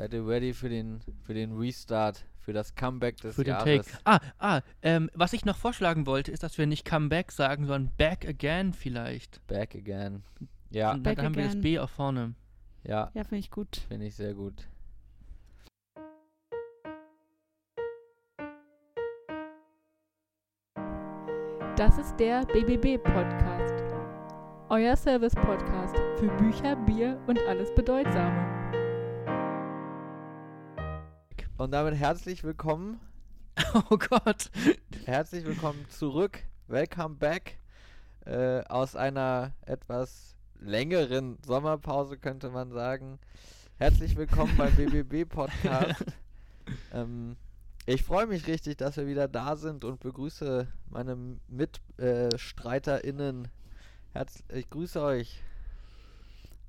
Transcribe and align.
Seid 0.00 0.14
ihr 0.14 0.26
ready 0.26 0.54
für 0.54 0.70
den, 0.70 1.02
für 1.24 1.34
den 1.34 1.58
Restart, 1.58 2.24
für 2.38 2.54
das 2.54 2.74
Comeback 2.74 3.18
des 3.18 3.34
Für 3.34 3.44
den 3.44 3.52
Jahres? 3.52 3.86
Take. 3.86 3.98
Ah, 4.04 4.18
ah, 4.38 4.60
ähm, 4.80 5.10
was 5.12 5.34
ich 5.34 5.44
noch 5.44 5.58
vorschlagen 5.58 6.06
wollte, 6.06 6.30
ist, 6.32 6.42
dass 6.42 6.56
wir 6.56 6.66
nicht 6.66 6.88
come 6.88 7.10
back 7.10 7.30
sagen, 7.30 7.66
sondern 7.66 7.92
back 7.98 8.26
again 8.26 8.72
vielleicht. 8.72 9.46
Back 9.46 9.74
again. 9.74 10.22
Ja, 10.70 10.92
Und 10.92 11.04
dann 11.04 11.16
Back 11.16 11.22
haben 11.22 11.34
wir 11.34 11.42
das 11.42 11.50
again. 11.52 11.60
B 11.60 11.78
auch 11.78 11.90
vorne. 11.90 12.32
ja, 12.82 13.10
Ja, 13.12 13.24
finde 13.24 13.40
ich 13.40 13.50
gut. 13.50 13.82
finde 13.88 14.06
ich 14.06 14.14
sehr 14.14 14.32
gut. 14.32 14.70
Das 21.76 21.98
ist 21.98 22.16
der 22.18 22.46
BBB 22.46 22.96
Podcast. 23.04 23.74
Euer 24.70 24.96
Service 24.96 25.34
Podcast 25.34 25.94
für 26.16 26.28
Bücher, 26.38 26.74
Bier 26.86 27.20
und 27.26 27.38
alles 27.40 27.74
Bedeutsame. 27.74 28.59
Und 31.60 31.72
damit 31.72 31.94
herzlich 31.94 32.42
willkommen, 32.42 32.98
Oh 33.90 33.98
Gott. 33.98 34.50
herzlich 35.04 35.44
willkommen 35.44 35.84
zurück. 35.90 36.38
Welcome 36.68 37.16
back 37.16 37.58
äh, 38.24 38.64
aus 38.64 38.96
einer 38.96 39.52
etwas 39.66 40.36
längeren 40.58 41.36
Sommerpause, 41.46 42.16
könnte 42.16 42.48
man 42.48 42.72
sagen. 42.72 43.18
Herzlich 43.76 44.16
willkommen 44.16 44.56
beim 44.56 44.74
BBB 44.74 45.28
Podcast. 45.28 46.02
ähm, 46.94 47.36
ich 47.84 48.04
freue 48.04 48.26
mich 48.26 48.46
richtig, 48.46 48.78
dass 48.78 48.96
wir 48.96 49.06
wieder 49.06 49.28
da 49.28 49.56
sind 49.56 49.84
und 49.84 50.00
begrüße 50.00 50.66
meine 50.88 51.36
MitstreiterInnen. 51.48 53.48
Herz 54.14 54.42
ich 54.48 54.70
grüße 54.70 55.02
euch. 55.02 55.42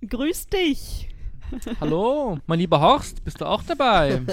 Grüß 0.05 0.47
dich. 0.47 1.07
Hallo, 1.79 2.37
mein 2.47 2.59
lieber 2.59 2.79
Horst, 2.81 3.23
bist 3.23 3.41
du 3.41 3.45
auch 3.45 3.63
dabei? 3.63 4.21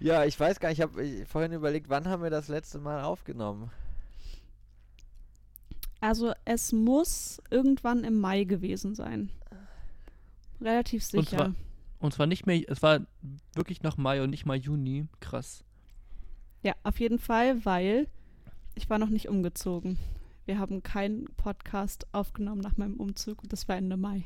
Ja, 0.00 0.24
ich 0.26 0.38
weiß 0.38 0.60
gar 0.60 0.68
nicht, 0.68 0.78
ich 0.80 0.82
habe 0.82 1.24
vorhin 1.26 1.52
überlegt, 1.52 1.88
wann 1.88 2.08
haben 2.08 2.22
wir 2.22 2.28
das 2.28 2.48
letzte 2.48 2.78
Mal 2.78 3.04
aufgenommen? 3.04 3.70
Also 6.00 6.34
es 6.44 6.72
muss 6.72 7.40
irgendwann 7.50 8.04
im 8.04 8.20
Mai 8.20 8.44
gewesen 8.44 8.94
sein. 8.94 9.30
Relativ 10.60 11.02
Und 11.04 11.10
sicher. 11.24 11.36
zwar- 11.36 11.54
Und 12.00 12.12
zwar 12.12 12.26
nicht 12.26 12.44
mehr, 12.44 12.60
es 12.68 12.82
war 12.82 13.00
wirklich 13.54 13.82
noch 13.82 13.96
Mai 13.96 14.20
und 14.22 14.28
nicht 14.28 14.44
mal 14.44 14.56
Juni. 14.58 15.06
Krass. 15.20 15.64
Ja, 16.62 16.74
auf 16.82 17.00
jeden 17.00 17.18
Fall, 17.18 17.64
weil 17.64 18.06
ich 18.74 18.90
war 18.90 18.98
noch 18.98 19.08
nicht 19.08 19.28
umgezogen. 19.30 19.96
Wir 20.44 20.58
haben 20.58 20.82
keinen 20.82 21.24
Podcast 21.36 22.06
aufgenommen 22.12 22.60
nach 22.60 22.76
meinem 22.76 22.96
Umzug 22.96 23.42
und 23.42 23.54
das 23.54 23.68
war 23.68 23.76
Ende 23.76 23.96
Mai. 23.96 24.24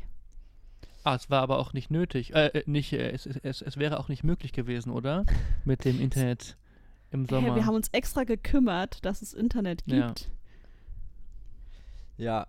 Ah, 1.08 1.14
es 1.14 1.30
war 1.30 1.40
aber 1.40 1.58
auch 1.58 1.72
nicht 1.72 1.90
nötig. 1.90 2.34
Äh, 2.34 2.48
äh, 2.48 2.62
nicht, 2.66 2.92
äh, 2.92 3.10
es, 3.12 3.24
es, 3.24 3.62
es, 3.62 3.78
wäre 3.78 3.98
auch 3.98 4.08
nicht 4.08 4.24
möglich 4.24 4.52
gewesen, 4.52 4.90
oder? 4.90 5.24
Mit 5.64 5.86
dem 5.86 5.98
Internet 6.02 6.58
im 7.10 7.20
Hey, 7.20 7.28
Sommer. 7.30 7.54
wir 7.54 7.64
haben 7.64 7.76
uns 7.76 7.88
extra 7.92 8.24
gekümmert, 8.24 9.02
dass 9.06 9.22
es 9.22 9.32
Internet 9.32 9.84
Ja. 9.86 10.08
gibt. 10.08 10.30
Ja. 12.18 12.46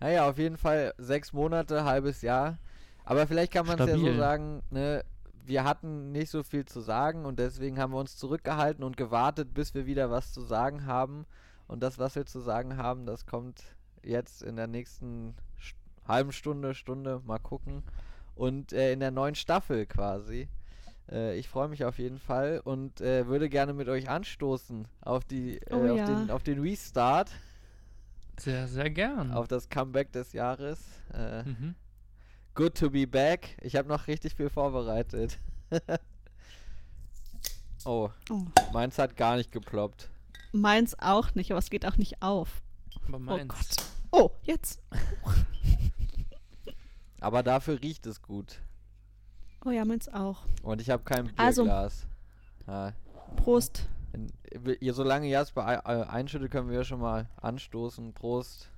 Naja, 0.00 0.28
auf 0.28 0.36
jeden 0.36 0.56
Fall 0.56 0.94
sechs 0.98 1.32
Monate, 1.32 1.84
halbes 1.84 2.22
Jahr. 2.22 2.58
Aber 3.04 3.28
vielleicht 3.28 3.52
kann 3.52 3.66
man 3.68 3.78
es 3.78 3.86
ja 3.86 3.96
so 3.96 4.14
sagen, 4.14 4.64
ne, 4.70 5.04
wir 5.44 5.62
hatten 5.62 6.10
nicht 6.10 6.30
so 6.30 6.42
viel 6.42 6.64
zu 6.64 6.80
sagen 6.80 7.24
und 7.24 7.38
deswegen 7.38 7.78
haben 7.78 7.92
wir 7.92 8.00
uns 8.00 8.16
zurückgehalten 8.16 8.82
und 8.82 8.96
gewartet, 8.96 9.54
bis 9.54 9.74
wir 9.74 9.86
wieder 9.86 10.10
was 10.10 10.32
zu 10.32 10.40
sagen 10.40 10.86
haben. 10.86 11.24
Und 11.68 11.84
das, 11.84 12.00
was 12.00 12.16
wir 12.16 12.26
zu 12.26 12.40
sagen 12.40 12.78
haben, 12.78 13.06
das 13.06 13.26
kommt 13.26 13.62
jetzt 14.02 14.42
in 14.42 14.56
der 14.56 14.66
nächsten 14.66 15.34
St 15.34 15.45
halben 16.08 16.32
Stunde, 16.32 16.74
Stunde, 16.74 17.20
mal 17.24 17.38
gucken. 17.38 17.82
Und 18.34 18.72
äh, 18.72 18.92
in 18.92 19.00
der 19.00 19.10
neuen 19.10 19.34
Staffel 19.34 19.86
quasi. 19.86 20.48
Äh, 21.10 21.38
ich 21.38 21.48
freue 21.48 21.68
mich 21.68 21.84
auf 21.84 21.98
jeden 21.98 22.18
Fall 22.18 22.60
und 22.64 23.00
äh, 23.00 23.26
würde 23.26 23.48
gerne 23.48 23.72
mit 23.72 23.88
euch 23.88 24.08
anstoßen 24.10 24.86
auf 25.00 25.24
die 25.24 25.56
äh, 25.58 25.72
Oh 25.74 25.90
auf, 25.90 25.96
ja. 25.96 26.04
den, 26.06 26.30
auf 26.30 26.42
den 26.42 26.60
Restart 26.60 27.30
Sehr, 28.38 28.66
sehr 28.68 28.90
gern. 28.90 29.32
auf 29.32 29.48
das 29.48 29.68
Comeback 29.70 30.12
des 30.12 30.32
Jahres. 30.32 30.80
Äh, 31.14 31.44
mhm. 31.44 31.74
good 32.54 32.74
to 32.76 32.90
be 32.90 33.06
back. 33.06 33.56
Ich 33.62 33.76
habe 33.76 33.88
noch 33.88 34.06
richtig 34.08 34.34
viel 34.34 34.50
vorbereitet. 34.50 35.38
oh, 37.84 38.10
Oh. 38.30 38.42
meins 38.72 38.98
hat 38.98 39.16
gar 39.16 39.36
nicht 39.36 39.52
geploppt. 39.52 40.10
Meins 40.52 40.98
auch 40.98 41.34
nicht, 41.34 41.50
aber 41.52 41.58
es 41.58 41.70
geht 41.70 41.86
auch 41.86 41.96
nicht 41.96 42.20
auf. 42.22 42.62
Aber 43.06 43.18
meins. 43.18 43.48
Gott. 43.48 43.86
Oh, 44.10 44.30
jetzt. 44.42 44.80
Aber 47.26 47.42
dafür 47.42 47.82
riecht 47.82 48.06
es 48.06 48.22
gut. 48.22 48.60
Oh 49.64 49.70
ja, 49.70 49.84
meins 49.84 50.08
auch. 50.08 50.44
Und 50.62 50.80
ich 50.80 50.90
habe 50.90 51.02
kein 51.02 51.36
Also- 51.36 51.64
Bierglas. 51.64 52.06
Ah, 52.68 52.92
Prost. 53.34 53.88
in, 54.12 54.32
ihr, 54.80 54.94
solange 54.94 55.26
Jasper 55.26 55.82
äh, 55.84 56.04
einschüttet, 56.04 56.52
können 56.52 56.70
wir 56.70 56.84
schon 56.84 57.00
mal 57.00 57.28
anstoßen. 57.42 58.12
Prost 58.12 58.70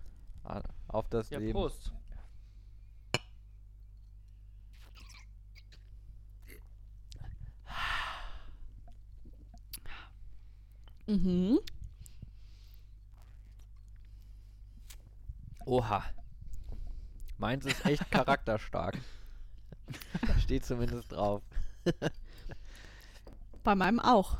auf 0.88 1.10
das 1.10 1.28
Ja, 1.28 1.40
Leben. 1.40 1.52
Prost. 1.52 1.92
Mhm. 11.06 11.58
Oha. 15.66 16.02
Meins 17.38 17.64
ist 17.66 17.84
echt 17.86 18.08
charakterstark. 18.10 18.98
Steht 20.42 20.66
zumindest 20.66 21.12
drauf. 21.12 21.42
Bei 23.64 23.74
meinem 23.74 24.00
auch. 24.00 24.38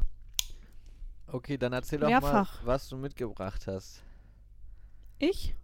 Okay, 1.26 1.58
dann 1.58 1.72
erzähl 1.72 2.00
doch 2.00 2.08
mal, 2.08 2.46
was 2.64 2.88
du 2.88 2.96
mitgebracht 2.96 3.66
hast. 3.66 4.02
Ich? 5.18 5.54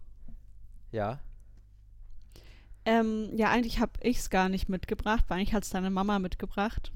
Ja. 0.91 1.19
Ähm, 2.85 3.31
ja, 3.35 3.49
eigentlich 3.49 3.79
habe 3.79 3.93
ich 4.01 4.19
es 4.19 4.29
gar 4.29 4.47
nicht 4.47 4.69
mitgebracht, 4.69 5.25
weil 5.27 5.37
eigentlich 5.39 5.53
hat 5.53 5.63
es 5.63 5.71
deine 5.71 5.89
Mama 5.89 6.19
mitgebracht. 6.19 6.91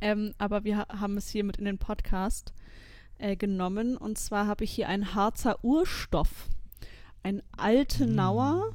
Ähm, 0.00 0.34
aber 0.38 0.64
wir 0.64 0.78
ha 0.78 1.00
haben 1.00 1.16
es 1.16 1.28
hier 1.28 1.44
mit 1.44 1.58
in 1.58 1.66
den 1.66 1.78
Podcast 1.78 2.54
äh, 3.18 3.36
genommen. 3.36 3.96
Und 3.96 4.18
zwar 4.18 4.46
habe 4.46 4.64
ich 4.64 4.70
hier 4.70 4.88
einen 4.88 5.14
Harzer 5.14 5.62
Urstoff. 5.62 6.48
Ein 7.22 7.42
Altenauer. 7.56 8.72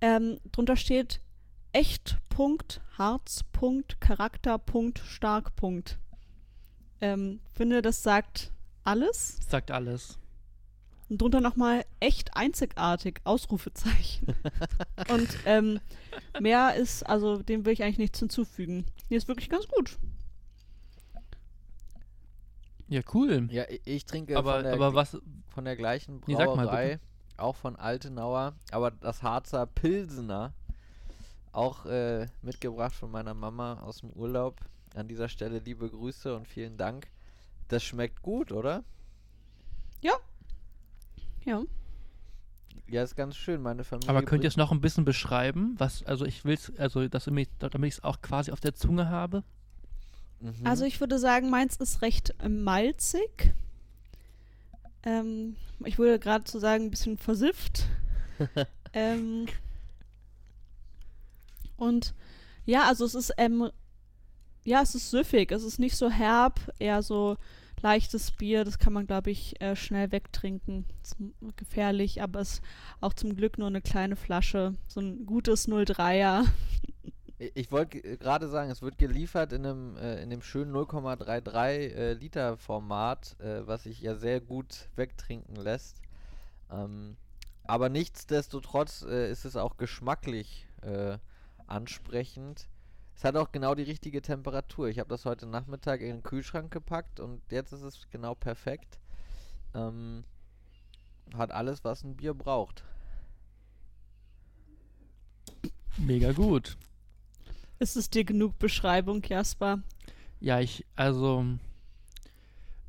Ähm, 0.00 0.38
drunter 0.52 0.76
steht 0.76 1.20
echt 1.72 2.18
Punkt, 2.28 2.80
Harz 2.96 3.44
Punkt, 3.52 4.00
Charakter 4.00 4.58
Punkt, 4.58 4.98
Stark 4.98 5.56
Punkt. 5.56 5.98
Ähm, 7.00 7.40
finde, 7.54 7.82
das 7.82 8.02
sagt 8.02 8.52
alles. 8.84 9.36
Das 9.36 9.50
sagt 9.50 9.70
alles. 9.70 10.18
Und 11.08 11.22
drunter 11.22 11.40
nochmal 11.40 11.84
echt 12.00 12.36
einzigartig, 12.36 13.20
Ausrufezeichen. 13.24 14.34
Und 15.08 15.28
ähm, 15.44 15.80
mehr 16.40 16.74
ist, 16.74 17.04
also 17.04 17.42
dem 17.42 17.64
will 17.64 17.72
ich 17.72 17.82
eigentlich 17.82 17.98
nichts 17.98 18.18
hinzufügen. 18.18 18.86
Die 19.08 19.14
ist 19.14 19.28
wirklich 19.28 19.48
ganz 19.48 19.68
gut. 19.68 19.98
Ja, 22.88 23.00
cool. 23.14 23.48
Ja, 23.50 23.64
ich 23.84 24.04
trinke 24.04 24.36
aber 24.36 24.54
von, 24.54 24.64
der, 24.64 24.72
aber 24.72 24.94
was. 24.94 25.18
von 25.48 25.64
der 25.64 25.76
gleichen 25.76 26.22
Nee, 26.26 26.34
sag 26.34 26.54
mal 26.54 26.66
Brauerei, 26.66 27.00
auch 27.38 27.56
von 27.56 27.76
Altenauer, 27.76 28.54
aber 28.70 28.90
das 28.90 29.22
Harzer 29.22 29.66
Pilsener, 29.66 30.52
auch 31.52 31.86
äh, 31.86 32.26
mitgebracht 32.42 32.94
von 32.94 33.10
meiner 33.10 33.34
Mama 33.34 33.80
aus 33.80 33.98
dem 33.98 34.10
Urlaub. 34.10 34.60
An 34.94 35.08
dieser 35.08 35.28
Stelle 35.28 35.58
liebe 35.58 35.88
Grüße 35.88 36.34
und 36.34 36.46
vielen 36.48 36.76
Dank. 36.76 37.08
Das 37.68 37.82
schmeckt 37.82 38.22
gut, 38.22 38.52
oder? 38.52 38.84
Ja. 41.46 41.62
Ja, 42.88 43.02
ist 43.02 43.16
ganz 43.16 43.36
schön. 43.36 43.62
Meine 43.62 43.84
Familie. 43.84 44.10
Aber 44.10 44.22
könnt 44.22 44.44
ihr 44.44 44.48
es 44.48 44.56
noch 44.56 44.72
ein 44.72 44.80
bisschen 44.80 45.04
beschreiben? 45.04 45.74
Was, 45.78 46.04
also 46.04 46.24
ich 46.24 46.44
will 46.44 46.54
es, 46.54 46.72
also 46.78 47.08
dass 47.08 47.24
damit 47.24 47.48
ich 47.58 47.94
es 47.94 48.04
auch 48.04 48.20
quasi 48.20 48.52
auf 48.52 48.60
der 48.60 48.74
Zunge 48.74 49.08
habe. 49.08 49.42
Mhm. 50.40 50.54
Also 50.64 50.84
ich 50.84 51.00
würde 51.00 51.18
sagen, 51.18 51.50
meins 51.50 51.76
ist 51.76 52.02
recht 52.02 52.34
malzig. 52.46 53.54
Ähm, 55.02 55.56
ich 55.84 55.98
würde 55.98 56.18
gerade 56.18 56.44
zu 56.44 56.58
sagen, 56.58 56.84
ein 56.84 56.90
bisschen 56.90 57.18
versifft. 57.18 57.86
ähm, 58.92 59.46
und 61.76 62.14
ja, 62.64 62.84
also 62.84 63.04
es 63.04 63.14
ist, 63.14 63.32
ähm, 63.36 63.70
ja, 64.64 64.82
es 64.82 64.94
ist 64.94 65.10
süffig. 65.10 65.52
Es 65.52 65.62
ist 65.62 65.78
nicht 65.78 65.96
so 65.96 66.10
herb, 66.10 66.60
eher 66.78 67.02
so 67.02 67.36
leichtes 67.82 68.32
Bier. 68.32 68.64
Das 68.64 68.78
kann 68.78 68.92
man, 68.92 69.06
glaube 69.06 69.30
ich, 69.30 69.60
äh, 69.60 69.76
schnell 69.76 70.10
wegtrinken. 70.12 70.84
Gefährlich, 71.56 72.22
aber 72.22 72.40
es 72.40 72.54
ist 72.54 72.62
auch 73.00 73.12
zum 73.12 73.36
Glück 73.36 73.58
nur 73.58 73.68
eine 73.68 73.80
kleine 73.80 74.16
Flasche. 74.16 74.74
So 74.88 75.00
ein 75.00 75.26
gutes 75.26 75.68
03er. 75.68 76.46
Ich 77.38 77.70
wollte 77.70 78.00
gerade 78.00 78.48
sagen, 78.48 78.70
es 78.70 78.80
wird 78.80 78.96
geliefert 78.96 79.52
in 79.52 79.66
einem, 79.66 79.96
äh, 79.98 80.22
in 80.22 80.30
dem 80.30 80.40
schönen 80.40 80.72
0,33 80.72 81.58
äh, 81.60 82.12
Liter 82.14 82.56
Format, 82.56 83.38
äh, 83.40 83.66
was 83.66 83.82
sich 83.82 84.00
ja 84.00 84.14
sehr 84.14 84.40
gut 84.40 84.88
wegtrinken 84.96 85.56
lässt. 85.56 86.00
Ähm, 86.70 87.16
aber 87.64 87.90
nichtsdestotrotz 87.90 89.02
äh, 89.02 89.30
ist 89.30 89.44
es 89.44 89.56
auch 89.56 89.76
geschmacklich 89.76 90.66
äh, 90.80 91.18
ansprechend. 91.66 92.68
Es 93.14 93.24
hat 93.24 93.36
auch 93.36 93.52
genau 93.52 93.74
die 93.74 93.82
richtige 93.82 94.22
Temperatur. 94.22 94.88
Ich 94.88 94.98
habe 94.98 95.10
das 95.10 95.26
heute 95.26 95.46
Nachmittag 95.46 96.00
in 96.00 96.08
den 96.08 96.22
Kühlschrank 96.22 96.72
gepackt 96.72 97.20
und 97.20 97.42
jetzt 97.50 97.72
ist 97.72 97.82
es 97.82 98.08
genau 98.10 98.34
perfekt. 98.34 98.98
Ähm, 99.74 100.24
hat 101.34 101.50
alles, 101.50 101.84
was 101.84 102.02
ein 102.02 102.16
Bier 102.16 102.32
braucht. 102.32 102.84
Mega 105.98 106.32
gut. 106.32 106.78
Ist 107.78 107.96
es 107.96 108.10
dir 108.10 108.24
genug 108.24 108.58
Beschreibung, 108.58 109.22
Jasper? 109.26 109.80
Ja, 110.40 110.60
ich, 110.60 110.84
also, 110.96 111.44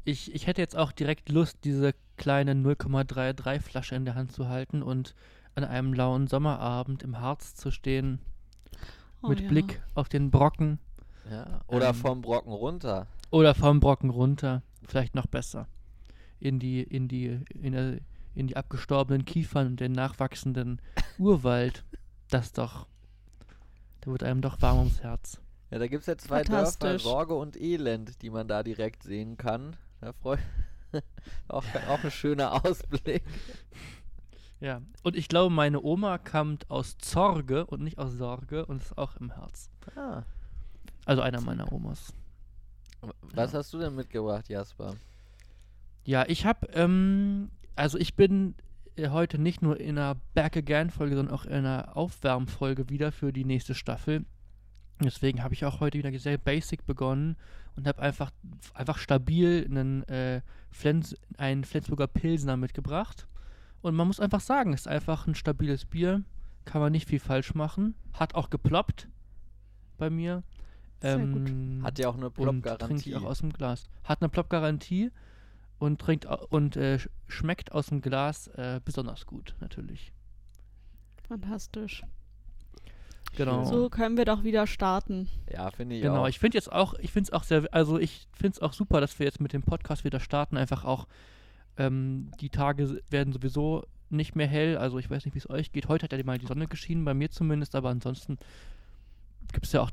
ich, 0.05 0.33
ich 0.33 0.47
hätte 0.47 0.61
jetzt 0.61 0.75
auch 0.77 0.91
direkt 0.91 1.29
Lust, 1.29 1.59
diese 1.63 1.93
kleine 2.17 2.53
0,33 2.53 3.59
Flasche 3.61 3.95
in 3.95 4.05
der 4.05 4.15
Hand 4.15 4.31
zu 4.31 4.47
halten 4.47 4.81
und 4.81 5.13
an 5.55 5.63
einem 5.63 5.93
lauen 5.93 6.27
Sommerabend 6.27 7.03
im 7.03 7.19
Harz 7.19 7.55
zu 7.55 7.71
stehen, 7.71 8.19
Oh 9.21 9.29
mit 9.29 9.41
ja. 9.41 9.47
Blick 9.47 9.81
auf 9.95 10.09
den 10.09 10.29
Brocken 10.31 10.79
Ja. 11.29 11.61
Oder 11.67 11.89
Ähm. 11.89 11.95
vom 11.95 12.21
Brocken 12.21 12.53
runter. 12.53 13.07
oder 13.31 13.55
vom 13.55 13.79
Brocken 13.79 14.09
runter, 14.09 14.61
vielleicht 14.83 15.15
noch 15.15 15.25
besser, 15.27 15.67
in 16.39 16.59
die, 16.59 16.81
in 16.83 17.07
die, 17.07 17.39
in, 17.49 17.73
der, 17.73 17.99
in 18.35 18.47
die 18.47 18.55
abgestorbenen 18.55 19.25
Kiefern 19.25 19.67
und 19.67 19.79
den 19.79 19.91
nachwachsenden 19.91 20.79
Urwald. 21.17 21.83
Das 22.29 22.53
doch, 22.53 22.87
da 24.07 24.11
wird 24.13 24.23
einem 24.23 24.39
doch 24.41 24.61
warm 24.61 24.77
ums 24.79 25.03
Herz. 25.03 25.41
Ja, 25.69 25.79
da 25.79 25.87
gibt 25.87 25.99
es 25.99 26.07
ja 26.07 26.17
zwei 26.17 26.41
Dörfer. 26.43 26.97
Sorge 26.97 27.33
und 27.33 27.59
Elend, 27.59 28.21
die 28.21 28.29
man 28.29 28.47
da 28.47 28.63
direkt 28.63 29.03
sehen 29.03 29.35
kann. 29.35 29.75
Da 29.99 30.13
freut 30.13 30.39
auch, 31.49 31.65
auch 31.89 32.03
ein 32.05 32.11
schöner 32.11 32.65
Ausblick. 32.65 33.21
Ja, 34.61 34.81
und 35.03 35.17
ich 35.17 35.27
glaube, 35.27 35.53
meine 35.53 35.81
Oma 35.81 36.19
kommt 36.19 36.71
aus 36.71 36.97
Zorge 36.99 37.65
und 37.65 37.83
nicht 37.83 37.97
aus 37.97 38.13
Sorge 38.13 38.65
und 38.65 38.81
ist 38.81 38.97
auch 38.97 39.17
im 39.17 39.31
Herz. 39.35 39.69
Ah. 39.97 40.23
Also 41.05 41.21
einer 41.21 41.41
meiner 41.41 41.69
Omas. 41.73 42.13
Was 43.35 43.51
Ja. 43.51 43.59
hast 43.59 43.73
du 43.73 43.79
denn 43.79 43.93
mitgebracht, 43.93 44.47
Jasper? 44.47 44.95
Ja, 46.05 46.23
ich 46.29 46.45
habe, 46.45 46.65
ähm, 46.67 47.51
also 47.75 47.97
ich 47.97 48.15
bin 48.15 48.55
heute 48.97 49.39
nicht 49.39 49.61
nur 49.61 49.79
in 49.79 49.97
einer 49.97 50.15
Back 50.33 50.57
Again 50.57 50.89
Folge, 50.89 51.15
sondern 51.15 51.33
auch 51.33 51.45
in 51.45 51.53
einer 51.53 51.95
Aufwärmfolge 51.95 52.89
wieder 52.89 53.11
für 53.11 53.31
die 53.31 53.45
nächste 53.45 53.75
Staffel. 53.75 54.25
Deswegen 55.03 55.43
habe 55.43 55.53
ich 55.53 55.63
auch 55.65 55.79
heute 55.79 55.97
wieder 55.97 56.17
sehr 56.17 56.37
basic 56.37 56.85
begonnen 56.85 57.37
und 57.75 57.87
habe 57.87 58.01
einfach, 58.01 58.31
einfach 58.73 58.97
stabil 58.97 59.65
einen, 59.69 60.03
äh, 60.03 60.41
Flens, 60.71 61.15
einen 61.37 61.63
Flensburger 61.63 62.07
Pilsner 62.07 62.57
mitgebracht. 62.57 63.27
Und 63.81 63.95
man 63.95 64.07
muss 64.07 64.19
einfach 64.19 64.41
sagen, 64.41 64.73
es 64.73 64.81
ist 64.81 64.87
einfach 64.87 65.27
ein 65.27 65.35
stabiles 65.35 65.85
Bier. 65.85 66.23
Kann 66.65 66.81
man 66.81 66.91
nicht 66.91 67.07
viel 67.07 67.19
falsch 67.19 67.53
machen. 67.53 67.93
Hat 68.13 68.35
auch 68.35 68.49
geploppt 68.49 69.07
bei 69.97 70.09
mir. 70.09 70.43
Ähm, 71.01 71.81
Hat 71.83 71.99
ja 71.99 72.09
auch 72.09 72.15
eine 72.15 72.27
und 72.27 72.35
trinke 72.35 72.61
Plop-Garantie. 72.61 73.09
ich 73.11 73.15
auch 73.15 73.23
aus 73.23 73.39
dem 73.39 73.53
Glas. 73.53 73.87
Hat 74.03 74.21
eine 74.21 74.29
Plop-Garantie 74.29 75.11
und 75.79 75.99
trinkt 76.01 76.25
und 76.25 76.75
äh, 76.75 76.95
sch- 76.95 77.09
schmeckt 77.27 77.71
aus 77.71 77.87
dem 77.87 78.01
Glas 78.01 78.47
äh, 78.47 78.79
besonders 78.83 79.25
gut, 79.25 79.55
natürlich. 79.59 80.11
Fantastisch. 81.27 82.03
Genau. 83.35 83.65
So 83.65 83.89
können 83.89 84.17
wir 84.17 84.25
doch 84.25 84.43
wieder 84.43 84.65
starten. 84.65 85.27
Ja, 85.51 85.69
finde 85.71 85.95
ich 85.97 86.01
Genau, 86.01 86.23
auch. 86.23 86.27
ich 86.27 86.39
finde 86.39 86.57
jetzt 86.57 86.71
auch, 86.71 86.93
ich 86.95 87.11
finde 87.11 87.27
es 87.27 87.33
auch 87.33 87.43
sehr, 87.43 87.67
also 87.71 87.99
ich 87.99 88.27
finde 88.31 88.55
es 88.55 88.61
auch 88.61 88.73
super, 88.73 89.01
dass 89.01 89.19
wir 89.19 89.25
jetzt 89.25 89.41
mit 89.41 89.53
dem 89.53 89.61
Podcast 89.63 90.03
wieder 90.05 90.19
starten. 90.19 90.57
Einfach 90.57 90.85
auch, 90.85 91.07
ähm, 91.77 92.31
die 92.39 92.49
Tage 92.49 93.01
werden 93.09 93.33
sowieso 93.33 93.83
nicht 94.09 94.35
mehr 94.35 94.47
hell. 94.47 94.77
Also 94.77 94.97
ich 94.97 95.09
weiß 95.09 95.25
nicht, 95.25 95.35
wie 95.35 95.39
es 95.39 95.49
euch 95.49 95.71
geht. 95.73 95.89
Heute 95.89 96.05
hat 96.05 96.13
ja 96.13 96.23
mal 96.23 96.37
die 96.39 96.47
Sonne 96.47 96.67
geschienen, 96.67 97.03
bei 97.05 97.13
mir 97.13 97.29
zumindest, 97.29 97.75
aber 97.75 97.89
ansonsten 97.89 98.37
gibt 99.51 99.65
es 99.65 99.73
ja 99.73 99.81
auch 99.81 99.91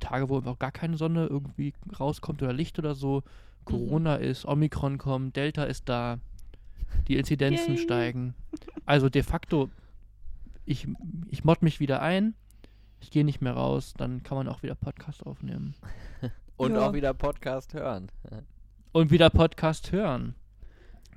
Tage, 0.00 0.28
wo 0.28 0.38
auch 0.38 0.58
gar 0.58 0.72
keine 0.72 0.96
Sonne 0.96 1.26
irgendwie 1.26 1.72
rauskommt 1.98 2.42
oder 2.42 2.52
Licht 2.52 2.78
oder 2.78 2.94
so. 2.94 3.22
Corona 3.64 4.16
ist, 4.16 4.44
Omikron 4.46 4.96
kommt, 4.98 5.34
Delta 5.36 5.64
ist 5.64 5.88
da, 5.88 6.18
die 7.08 7.16
Inzidenzen 7.16 7.74
Yay. 7.74 7.82
steigen. 7.82 8.34
Also 8.84 9.08
de 9.08 9.22
facto, 9.22 9.68
ich, 10.64 10.86
ich 11.28 11.44
mod 11.44 11.62
mich 11.62 11.80
wieder 11.80 12.00
ein, 12.00 12.34
ich 13.00 13.10
gehe 13.10 13.24
nicht 13.24 13.40
mehr 13.40 13.54
raus, 13.54 13.94
dann 13.96 14.22
kann 14.22 14.38
man 14.38 14.48
auch 14.48 14.62
wieder 14.62 14.74
Podcast 14.74 15.26
aufnehmen. 15.26 15.74
Und 16.56 16.74
Ja. 16.74 16.88
auch 16.88 16.92
wieder 16.94 17.12
Podcast 17.12 17.74
hören. 17.74 18.10
Und 18.92 19.10
wieder 19.10 19.30
Podcast 19.30 19.92
hören. 19.92 20.34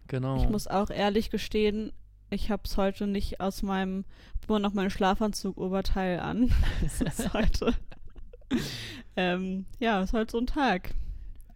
Genau. 0.08 0.38
Ich 0.44 0.50
muss 0.50 0.68
auch 0.68 0.90
ehrlich 0.90 1.30
gestehen, 1.30 1.94
ich 2.32 2.52
habe 2.52 2.64
es 2.66 2.78
heute 2.78 3.08
nicht 3.08 3.40
aus 3.40 3.62
meinem, 3.64 4.06
immer 4.48 4.60
noch 4.60 4.74
mein 4.74 4.90
Schlafanzug-Oberteil 4.90 6.20
an. 6.20 6.52
Es 6.86 7.00
ist 7.02 7.34
heute, 7.34 7.74
ähm, 9.16 9.66
ja, 9.80 10.02
ist 10.02 10.14
heute 10.14 10.32
so 10.32 10.38
ein 10.40 10.48
Tag. 10.48 10.92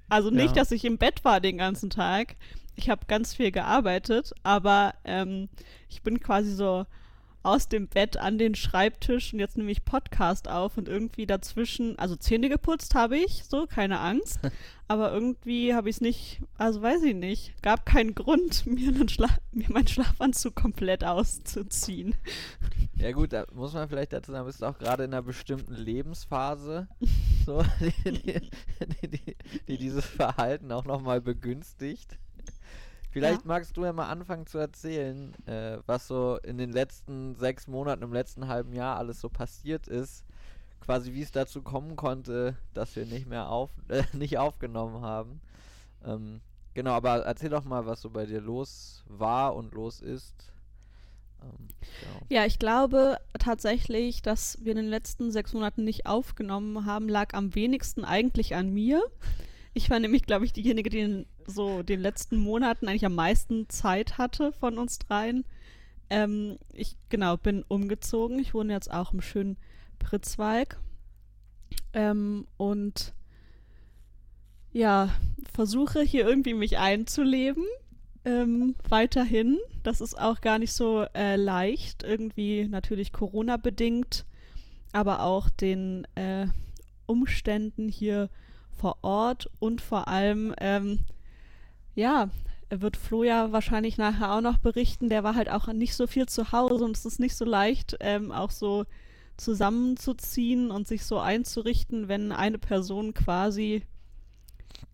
Also 0.10 0.30
nicht, 0.30 0.56
Ja. 0.56 0.62
dass 0.62 0.72
ich 0.72 0.86
im 0.86 0.98
Bett 0.98 1.24
war 1.26 1.40
den 1.42 1.58
ganzen 1.58 1.90
Tag. 1.90 2.36
Ich 2.76 2.90
habe 2.90 3.06
ganz 3.08 3.34
viel 3.34 3.52
gearbeitet, 3.52 4.34
aber 4.44 4.96
ähm, 5.06 5.50
ich 5.90 6.02
bin 6.02 6.20
quasi 6.20 6.54
so 6.54 6.86
aus 7.44 7.68
dem 7.68 7.88
Bett 7.88 8.18
an 8.18 8.38
den 8.38 8.56
Schreibtisch 8.56 9.34
und 9.34 9.40
jetzt 9.40 9.58
nehme 9.58 9.72
ich 9.72 9.84
Podcast 9.84 10.50
auf 10.50 10.78
und 10.78 10.88
irgendwie 10.88 11.28
dazwischen, 11.28 12.00
also 12.00 12.16
Zähne 12.16 12.50
geputzt 12.50 12.96
habe 12.96 13.18
ich, 13.18 13.44
so, 13.44 13.68
keine 13.68 14.00
Angst. 14.00 14.40
Aber 14.88 15.12
irgendwie 15.12 15.74
habe 15.74 15.90
ich 15.90 15.98
es 15.98 16.02
nicht, 16.02 16.42
also 16.58 16.82
weiß 16.82 17.04
ich 17.04 17.16
nicht, 17.16 17.62
gab 17.62 17.86
keinen 17.86 18.16
Grund, 18.16 18.66
mir, 18.66 18.90
einen 18.90 19.10
Schla 19.10 19.28
mir 19.52 19.70
meinen 19.70 19.88
Schlafanzug 19.88 20.56
komplett 20.56 21.04
auszuziehen. 21.04 22.16
Ja 22.96 23.12
gut, 23.12 23.34
da 23.34 23.46
muss 23.54 23.74
man 23.74 23.90
vielleicht 23.90 24.14
dazu 24.14 24.32
sagen, 24.32 24.46
bist 24.46 24.62
du 24.62 24.66
auch 24.66 24.78
gerade 24.78 25.04
in 25.04 25.14
einer 25.14 25.22
bestimmten 25.22 25.74
Lebensphase, 25.74 26.88
so, 27.46 27.64
die, 28.06 28.12
die, 28.12 28.50
die, 29.02 29.08
die, 29.08 29.36
die 29.68 29.78
dieses 29.78 30.06
Verhalten 30.06 30.72
auch 30.72 30.86
nochmal 30.86 31.22
begünstigt. 31.22 32.18
Vielleicht 33.14 33.42
Ja. 33.44 33.48
magst 33.48 33.78
du 33.78 33.86
ja 33.86 33.94
mal 33.94 34.08
anfangen 34.10 34.48
zu 34.48 34.58
erzählen, 34.58 35.34
äh, 35.46 35.78
was 35.86 36.08
so 36.08 36.40
in 36.44 36.58
den 36.58 36.72
letzten 36.72 37.36
sechs 37.36 37.68
Monaten, 37.68 38.02
im 38.04 38.12
letzten 38.12 38.48
halben 38.48 38.74
Jahr 38.74 38.98
alles 38.98 39.22
so 39.22 39.30
passiert 39.30 39.88
ist. 39.88 40.26
Quasi 40.82 41.14
wie 41.14 41.22
es 41.22 41.32
dazu 41.32 41.62
kommen 41.62 41.96
konnte, 41.96 42.58
dass 42.74 42.96
wir 42.96 43.06
nicht 43.06 43.28
mehr 43.28 43.50
auf, 43.50 43.70
äh, 43.90 44.04
nicht 44.14 44.40
aufgenommen 44.40 45.02
haben. 45.02 45.42
Ähm, 46.04 46.42
genau, 46.74 46.92
aber 46.92 47.20
erzähl 47.24 47.52
doch 47.52 47.64
mal, 47.66 47.86
was 47.86 48.02
so 48.02 48.10
bei 48.10 48.26
dir 48.26 48.42
los 48.42 49.04
war 49.08 49.56
und 49.56 49.74
los 49.76 50.02
ist. 50.02 50.52
Ähm, 51.44 51.68
genau. 52.02 52.26
Ja, 52.30 52.46
ich 52.46 52.58
glaube 52.58 53.18
tatsächlich, 53.38 54.24
dass 54.24 54.58
wir 54.64 54.72
in 54.72 54.78
den 54.78 54.88
letzten 54.90 55.30
sechs 55.32 55.54
Monaten 55.54 55.84
nicht 55.84 56.08
aufgenommen 56.08 56.88
haben, 56.88 57.08
lag 57.08 57.36
am 57.36 57.54
wenigsten 57.54 58.04
eigentlich 58.06 58.56
an 58.56 58.74
mir. 58.74 59.04
Ich 59.76 59.90
war 59.90 60.00
nämlich, 60.00 60.24
glaube 60.24 60.46
ich, 60.46 60.54
diejenige, 60.54 60.90
die 60.90 61.00
in 61.00 61.26
so 61.48 61.84
den 61.84 62.00
letzten 62.00 62.38
Monaten 62.38 62.88
eigentlich 62.88 63.06
am 63.06 63.16
meisten 63.16 63.70
Zeit 63.70 64.18
hatte 64.18 64.52
von 64.52 64.78
uns 64.78 65.00
dreien. 65.00 65.46
Ähm, 66.10 66.58
ich, 66.74 66.98
genau, 67.10 67.38
bin 67.38 67.64
umgezogen. 67.68 68.40
Ich 68.40 68.54
wohne 68.54 68.74
jetzt 68.74 68.92
auch 68.92 69.14
im 69.14 69.22
schönen 69.22 69.58
Pritzwalk. 70.00 70.80
Ähm, 71.94 72.48
und 72.58 73.14
ja, 74.72 75.10
versuche 75.54 76.02
hier 76.02 76.28
irgendwie 76.28 76.54
mich 76.54 76.78
einzuleben. 76.78 77.66
Ähm, 78.26 78.76
weiterhin. 78.88 79.60
Das 79.84 80.02
ist 80.02 80.18
auch 80.18 80.42
gar 80.42 80.60
nicht 80.60 80.74
so 80.74 81.06
äh, 81.14 81.36
leicht. 81.36 82.04
Irgendwie 82.04 82.68
natürlich 82.68 83.12
Corona-bedingt, 83.12 84.26
aber 84.92 85.24
auch 85.24 85.50
den 85.50 86.06
äh, 86.16 86.48
Umständen 87.06 87.90
hier 87.90 88.30
vor 88.72 88.98
Ort 89.02 89.50
und 89.60 89.82
vor 89.82 90.08
allem, 90.08 90.54
ähm, 90.60 91.00
ja, 91.96 92.30
wird 92.70 92.98
Flo 92.98 93.24
ja 93.24 93.52
wahrscheinlich 93.52 93.98
nachher 93.98 94.34
auch 94.34 94.42
noch 94.42 94.58
berichten, 94.58 95.10
der 95.10 95.24
war 95.24 95.36
halt 95.36 95.50
auch 95.50 95.68
nicht 95.68 95.96
so 95.96 96.08
viel 96.08 96.28
zu 96.28 96.52
Hause 96.52 96.84
und 96.86 96.98
es 96.98 97.06
ist 97.06 97.20
nicht 97.20 97.36
so 97.36 97.46
leicht, 97.46 97.98
ähm, 98.00 98.32
auch 98.32 98.52
so 98.52 98.86
zusammenzuziehen 99.38 100.72
und 100.72 100.88
sich 100.88 101.06
so 101.06 101.20
einzurichten, 101.20 102.08
wenn 102.08 102.32
eine 102.32 102.58
Person 102.58 103.14
quasi 103.14 103.84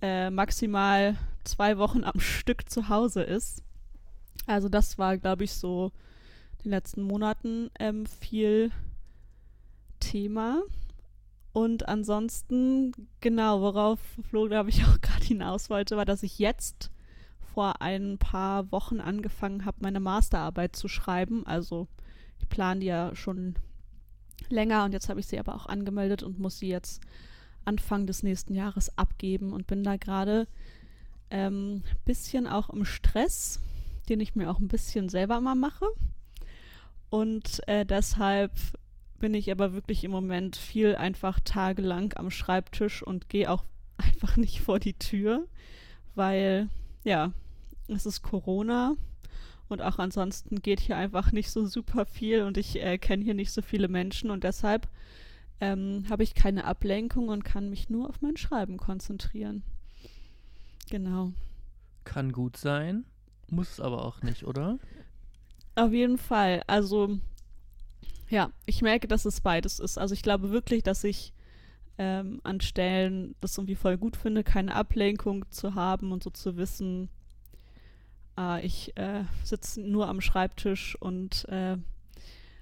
äh, 0.02 0.30
maximal 0.30 1.18
zwei 1.44 1.78
Wochen 1.78 2.04
am 2.04 2.20
Stück 2.20 2.70
zu 2.70 2.90
Hause 2.90 3.24
ist. 3.24 3.64
Also 4.46 4.70
das 4.70 4.98
war, 4.98 5.18
glaube 5.18 5.44
ich, 5.44 5.54
so 5.54 5.92
in 6.60 6.64
den 6.64 6.72
letzten 6.72 7.04
Monaten 7.04 7.70
ähm, 7.80 8.06
viel 8.06 8.72
Thema. 10.00 10.62
Und 11.52 11.88
ansonsten, 11.88 12.94
genau, 13.22 13.62
worauf 13.62 14.00
Flo, 14.30 14.48
glaube 14.48 14.70
ich, 14.70 14.86
auch 14.86 15.00
gerade 15.02 15.24
hinaus 15.24 15.70
wollte, 15.70 15.98
war, 15.98 16.06
dass 16.06 16.24
ich 16.24 16.40
jetzt 16.40 16.92
vor 17.54 17.82
ein 17.82 18.18
paar 18.18 18.72
Wochen 18.72 19.00
angefangen 19.00 19.66
habe, 19.66 19.78
meine 19.82 20.00
Masterarbeit 20.00 20.76
zu 20.76 20.88
schreiben. 20.88 21.46
Also 21.46 21.88
ich 22.40 22.48
plane 22.48 22.80
die 22.80 22.88
ja 22.88 23.16
schon 23.16 23.56
länger 24.50 24.86
und 24.86 24.94
jetzt 24.94 25.10
habe 25.10 25.20
ich 25.20 25.28
sie 25.28 25.40
aber 25.40 25.56
auch 25.56 25.66
angemeldet 25.66 26.24
und 26.24 26.40
muss 26.40 26.60
sie 26.60 26.70
jetzt 26.70 27.02
Anfang 27.66 28.08
des 28.08 28.24
nächsten 28.24 28.54
Jahres 28.54 28.98
abgeben 28.98 29.54
und 29.54 29.68
bin 29.68 29.84
da 29.84 29.98
gerade 29.98 30.48
ein 31.30 31.54
ähm, 31.54 31.84
bisschen 32.06 32.48
auch 32.48 32.70
im 32.70 32.86
Stress, 32.86 33.60
den 34.08 34.20
ich 34.20 34.36
mir 34.36 34.50
auch 34.50 34.60
ein 34.60 34.68
bisschen 34.68 35.10
selber 35.10 35.42
mal 35.42 35.56
mache. 35.56 35.86
Und 37.10 37.68
äh, 37.68 37.86
deshalb 37.86 38.52
bin 39.20 39.34
ich 39.34 39.52
aber 39.52 39.74
wirklich 39.74 40.04
im 40.04 40.12
Moment 40.12 40.56
viel 40.56 40.96
einfach 40.96 41.40
tagelang 41.40 42.14
am 42.16 42.32
Schreibtisch 42.32 43.04
und 43.04 43.30
gehe 43.30 43.52
auch 43.52 43.64
einfach 43.98 44.38
nicht 44.38 44.62
vor 44.62 44.80
die 44.80 44.94
Tür, 44.94 45.46
weil 46.16 46.70
ja, 47.04 47.32
es 47.88 48.06
ist 48.06 48.22
Corona 48.22 48.96
und 49.68 49.82
auch 49.82 50.00
ansonsten 50.00 50.62
geht 50.62 50.80
hier 50.80 50.98
einfach 50.98 51.32
nicht 51.32 51.52
so 51.52 51.66
super 51.66 52.06
viel 52.06 52.44
und 52.44 52.58
ich 52.58 52.82
äh, 52.82 52.98
kenne 52.98 53.24
hier 53.24 53.34
nicht 53.34 53.52
so 53.52 53.62
viele 53.62 53.88
Menschen 53.88 54.32
und 54.32 54.44
deshalb 54.44 54.88
ähm, 55.62 56.06
habe 56.10 56.24
ich 56.24 56.34
keine 56.34 56.66
Ablenkung 56.66 57.30
und 57.30 57.44
kann 57.44 57.70
mich 57.70 57.90
nur 57.90 58.10
auf 58.10 58.22
mein 58.22 58.38
Schreiben 58.38 58.78
konzentrieren. 58.78 59.64
Genau. 60.90 61.34
Kann 62.04 62.32
gut 62.32 62.58
sein, 62.58 63.06
muss 63.50 63.74
es 63.74 63.80
aber 63.80 64.06
auch 64.06 64.22
nicht, 64.22 64.46
oder? 64.46 64.80
Auf 65.76 65.94
jeden 65.94 66.18
Fall. 66.18 66.64
Also, 66.68 67.20
ja, 68.30 68.52
ich 68.66 68.82
merke, 68.82 69.08
dass 69.08 69.26
es 69.26 69.42
beides 69.42 69.80
ist. 69.80 69.98
Also, 69.98 70.14
ich 70.14 70.22
glaube 70.22 70.52
wirklich, 70.52 70.84
dass 70.84 71.04
ich 71.04 71.34
ähm, 71.98 72.40
an 72.44 72.62
Stellen 72.62 73.36
das 73.42 73.58
irgendwie 73.58 73.76
voll 73.76 73.98
gut 73.98 74.16
finde, 74.16 74.44
keine 74.44 74.76
Ablenkung 74.76 75.50
zu 75.52 75.76
haben 75.76 76.12
und 76.12 76.24
so 76.24 76.30
zu 76.30 76.58
wissen, 76.58 77.10
äh, 78.38 78.66
ich 78.66 78.96
äh, 78.98 79.26
sitze 79.44 79.82
nur 79.82 80.08
am 80.08 80.22
Schreibtisch 80.22 80.96
und 81.00 81.48
äh, 81.50 81.78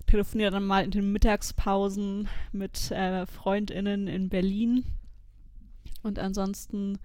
telefoniere 0.08 0.52
dann 0.52 0.66
mal 0.66 0.84
in 0.84 0.92
den 0.92 1.12
Mittagspausen 1.12 2.28
mit 2.52 2.92
äh, 2.92 3.26
FreundInnen 3.26 4.08
in 4.08 4.30
Berlin. 4.30 4.86
Und 6.02 6.18
ansonsten 6.18 6.98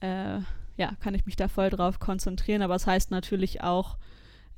äh, 0.00 0.40
ja, 0.76 0.94
kann 1.00 1.14
ich 1.14 1.26
mich 1.26 1.36
da 1.36 1.48
voll 1.48 1.70
drauf 1.70 1.98
konzentrieren. 1.98 2.62
Aber 2.62 2.74
es 2.74 2.82
das 2.82 2.92
heißt 2.92 3.10
natürlich 3.10 3.62
auch, 3.62 3.96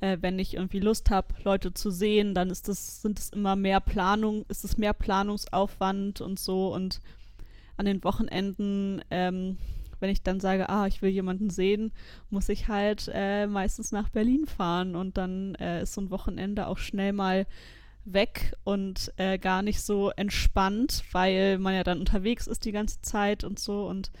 äh, 0.01 0.17
wenn 0.21 0.39
ich 0.39 0.55
irgendwie 0.55 0.79
Lust 0.79 1.09
habe, 1.09 1.27
Leute 1.43 1.73
zu 1.73 1.91
sehen, 1.91 2.33
dann 2.33 2.49
ist 2.49 2.67
das, 2.67 3.01
sind 3.01 3.19
es 3.19 3.29
immer 3.29 3.55
mehr 3.55 3.79
Planung, 3.79 4.45
ist 4.47 4.63
es 4.63 4.77
mehr 4.77 4.93
Planungsaufwand 4.93 6.21
und 6.21 6.39
so. 6.39 6.73
Und 6.73 7.01
an 7.77 7.85
den 7.85 8.03
Wochenenden, 8.03 9.01
ähm, 9.09 9.57
wenn 9.99 10.09
ich 10.09 10.23
dann 10.23 10.39
sage, 10.39 10.69
ah, 10.69 10.87
ich 10.87 11.01
will 11.01 11.09
jemanden 11.09 11.49
sehen, 11.49 11.91
muss 12.29 12.49
ich 12.49 12.67
halt 12.67 13.09
äh, 13.13 13.47
meistens 13.47 13.91
nach 13.91 14.09
Berlin 14.09 14.45
fahren 14.45 14.95
und 14.95 15.17
dann 15.17 15.55
äh, 15.55 15.83
ist 15.83 15.93
so 15.93 16.01
ein 16.01 16.11
Wochenende 16.11 16.67
auch 16.67 16.77
schnell 16.77 17.13
mal 17.13 17.45
weg 18.05 18.53
und 18.63 19.11
äh, 19.17 19.37
gar 19.37 19.61
nicht 19.61 19.81
so 19.81 20.09
entspannt, 20.11 21.03
weil 21.11 21.57
man 21.57 21.75
ja 21.75 21.83
dann 21.83 21.99
unterwegs 21.99 22.47
ist 22.47 22.65
die 22.65 22.71
ganze 22.71 23.01
Zeit 23.01 23.43
und 23.43 23.59
so 23.59 23.87
und 23.87 24.11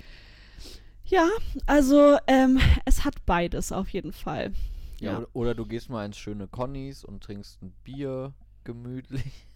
ja, 1.05 1.27
also 1.65 2.17
ähm, 2.27 2.59
es 2.85 3.03
hat 3.03 3.25
beides 3.25 3.71
auf 3.71 3.89
jeden 3.89 4.11
Fall. 4.11 4.51
Ja, 5.01 5.17
Oder, 5.17 5.27
oder, 5.33 5.55
du 5.55 5.65
gehst 5.65 5.89
mal 5.89 6.05
ins 6.05 6.17
schöne 6.17 6.47
Connys 6.47 7.03
und 7.03 7.23
trinkst 7.23 7.61
ein 7.61 7.73
Bier 7.83 8.33
gemütlich. 8.63 9.47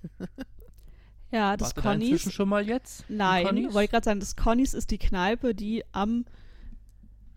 ja, 1.31 1.57
das 1.57 1.75
Warst 1.75 1.87
Connys. 1.87 2.31
schon 2.31 2.49
mal 2.49 2.67
jetzt? 2.67 3.05
Nein, 3.09 3.45
wollte 3.73 3.83
ich 3.83 3.91
gerade 3.91 4.05
sagen, 4.05 4.19
das 4.19 4.35
Connys 4.35 4.73
ist 4.73 4.91
die 4.91 4.97
Kneipe, 4.97 5.53
die 5.53 5.83
am 5.91 6.25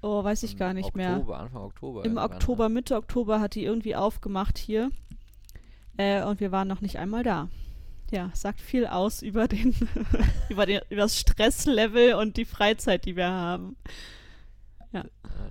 Oh, 0.02 0.22
weiß 0.22 0.44
ich 0.44 0.56
gar 0.56 0.72
nicht 0.72 0.94
Oktober, 0.94 1.26
mehr. 1.26 1.40
Anfang 1.40 1.62
Oktober. 1.62 2.04
Im 2.04 2.16
Oktober, 2.16 2.68
Mitte 2.68 2.96
Oktober 2.96 3.40
hat 3.40 3.54
die 3.54 3.64
irgendwie 3.64 3.96
aufgemacht 3.96 4.56
hier. 4.56 4.90
Äh, 5.96 6.22
und 6.22 6.38
wir 6.38 6.52
waren 6.52 6.68
noch 6.68 6.80
nicht 6.80 6.98
einmal 6.98 7.24
da. 7.24 7.48
Ja, 8.12 8.30
sagt 8.34 8.60
viel 8.60 8.86
aus 8.86 9.22
über 9.22 9.48
den, 9.48 9.74
über, 10.48 10.66
den 10.66 10.80
über 10.90 11.02
das 11.02 11.18
Stresslevel 11.18 12.14
und 12.14 12.36
die 12.36 12.44
Freizeit, 12.44 13.04
die 13.04 13.16
wir 13.16 13.28
haben. 13.28 13.76
Ja. 14.92 15.04
ja. 15.24 15.50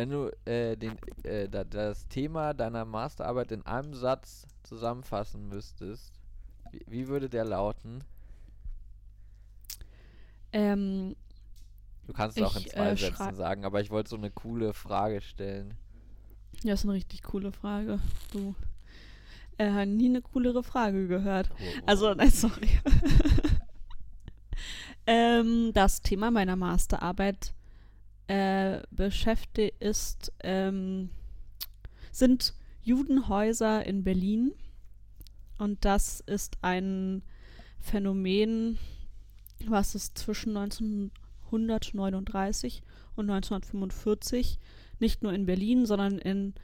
Wenn 0.00 0.08
du 0.08 0.30
äh, 0.46 0.78
den, 0.78 0.96
äh, 1.24 1.46
da, 1.46 1.62
das 1.62 2.08
Thema 2.08 2.54
deiner 2.54 2.86
Masterarbeit 2.86 3.52
in 3.52 3.66
einem 3.66 3.92
Satz 3.92 4.46
zusammenfassen 4.62 5.46
müsstest, 5.46 6.14
wie, 6.70 6.82
wie 6.86 7.08
würde 7.08 7.28
der 7.28 7.44
lauten? 7.44 8.02
Ähm, 10.54 11.16
du 12.06 12.14
kannst 12.14 12.38
es 12.38 12.44
auch 12.44 12.56
in 12.56 12.66
zwei 12.66 12.92
äh, 12.92 12.96
Sätzen 12.96 13.34
sagen, 13.34 13.66
aber 13.66 13.82
ich 13.82 13.90
wollte 13.90 14.08
so 14.08 14.16
eine 14.16 14.30
coole 14.30 14.72
Frage 14.72 15.20
stellen. 15.20 15.74
Ja, 16.62 16.72
ist 16.72 16.84
eine 16.84 16.94
richtig 16.94 17.22
coole 17.22 17.52
Frage. 17.52 18.00
Du. 18.32 18.54
Äh, 19.58 19.84
nie 19.84 20.08
eine 20.08 20.22
coolere 20.22 20.62
Frage 20.62 21.08
gehört. 21.08 21.50
Oh, 21.50 21.56
oh. 21.60 21.82
Also, 21.84 22.14
nein, 22.14 22.30
sorry. 22.30 22.70
ähm, 25.06 25.72
das 25.74 26.00
Thema 26.00 26.30
meiner 26.30 26.56
Masterarbeit 26.56 27.52
äh, 28.30 28.80
beschäftigt 28.92 29.82
ist, 29.82 30.32
ähm, 30.44 31.10
sind 32.12 32.54
Judenhäuser 32.80 33.84
in 33.84 34.04
Berlin. 34.04 34.52
Und 35.58 35.84
das 35.84 36.20
ist 36.20 36.56
ein 36.62 37.24
Phänomen, 37.80 38.78
was 39.66 39.96
es 39.96 40.14
zwischen 40.14 40.56
1939 40.56 42.82
und 43.16 43.28
1945 43.28 44.60
nicht 45.00 45.24
nur 45.24 45.32
in 45.32 45.46
Berlin, 45.46 45.84
sondern 45.84 46.18
in 46.18 46.54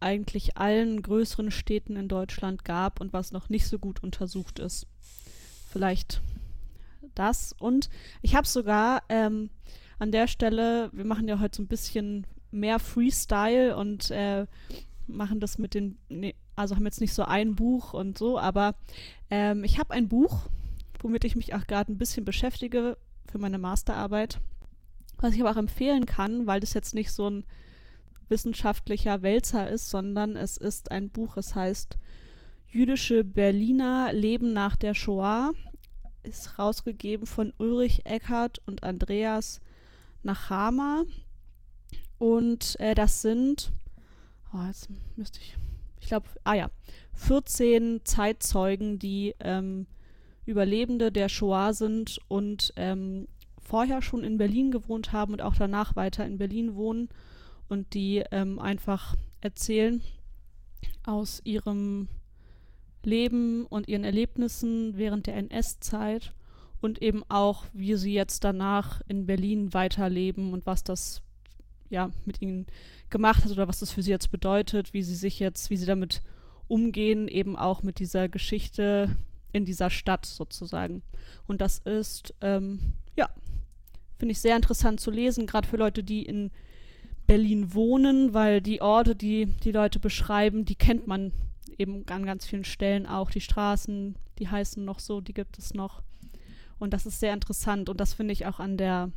eigentlich 0.00 0.58
allen 0.58 1.00
größeren 1.00 1.50
Städten 1.50 1.96
in 1.96 2.08
Deutschland 2.08 2.66
gab 2.66 3.00
und 3.00 3.14
was 3.14 3.32
noch 3.32 3.48
nicht 3.48 3.66
so 3.66 3.78
gut 3.78 4.02
untersucht 4.02 4.58
ist. 4.58 4.86
Vielleicht 5.70 6.20
das. 7.14 7.54
Und 7.58 7.88
ich 8.20 8.34
habe 8.34 8.46
sogar 8.46 9.02
ähm, 9.08 9.48
an 10.00 10.10
der 10.12 10.26
Stelle, 10.26 10.90
wir 10.92 11.04
machen 11.04 11.28
ja 11.28 11.38
heute 11.40 11.58
so 11.58 11.62
ein 11.62 11.68
bisschen 11.68 12.26
mehr 12.50 12.78
Freestyle 12.78 13.76
und 13.76 14.10
äh, 14.10 14.46
machen 15.06 15.40
das 15.40 15.58
mit 15.58 15.74
den, 15.74 15.98
nee, 16.08 16.34
also 16.56 16.74
haben 16.74 16.86
jetzt 16.86 17.02
nicht 17.02 17.12
so 17.12 17.24
ein 17.24 17.54
Buch 17.54 17.92
und 17.92 18.16
so, 18.16 18.38
aber 18.38 18.74
ähm, 19.28 19.62
ich 19.62 19.78
habe 19.78 19.92
ein 19.92 20.08
Buch, 20.08 20.48
womit 21.00 21.24
ich 21.24 21.36
mich 21.36 21.54
auch 21.54 21.66
gerade 21.66 21.92
ein 21.92 21.98
bisschen 21.98 22.24
beschäftige 22.24 22.96
für 23.30 23.38
meine 23.38 23.58
Masterarbeit. 23.58 24.40
Was 25.18 25.34
ich 25.34 25.40
aber 25.42 25.50
auch 25.50 25.56
empfehlen 25.56 26.06
kann, 26.06 26.46
weil 26.46 26.60
das 26.60 26.72
jetzt 26.72 26.94
nicht 26.94 27.12
so 27.12 27.28
ein 27.28 27.44
wissenschaftlicher 28.30 29.20
Wälzer 29.20 29.68
ist, 29.68 29.90
sondern 29.90 30.34
es 30.34 30.56
ist 30.56 30.90
ein 30.90 31.10
Buch, 31.10 31.36
es 31.36 31.54
heißt 31.54 31.98
Jüdische 32.68 33.22
Berliner 33.22 34.14
Leben 34.14 34.54
nach 34.54 34.76
der 34.76 34.94
Shoah, 34.94 35.52
ist 36.22 36.58
rausgegeben 36.58 37.26
von 37.26 37.52
Ulrich 37.58 38.06
Eckert 38.06 38.62
und 38.66 38.82
Andreas 38.82 39.60
Nachama. 40.22 41.04
Und 42.18 42.78
äh, 42.80 42.94
das 42.94 43.22
sind, 43.22 43.72
oh, 44.52 44.66
jetzt 44.66 44.88
müsste 45.16 45.40
ich, 45.40 45.56
ich 46.00 46.08
glaube, 46.08 46.28
ah 46.44 46.54
ja, 46.54 46.70
14 47.14 48.00
Zeitzeugen, 48.04 48.98
die 48.98 49.34
ähm, 49.40 49.86
Überlebende 50.44 51.12
der 51.12 51.28
Shoah 51.28 51.72
sind 51.72 52.18
und 52.28 52.72
ähm, 52.76 53.28
vorher 53.60 54.02
schon 54.02 54.24
in 54.24 54.38
Berlin 54.38 54.70
gewohnt 54.70 55.12
haben 55.12 55.32
und 55.32 55.42
auch 55.42 55.54
danach 55.54 55.96
weiter 55.96 56.26
in 56.26 56.38
Berlin 56.38 56.74
wohnen 56.74 57.08
und 57.68 57.94
die 57.94 58.22
ähm, 58.32 58.58
einfach 58.58 59.16
erzählen 59.40 60.02
aus 61.04 61.40
ihrem 61.44 62.08
Leben 63.02 63.64
und 63.66 63.88
ihren 63.88 64.04
Erlebnissen 64.04 64.96
während 64.96 65.26
der 65.26 65.36
NS-Zeit 65.36 66.34
und 66.80 67.02
eben 67.02 67.22
auch, 67.28 67.64
wie 67.72 67.94
sie 67.96 68.12
jetzt 68.12 68.44
danach 68.44 69.00
in 69.08 69.26
Berlin 69.26 69.74
weiterleben 69.74 70.52
und 70.52 70.66
was 70.66 70.84
das 70.84 71.22
ja 71.88 72.10
mit 72.24 72.40
ihnen 72.40 72.66
gemacht 73.10 73.44
hat 73.44 73.52
oder 73.52 73.68
was 73.68 73.80
das 73.80 73.90
für 73.90 74.02
sie 74.02 74.10
jetzt 74.10 74.30
bedeutet, 74.30 74.92
wie 74.92 75.02
sie 75.02 75.14
sich 75.14 75.40
jetzt, 75.40 75.70
wie 75.70 75.76
sie 75.76 75.86
damit 75.86 76.22
umgehen, 76.68 77.26
eben 77.28 77.56
auch 77.56 77.82
mit 77.82 77.98
dieser 77.98 78.28
Geschichte 78.28 79.16
in 79.52 79.64
dieser 79.64 79.90
Stadt 79.90 80.24
sozusagen. 80.24 81.02
Und 81.48 81.60
das 81.60 81.78
ist 81.78 82.34
ähm, 82.40 82.94
ja 83.16 83.28
Finde 84.20 84.32
ich 84.32 84.40
sehr 84.40 84.54
interessant 84.54 85.00
zu 85.00 85.10
lesen, 85.10 85.46
gerade 85.46 85.66
für 85.66 85.78
Leute, 85.78 86.04
die 86.04 86.22
in 86.22 86.50
Berlin 87.26 87.72
wohnen, 87.72 88.34
weil 88.34 88.60
die 88.60 88.82
Orte, 88.82 89.16
die 89.16 89.46
die 89.46 89.72
Leute 89.72 89.98
beschreiben, 89.98 90.66
die 90.66 90.74
kennt 90.74 91.06
man 91.06 91.32
eben 91.78 92.04
an 92.06 92.26
ganz 92.26 92.44
vielen 92.44 92.64
Stellen 92.64 93.06
auch. 93.06 93.30
Die 93.30 93.40
Straßen, 93.40 94.16
die 94.38 94.48
heißen 94.48 94.84
noch 94.84 94.98
so, 94.98 95.22
die 95.22 95.32
gibt 95.32 95.56
es 95.56 95.72
noch. 95.72 96.02
Und 96.80 96.92
das 96.92 97.06
ist 97.06 97.20
sehr 97.20 97.34
interessant 97.34 97.88
und 97.88 98.00
das 98.00 98.14
finde 98.14 98.32
ich 98.32 98.46
auch 98.46 98.58
an 98.58 98.76
der 98.76 99.12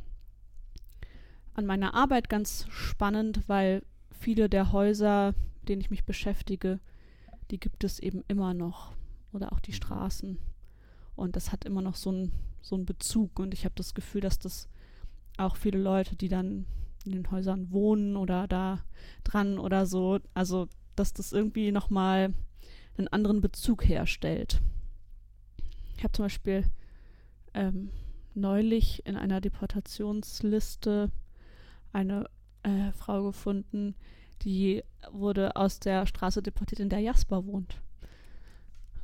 an 1.54 1.66
meiner 1.66 1.94
Arbeit 1.94 2.28
ganz 2.28 2.66
spannend, 2.68 3.48
weil 3.48 3.82
viele 4.10 4.48
der 4.48 4.72
Häuser, 4.72 5.34
mit 5.60 5.68
denen 5.68 5.80
ich 5.80 5.90
mich 5.90 6.04
beschäftige, 6.04 6.80
die 7.50 7.58
gibt 7.58 7.84
es 7.84 7.98
eben 7.98 8.22
immer 8.28 8.54
noch. 8.54 8.92
Oder 9.32 9.52
auch 9.52 9.60
die 9.60 9.70
mhm. 9.70 9.76
Straßen. 9.76 10.38
Und 11.16 11.36
das 11.36 11.52
hat 11.52 11.64
immer 11.64 11.80
noch 11.80 11.96
so 11.96 12.10
einen 12.10 12.32
so 12.60 12.76
Bezug. 12.78 13.38
Und 13.38 13.54
ich 13.54 13.64
habe 13.64 13.74
das 13.76 13.94
Gefühl, 13.94 14.20
dass 14.20 14.38
das 14.38 14.68
auch 15.36 15.56
viele 15.56 15.78
Leute, 15.78 16.16
die 16.16 16.28
dann 16.28 16.66
in 17.04 17.12
den 17.12 17.30
Häusern 17.30 17.70
wohnen 17.70 18.16
oder 18.16 18.46
da 18.48 18.84
dran 19.22 19.58
oder 19.58 19.86
so. 19.86 20.18
Also, 20.34 20.68
dass 20.96 21.12
das 21.12 21.32
irgendwie 21.32 21.72
nochmal 21.72 22.34
einen 22.96 23.08
anderen 23.08 23.40
Bezug 23.40 23.88
herstellt. 23.88 24.60
Ich 25.96 26.04
habe 26.04 26.12
zum 26.12 26.24
Beispiel 26.24 26.64
ähm, 27.54 27.90
neulich 28.34 29.06
in 29.06 29.16
einer 29.16 29.40
Deportationsliste 29.40 31.10
eine 31.92 32.28
äh, 32.62 32.92
Frau 32.92 33.22
gefunden, 33.24 33.94
die 34.42 34.82
wurde 35.10 35.56
aus 35.56 35.80
der 35.80 36.06
Straße 36.06 36.42
deportiert, 36.42 36.80
in 36.80 36.88
der 36.88 37.00
Jasper 37.00 37.46
wohnt. 37.46 37.80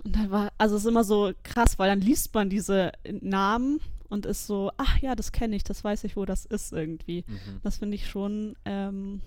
Und 0.04 0.16
da 0.16 0.30
war, 0.30 0.52
also 0.58 0.76
es 0.76 0.82
ist 0.82 0.88
immer 0.88 1.04
so 1.04 1.32
krass, 1.42 1.78
weil 1.78 1.88
dann 1.88 2.00
liest 2.00 2.34
man 2.34 2.50
diese 2.50 2.92
Namen 3.20 3.80
und 4.08 4.26
ist 4.26 4.46
so, 4.46 4.72
ach 4.76 4.98
ja, 4.98 5.14
das 5.14 5.32
kenne 5.32 5.56
ich, 5.56 5.62
das 5.62 5.84
weiß 5.84 6.04
ich, 6.04 6.16
wo 6.16 6.24
das 6.24 6.46
ist 6.46 6.72
irgendwie. 6.72 7.24
Mhm. 7.26 7.60
Das 7.62 7.78
finde 7.78 7.94
ich 7.94 8.08
schon 8.08 8.56
ähm, 8.64 9.20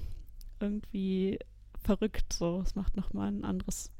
irgendwie 0.59 1.39
verrückt. 1.83 2.33
So, 2.33 2.61
es 2.65 2.75
macht 2.75 2.97
nochmal 2.97 3.29
ein 3.29 3.45
anderes 3.45 3.91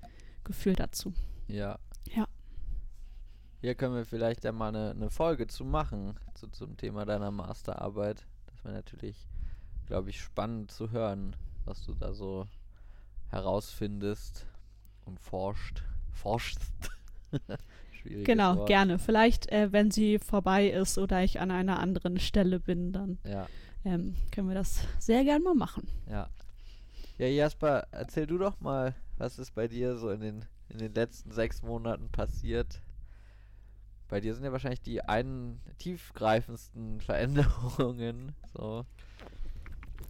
Gefühl 0.44 0.74
dazu. 0.74 1.14
Ja. 1.48 1.80
Ja. 2.16 2.28
Hier 3.64 3.76
können 3.76 3.96
wir 3.96 4.04
vielleicht 4.06 4.44
ja 4.44 4.52
mal 4.52 4.68
eine, 4.76 4.92
eine 4.92 5.10
Folge 5.10 5.48
zu 5.48 5.64
machen, 5.64 6.20
zu, 6.34 6.50
zum 6.50 6.76
Thema 6.76 7.06
deiner 7.06 7.32
Masterarbeit. 7.32 8.26
Das 8.48 8.62
wäre 8.66 8.74
natürlich, 8.74 9.26
glaube 9.88 10.10
ich, 10.10 10.20
spannend 10.22 10.70
zu 10.70 10.92
hören, 10.92 11.34
was 11.64 11.86
du 11.86 11.94
da 11.94 12.14
so 12.14 12.46
herausfindest 13.30 14.46
und 15.06 15.18
forscht. 15.22 15.82
Forschst. 16.12 16.62
Genau, 18.06 18.58
Wort. 18.58 18.68
gerne. 18.68 19.00
Vielleicht, 19.00 19.50
äh, 19.50 19.72
wenn 19.72 19.90
sie 19.90 20.20
vorbei 20.20 20.68
ist 20.68 20.98
oder 20.98 21.24
ich 21.24 21.40
an 21.40 21.52
einer 21.52 21.80
anderen 21.80 22.20
Stelle 22.20 22.60
bin, 22.60 22.92
dann 22.92 23.18
Ja, 23.24 23.48
ähm, 23.86 24.18
können 24.30 24.50
wir 24.50 24.56
das 24.56 24.86
sehr 25.00 25.24
gern 25.24 25.42
mal 25.42 25.56
machen. 25.56 25.88
ja. 26.10 26.30
Ja, 27.18 27.28
Jasper, 27.28 27.88
erzähl 27.92 28.28
du 28.28 28.38
doch 28.38 28.60
mal, 28.60 28.94
was 29.18 29.40
ist 29.40 29.56
bei 29.56 29.70
dir 29.70 29.96
so 29.96 30.10
in 30.10 30.20
den, 30.20 30.46
in 30.68 30.80
den 30.80 30.94
letzten 30.94 31.32
sechs 31.32 31.62
Monaten 31.62 32.10
passiert? 32.10 32.82
Bei 34.14 34.22
dir 34.22 34.36
sind 34.36 34.44
ja 34.44 34.52
wahrscheinlich 34.52 34.84
die 34.84 35.02
einen 35.02 35.60
tiefgreifendsten 35.80 37.02
Veränderungen. 37.02 38.36
So. 38.54 38.86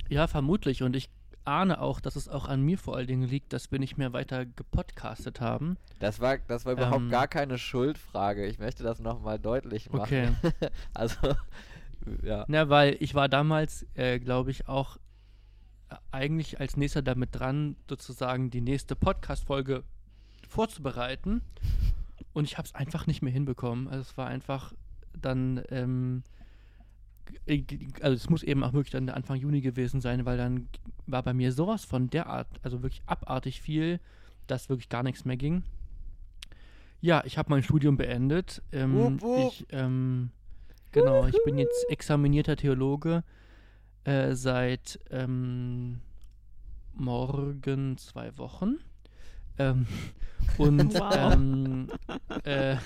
Ja, 0.10 0.28
vermutlich. 0.28 0.84
Und 0.84 0.94
ich 0.98 1.10
ahne 1.46 1.80
auch, 1.80 2.02
dass 2.02 2.18
es 2.18 2.28
auch 2.28 2.46
an 2.50 2.62
mir 2.64 2.78
vor 2.78 2.98
allen 2.98 3.08
Dingen 3.08 3.30
liegt, 3.30 3.54
dass 3.54 3.72
wir 3.72 3.80
nicht 3.80 3.98
mehr 3.98 4.12
weiter 4.12 4.46
gepodcastet 4.46 5.40
haben. 5.40 5.78
Das 6.00 6.20
war, 6.20 6.38
das 6.38 6.66
war 6.66 6.74
überhaupt 6.74 7.04
Ähm. 7.04 7.12
gar 7.12 7.30
keine 7.30 7.58
Schuldfrage. 7.58 8.46
Ich 8.46 8.60
möchte 8.60 8.84
das 8.84 9.00
nochmal 9.00 9.40
deutlich 9.40 9.90
machen. 9.90 10.36
Okay. 10.42 10.70
Also, 10.94 11.36
ja. 12.24 12.44
Na, 12.50 12.68
weil 12.68 12.98
ich 13.00 13.16
war 13.16 13.30
damals, 13.30 13.86
äh, 13.94 14.20
glaube 14.20 14.52
ich, 14.52 14.68
auch 14.68 14.98
äh, 15.90 15.96
eigentlich 16.12 16.60
als 16.60 16.76
nächster 16.76 17.04
damit 17.04 17.30
dran, 17.32 17.78
sozusagen 17.88 18.50
die 18.50 18.60
nächste 18.60 18.98
Podcast-Folge 18.98 19.86
vorzubereiten. 20.50 21.42
Und 22.34 22.46
ich 22.46 22.58
habe 22.58 22.66
es 22.66 22.74
einfach 22.76 23.08
nicht 23.08 23.22
mehr 23.22 23.32
hinbekommen. 23.32 23.88
Also 23.88 24.02
es 24.02 24.18
war 24.18 24.28
einfach 24.28 24.74
dann, 25.20 25.64
ähm, 25.70 26.24
g- 27.46 27.88
also 28.02 28.16
es 28.16 28.30
muss 28.30 28.44
eben 28.44 28.64
auch 28.64 28.74
wirklich 28.74 28.92
dann 28.92 29.06
der 29.06 29.16
Anfang 29.16 29.38
Juni 29.38 29.62
gewesen 29.62 30.02
sein, 30.02 30.26
weil 30.26 30.38
dann 30.38 30.68
war 31.06 31.24
bei 31.24 31.34
mir 31.34 31.52
sowas 31.52 31.86
von 31.86 32.10
derart, 32.10 32.48
also 32.64 32.82
wirklich 32.82 33.04
abartig 33.06 33.62
viel, 33.62 34.00
dass 34.48 34.70
wirklich 34.70 34.90
gar 34.90 35.04
nichts 35.04 35.26
mehr 35.26 35.38
ging. 35.38 35.64
Ja, 37.02 37.22
ich 37.26 37.38
habe 37.38 37.50
mein 37.52 37.64
Studium 37.64 37.98
beendet. 37.98 38.62
Ähm, 38.72 38.94
Wupp, 38.94 39.22
wupp. 39.22 39.38
Ich, 39.38 39.66
ähm, 39.70 40.32
genau, 40.92 41.26
ich 41.28 41.38
bin 41.44 41.58
jetzt 41.58 41.90
examinierter 41.90 42.56
Theologe 42.56 43.24
äh, 44.06 44.34
seit 44.36 45.00
ähm, 45.12 46.00
morgen 46.94 47.98
zwei 47.98 48.38
Wochen. 48.38 48.80
Ähm, 49.58 49.88
und, 50.58 50.94
Wow. 50.94 51.34
ähm, 51.34 51.90
äh, 52.44 52.78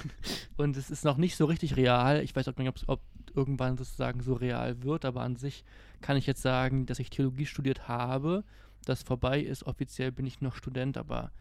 und 0.57 0.77
es 0.77 0.89
ist 0.89 1.05
noch 1.05 1.17
nicht 1.17 1.35
so 1.35 1.45
richtig 1.45 1.75
real. 1.75 2.21
Ich 2.23 2.35
weiß 2.35 2.47
auch 2.47 2.57
nicht, 2.57 2.83
ob 2.87 3.01
irgendwann 3.35 3.77
sozusagen 3.77 4.21
so 4.21 4.33
real 4.33 4.83
wird, 4.83 5.05
aber 5.05 5.21
an 5.21 5.35
sich 5.35 5.63
kann 6.01 6.17
ich 6.17 6.25
jetzt 6.27 6.41
sagen, 6.41 6.85
dass 6.85 6.99
ich 6.99 7.09
Theologie 7.09 7.45
studiert 7.45 7.87
habe. 7.87 8.43
Das 8.85 9.03
vorbei 9.03 9.41
ist. 9.41 9.63
Offiziell 9.65 10.11
bin 10.11 10.25
ich 10.25 10.41
noch 10.41 10.55
Student, 10.55 10.97
aber 10.97 11.31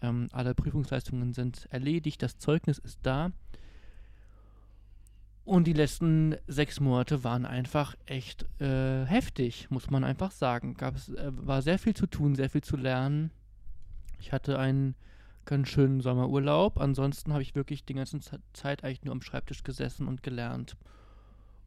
ähm, 0.00 0.28
alle 0.32 0.54
Prüfungsleistungen 0.54 1.32
sind 1.32 1.66
erledigt. 1.70 2.22
Das 2.22 2.38
Zeugnis 2.38 2.78
ist 2.78 3.00
da. 3.02 3.30
Und 5.44 5.66
die 5.66 5.72
letzten 5.72 6.36
sechs 6.46 6.78
Monate 6.78 7.24
waren 7.24 7.46
einfach 7.46 7.94
echt 8.04 8.44
äh, 8.60 9.06
heftig, 9.06 9.68
muss 9.70 9.90
man 9.90 10.04
einfach 10.04 10.30
sagen. 10.30 10.74
Gab 10.74 10.96
es 10.96 11.08
äh, 11.08 11.30
war 11.34 11.62
sehr 11.62 11.78
viel 11.78 11.94
zu 11.94 12.06
tun, 12.06 12.34
sehr 12.34 12.50
viel 12.50 12.62
zu 12.62 12.76
lernen. 12.76 13.30
Ich 14.18 14.32
hatte 14.32 14.58
einen 14.58 14.94
ganz 15.44 15.68
schönen 15.68 16.00
Sommerurlaub. 16.00 16.78
Ansonsten 16.80 17.32
habe 17.32 17.42
ich 17.42 17.54
wirklich 17.54 17.84
die 17.84 17.94
ganze 17.94 18.20
Ze- 18.20 18.40
Zeit 18.52 18.84
eigentlich 18.84 19.04
nur 19.04 19.12
am 19.12 19.22
Schreibtisch 19.22 19.62
gesessen 19.62 20.06
und 20.08 20.22
gelernt. 20.22 20.76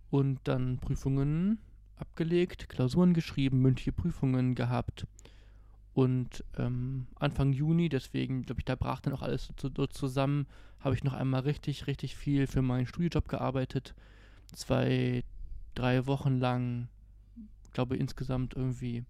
Und 0.10 0.40
dann 0.44 0.78
Prüfungen 0.78 1.60
abgelegt, 1.96 2.70
Klausuren 2.70 3.14
geschrieben, 3.14 3.62
mündliche 3.62 3.92
Prüfungen 3.94 4.56
gehabt. 4.56 5.08
Und 5.94 6.44
ähm, 6.58 7.08
Anfang 7.16 7.54
Juni, 7.54 7.90
deswegen 7.90 8.44
glaube 8.44 8.62
ich, 8.62 8.66
da 8.66 8.76
brach 8.76 9.02
dann 9.02 9.14
auch 9.14 9.22
alles 9.22 9.52
so, 9.60 9.70
so 9.76 9.88
zusammen, 9.88 10.48
habe 10.80 10.96
ich 10.96 11.04
noch 11.04 11.14
einmal 11.14 11.42
richtig, 11.42 11.88
richtig 11.88 12.16
viel 12.16 12.48
für 12.48 12.62
meinen 12.62 12.88
Studiojob 12.88 13.28
gearbeitet. 13.28 13.94
Zwei, 14.54 15.24
drei 15.76 16.08
Wochen 16.08 16.40
lang, 16.40 16.88
glaube 17.74 17.98
insgesamt 17.98 18.56
irgendwie 18.56 19.04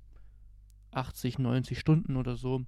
80, 0.92 1.40
90 1.40 1.80
Stunden 1.80 2.18
oder 2.18 2.36
so, 2.36 2.64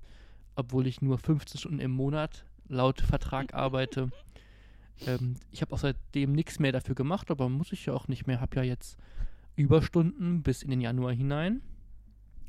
obwohl 0.56 0.88
ich 0.88 1.02
nur 1.02 1.18
15 1.18 1.60
Stunden 1.60 1.80
im 1.80 1.92
Monat 1.92 2.46
laut 2.68 3.02
Vertrag 3.02 3.54
arbeite. 3.54 4.10
Ähm, 5.06 5.36
ich 5.52 5.62
habe 5.62 5.74
auch 5.74 5.80
seitdem 5.80 6.34
nichts 6.34 6.60
mehr 6.60 6.72
dafür 6.72 6.96
gemacht, 6.96 7.32
aber 7.32 7.50
muss 7.50 7.72
ich 7.72 7.86
ja 7.86 7.94
auch 7.94 8.08
nicht 8.08 8.28
mehr. 8.28 8.42
Habe 8.42 8.58
ja 8.58 8.64
jetzt 8.64 8.98
Überstunden 9.56 10.44
bis 10.44 10.64
in 10.64 10.70
den 10.70 10.82
Januar 10.82 11.14
hinein. 11.14 11.62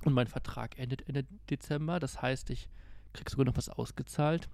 Und 0.05 0.12
mein 0.12 0.27
Vertrag 0.27 0.79
endet 0.79 1.09
Ende 1.09 1.25
Dezember. 1.51 1.99
Das 1.99 2.21
heißt, 2.21 2.51
ich 2.51 2.69
krieg 3.12 3.31
sogar 3.31 3.47
noch 3.47 3.57
was 3.57 3.69
ausgezahlt. 3.69 4.49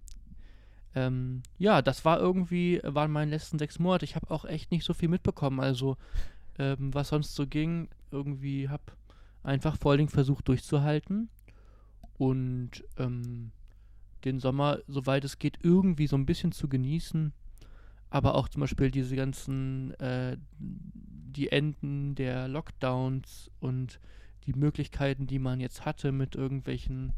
Ähm, 0.95 1.43
ja, 1.59 1.83
das 1.83 2.05
war 2.05 2.19
irgendwie, 2.19 2.81
waren 2.83 3.11
meine 3.11 3.31
letzten 3.31 3.59
sechs 3.59 3.79
Monate. 3.79 4.05
Ich 4.05 4.17
habe 4.17 4.31
auch 4.31 4.45
echt 4.45 4.71
nicht 4.71 4.85
so 4.85 4.95
viel 4.95 5.09
mitbekommen. 5.09 5.61
Also, 5.61 5.97
ähm, 6.59 6.93
was 6.95 7.09
sonst 7.09 7.35
so 7.35 7.47
ging, 7.47 7.89
irgendwie 8.11 8.69
habe 8.69 8.83
einfach 9.43 9.77
vor 9.77 9.93
allen 9.93 9.99
Dingen 9.99 10.11
versucht 10.11 10.49
durchzuhalten. 10.49 11.29
Und 12.21 12.85
ähm, 12.99 13.51
den 14.27 14.41
Sommer, 14.41 14.81
soweit 14.87 15.25
es 15.25 15.39
geht, 15.39 15.59
irgendwie 15.63 16.07
so 16.07 16.17
ein 16.17 16.27
bisschen 16.27 16.53
zu 16.53 16.69
genießen. 16.69 17.33
Aber 18.11 18.35
auch 18.35 18.51
zum 18.51 18.61
Beispiel 18.61 18.91
diese 18.91 19.17
ganzen, 19.17 19.99
äh, 20.01 20.37
die 20.59 21.51
Enden 21.51 22.15
der 22.17 22.47
Lockdowns 22.47 23.51
und 23.59 24.01
die 24.45 24.53
Möglichkeiten, 24.53 25.27
die 25.27 25.39
man 25.39 25.61
jetzt 25.61 25.87
hatte 25.87 26.13
mit 26.13 26.35
irgendwelchen 26.35 27.15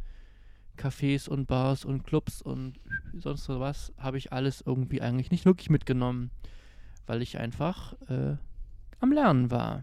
Cafés 0.79 1.29
und 1.29 1.47
Bars 1.49 1.85
und 1.85 2.05
Clubs 2.05 2.41
und 2.41 2.79
sonst 3.12 3.43
so 3.43 3.59
was, 3.59 3.93
habe 3.99 4.19
ich 4.19 4.33
alles 4.33 4.62
irgendwie 4.65 5.03
eigentlich 5.03 5.33
nicht 5.33 5.47
wirklich 5.47 5.69
mitgenommen, 5.69 6.31
weil 7.07 7.23
ich 7.23 7.38
einfach 7.38 7.95
äh, 8.09 8.37
am 9.01 9.11
Lernen 9.11 9.51
war. 9.51 9.83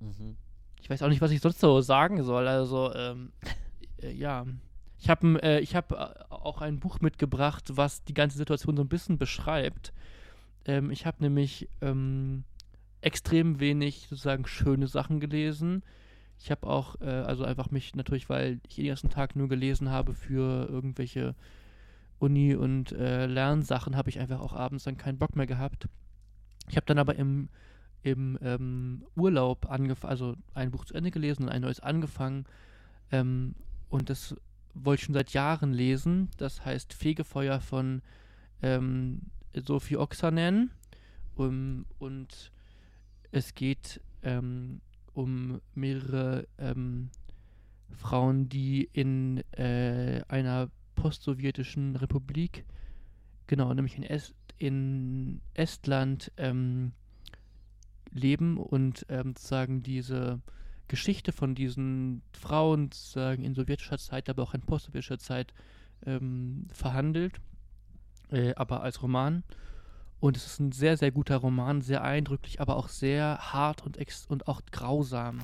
Mhm. 0.00 0.36
Ich 0.78 0.90
weiß 0.90 1.02
auch 1.02 1.08
nicht, 1.08 1.22
was 1.22 1.30
ich 1.30 1.40
sonst 1.40 1.60
so 1.60 1.80
sagen 1.80 2.22
soll. 2.22 2.48
Also, 2.48 2.92
ähm, 2.94 3.32
äh, 3.40 3.46
ja. 4.10 4.46
Ich 4.98 5.08
habe 5.08 5.42
äh, 5.42 5.64
hab, 5.66 5.92
äh, 5.92 5.96
auch 6.30 6.60
ein 6.60 6.78
Buch 6.78 7.00
mitgebracht, 7.00 7.72
was 7.74 8.04
die 8.04 8.14
ganze 8.14 8.38
Situation 8.38 8.76
so 8.76 8.82
ein 8.82 8.88
bisschen 8.88 9.18
beschreibt. 9.18 9.92
Ähm, 10.64 10.90
ich 10.90 11.06
habe 11.06 11.16
nämlich 11.20 11.68
ähm, 11.80 12.44
extrem 13.00 13.58
wenig 13.58 14.06
sozusagen 14.08 14.46
schöne 14.46 14.86
Sachen 14.86 15.20
gelesen. 15.20 15.82
Ich 16.38 16.50
habe 16.50 16.66
auch, 16.66 17.00
äh, 17.00 17.06
also 17.06 17.44
einfach 17.44 17.70
mich 17.70 17.94
natürlich, 17.94 18.28
weil 18.28 18.60
ich 18.68 18.76
den 18.76 18.86
ersten 18.86 19.10
Tag 19.10 19.36
nur 19.36 19.48
gelesen 19.48 19.90
habe 19.90 20.14
für 20.14 20.68
irgendwelche 20.68 21.34
Uni- 22.18 22.54
und 22.54 22.92
äh, 22.92 23.26
Lernsachen, 23.26 23.96
habe 23.96 24.08
ich 24.08 24.20
einfach 24.20 24.40
auch 24.40 24.52
abends 24.52 24.84
dann 24.84 24.96
keinen 24.96 25.18
Bock 25.18 25.34
mehr 25.34 25.46
gehabt. 25.46 25.88
Ich 26.68 26.76
habe 26.76 26.86
dann 26.86 26.98
aber 26.98 27.16
im, 27.16 27.48
im 28.02 28.38
ähm, 28.40 29.04
Urlaub 29.16 29.68
angefangen, 29.68 30.10
also 30.10 30.36
ein 30.54 30.70
Buch 30.70 30.84
zu 30.84 30.94
Ende 30.94 31.10
gelesen 31.10 31.44
und 31.44 31.48
ein 31.48 31.62
neues 31.62 31.80
angefangen. 31.80 32.46
Ähm, 33.10 33.56
und 33.92 34.08
das 34.08 34.34
wollte 34.72 35.00
ich 35.00 35.04
schon 35.04 35.14
seit 35.14 35.34
Jahren 35.34 35.74
lesen. 35.74 36.30
Das 36.38 36.64
heißt 36.64 36.94
Fegefeuer 36.94 37.60
von 37.60 38.00
ähm, 38.62 39.20
Sophie 39.54 39.98
Oxanen. 39.98 40.70
Um, 41.34 41.86
und 41.98 42.52
es 43.30 43.54
geht 43.54 44.00
ähm, 44.22 44.80
um 45.12 45.60
mehrere 45.74 46.46
ähm, 46.58 47.10
Frauen, 47.90 48.48
die 48.48 48.88
in 48.92 49.38
äh, 49.52 50.22
einer 50.28 50.70
postsowjetischen 50.94 51.96
Republik, 51.96 52.64
genau, 53.46 53.72
nämlich 53.74 53.96
in, 53.96 54.04
Est, 54.04 54.34
in 54.58 55.40
Estland, 55.54 56.32
ähm, 56.38 56.92
leben 58.10 58.56
und 58.58 59.06
ähm, 59.08 59.34
sozusagen 59.34 59.82
diese 59.82 60.40
Geschichte 60.88 61.32
von 61.32 61.54
diesen 61.54 62.22
Frauen 62.32 62.90
sozusagen 62.92 63.44
in 63.44 63.54
sowjetischer 63.54 63.98
Zeit, 63.98 64.28
aber 64.28 64.42
auch 64.42 64.54
in 64.54 64.60
postsowjetischer 64.60 65.18
Zeit 65.18 65.54
ähm, 66.06 66.66
verhandelt, 66.72 67.40
äh, 68.30 68.54
aber 68.54 68.82
als 68.82 69.02
Roman. 69.02 69.44
Und 70.20 70.36
es 70.36 70.46
ist 70.46 70.60
ein 70.60 70.72
sehr, 70.72 70.96
sehr 70.96 71.10
guter 71.10 71.36
Roman, 71.38 71.82
sehr 71.82 72.04
eindrücklich, 72.04 72.60
aber 72.60 72.76
auch 72.76 72.88
sehr 72.88 73.38
hart 73.38 73.82
und, 73.82 73.96
ex 73.96 74.26
und 74.26 74.46
auch 74.46 74.60
grausam. 74.70 75.40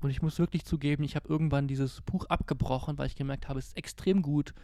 Und 0.00 0.10
ich 0.10 0.22
muss 0.22 0.38
wirklich 0.38 0.64
zugeben, 0.64 1.04
ich 1.04 1.16
habe 1.16 1.28
irgendwann 1.28 1.68
dieses 1.68 2.00
Buch 2.02 2.26
abgebrochen, 2.26 2.96
weil 2.96 3.08
ich 3.08 3.16
gemerkt 3.16 3.48
habe, 3.48 3.58
es 3.58 3.68
ist 3.68 3.76
extrem 3.76 4.22
gut, 4.22 4.54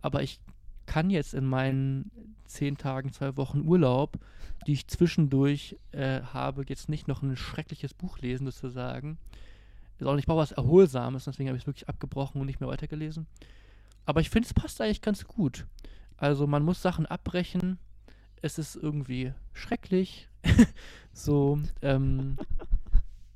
aber 0.00 0.22
ich 0.22 0.40
kann 0.92 1.08
jetzt 1.08 1.32
in 1.32 1.46
meinen 1.46 2.10
zehn 2.44 2.76
Tagen, 2.76 3.14
zwei 3.14 3.34
Wochen 3.38 3.62
Urlaub, 3.62 4.18
die 4.66 4.74
ich 4.74 4.88
zwischendurch 4.88 5.78
äh, 5.92 6.20
habe, 6.20 6.66
jetzt 6.68 6.90
nicht 6.90 7.08
noch 7.08 7.22
ein 7.22 7.34
schreckliches 7.34 7.94
Buch 7.94 8.18
lesen, 8.18 8.44
sozusagen. 8.44 9.16
Ist 9.98 10.06
auch 10.06 10.12
nicht, 10.12 10.24
ich 10.24 10.26
brauche 10.26 10.42
was 10.42 10.52
Erholsames, 10.52 11.24
deswegen 11.24 11.48
habe 11.48 11.56
ich 11.56 11.62
es 11.62 11.66
wirklich 11.66 11.88
abgebrochen 11.88 12.42
und 12.42 12.46
nicht 12.46 12.60
mehr 12.60 12.68
weitergelesen. 12.68 13.26
Aber 14.04 14.20
ich 14.20 14.28
finde, 14.28 14.48
es 14.48 14.52
passt 14.52 14.82
eigentlich 14.82 15.00
ganz 15.00 15.24
gut. 15.24 15.66
Also 16.18 16.46
man 16.46 16.62
muss 16.62 16.82
Sachen 16.82 17.06
abbrechen. 17.06 17.78
Es 18.42 18.58
ist 18.58 18.76
irgendwie 18.76 19.32
schrecklich. 19.54 20.28
so, 21.14 21.58
ähm, 21.80 22.36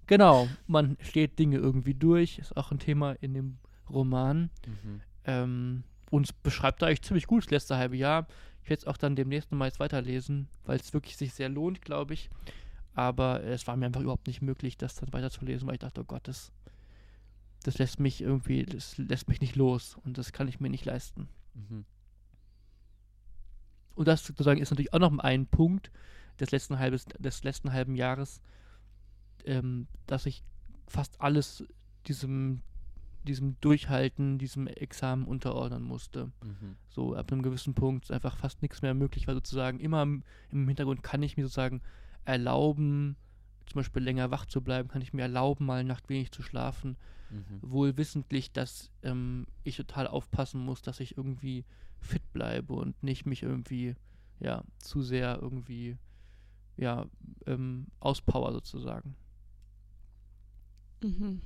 genau, 0.06 0.46
man 0.66 0.98
steht 1.00 1.38
Dinge 1.38 1.56
irgendwie 1.56 1.94
durch. 1.94 2.38
Ist 2.38 2.54
auch 2.54 2.70
ein 2.70 2.80
Thema 2.80 3.12
in 3.12 3.32
dem 3.32 3.56
Roman. 3.88 4.50
Mhm. 4.66 5.00
Ähm, 5.24 5.84
und 6.10 6.26
es 6.26 6.32
beschreibt 6.32 6.82
da 6.82 6.86
eigentlich 6.86 7.02
ziemlich 7.02 7.26
gut 7.26 7.44
das 7.44 7.50
letzte 7.50 7.76
halbe 7.76 7.96
Jahr. 7.96 8.26
Ich 8.62 8.70
werde 8.70 8.80
es 8.80 8.86
auch 8.86 8.96
dann 8.96 9.16
demnächst 9.16 9.50
nochmal 9.50 9.68
jetzt 9.68 9.80
weiterlesen, 9.80 10.48
weil 10.64 10.78
es 10.78 10.92
wirklich 10.92 11.16
sich 11.16 11.34
sehr 11.34 11.48
lohnt, 11.48 11.82
glaube 11.82 12.14
ich. 12.14 12.30
Aber 12.94 13.42
es 13.44 13.66
war 13.66 13.76
mir 13.76 13.86
einfach 13.86 14.00
überhaupt 14.00 14.26
nicht 14.26 14.42
möglich, 14.42 14.76
das 14.76 14.94
dann 14.94 15.12
weiterzulesen, 15.12 15.66
weil 15.68 15.74
ich 15.74 15.80
dachte, 15.80 16.00
oh 16.00 16.04
Gott, 16.04 16.26
das, 16.26 16.52
das 17.62 17.78
lässt 17.78 18.00
mich 18.00 18.22
irgendwie, 18.22 18.64
das 18.64 18.96
lässt 18.96 19.28
mich 19.28 19.40
nicht 19.40 19.56
los 19.56 19.96
und 20.04 20.16
das 20.18 20.32
kann 20.32 20.48
ich 20.48 20.60
mir 20.60 20.70
nicht 20.70 20.84
leisten. 20.84 21.28
Mhm. 21.54 21.84
Und 23.94 24.08
das 24.08 24.24
sozusagen 24.24 24.60
ist 24.60 24.70
natürlich 24.70 24.92
auch 24.92 24.98
noch 24.98 25.18
ein 25.18 25.46
Punkt 25.46 25.90
des 26.38 26.50
letzten, 26.50 26.78
halbes, 26.78 27.06
des 27.18 27.42
letzten 27.44 27.72
halben 27.72 27.96
Jahres, 27.96 28.40
ähm, 29.44 29.88
dass 30.06 30.26
ich 30.26 30.44
fast 30.86 31.20
alles 31.20 31.64
diesem, 32.06 32.62
diesem 33.26 33.60
Durchhalten, 33.60 34.38
diesem 34.38 34.66
Examen 34.66 35.26
unterordnen 35.26 35.82
musste. 35.82 36.32
Mhm. 36.42 36.76
So 36.88 37.14
ab 37.14 37.30
einem 37.30 37.42
gewissen 37.42 37.74
Punkt 37.74 38.06
ist 38.06 38.10
einfach 38.10 38.36
fast 38.36 38.62
nichts 38.62 38.80
mehr 38.80 38.94
möglich, 38.94 39.26
weil 39.26 39.34
sozusagen 39.34 39.80
immer 39.80 40.02
im, 40.02 40.22
im 40.50 40.66
Hintergrund 40.66 41.02
kann 41.02 41.22
ich 41.22 41.36
mir 41.36 41.42
sozusagen 41.44 41.82
erlauben, 42.24 43.16
zum 43.66 43.80
Beispiel 43.80 44.02
länger 44.02 44.30
wach 44.30 44.46
zu 44.46 44.62
bleiben, 44.62 44.88
kann 44.88 45.02
ich 45.02 45.12
mir 45.12 45.22
erlauben, 45.22 45.66
mal 45.66 45.80
eine 45.80 45.88
Nacht 45.88 46.08
wenig 46.08 46.32
zu 46.32 46.42
schlafen, 46.42 46.96
Mhm. 47.28 47.58
wohl 47.60 47.96
wissentlich, 47.96 48.52
dass 48.52 48.92
ähm, 49.02 49.46
ich 49.64 49.76
total 49.76 50.06
aufpassen 50.06 50.64
muss, 50.64 50.82
dass 50.82 51.00
ich 51.00 51.16
irgendwie 51.16 51.64
fit 51.98 52.22
bleibe 52.32 52.72
und 52.74 53.02
nicht 53.02 53.26
mich 53.26 53.42
irgendwie, 53.42 53.96
ja, 54.38 54.62
zu 54.78 55.02
sehr 55.02 55.38
irgendwie, 55.42 55.96
ja, 56.76 57.06
ähm, 57.46 57.88
auspower 57.98 58.52
sozusagen. 58.52 59.16
Mhm. 61.02 61.40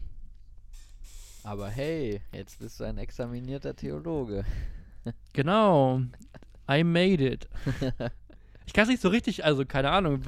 Aber 1.42 1.68
hey, 1.68 2.20
jetzt 2.32 2.58
bist 2.58 2.80
du 2.80 2.84
ein 2.84 2.98
examinierter 2.98 3.74
Theologe. 3.74 4.44
Genau. 5.32 6.02
I 6.70 6.84
made 6.84 7.26
it. 7.26 7.48
Ich 8.66 8.74
kann 8.74 8.84
es 8.84 8.90
nicht 8.90 9.02
so 9.02 9.08
richtig, 9.08 9.44
also 9.44 9.66
keine 9.66 9.90
Ahnung, 9.90 10.22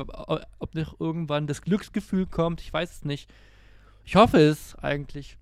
ob 0.59 0.75
noch 0.75 0.99
irgendwann 0.99 1.47
das 1.47 1.63
Glücksgefühl 1.63 2.27
kommt, 2.27 2.61
ich 2.61 2.73
weiß 2.73 2.91
es 2.91 3.05
nicht. 3.05 3.31
Ich 4.05 4.17
hoffe 4.17 4.39
es 4.39 4.75
eigentlich. 4.77 5.39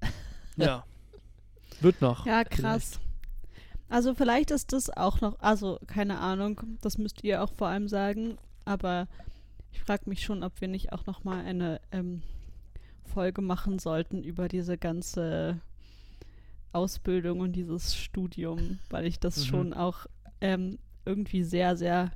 Ja. 0.56 0.86
Wird 1.80 2.00
noch. 2.00 2.24
Ja, 2.24 2.44
krass. 2.44 2.98
Also 3.90 4.14
vielleicht 4.14 4.52
ist 4.52 4.72
das 4.72 4.88
auch 4.88 5.20
noch, 5.20 5.38
also 5.40 5.78
keine 5.86 6.18
Ahnung, 6.18 6.62
das 6.80 6.96
müsst 6.96 7.22
ihr 7.24 7.42
auch 7.42 7.52
vor 7.52 7.68
allem 7.68 7.88
sagen, 7.88 8.38
aber 8.64 9.06
ich 9.70 9.82
frage 9.82 10.08
mich 10.08 10.22
schon, 10.22 10.42
ob 10.42 10.60
wir 10.62 10.68
nicht 10.68 10.94
auch 10.94 11.04
noch 11.04 11.24
mal 11.24 11.44
eine 11.44 11.78
ähm, 11.92 12.22
Folge 13.04 13.42
machen 13.42 13.78
sollten 13.78 14.24
über 14.24 14.48
diese 14.48 14.78
ganze 14.78 15.60
Ausbildung 16.72 17.40
und 17.40 17.52
dieses 17.52 17.94
Studium, 17.96 18.80
weil 18.90 19.06
ich 19.06 19.20
das 19.20 19.38
Mhm. 19.38 19.42
schon 19.44 19.74
auch 19.74 20.06
ähm, 20.40 20.78
irgendwie 21.04 21.44
sehr, 21.44 21.76
sehr 21.76 22.10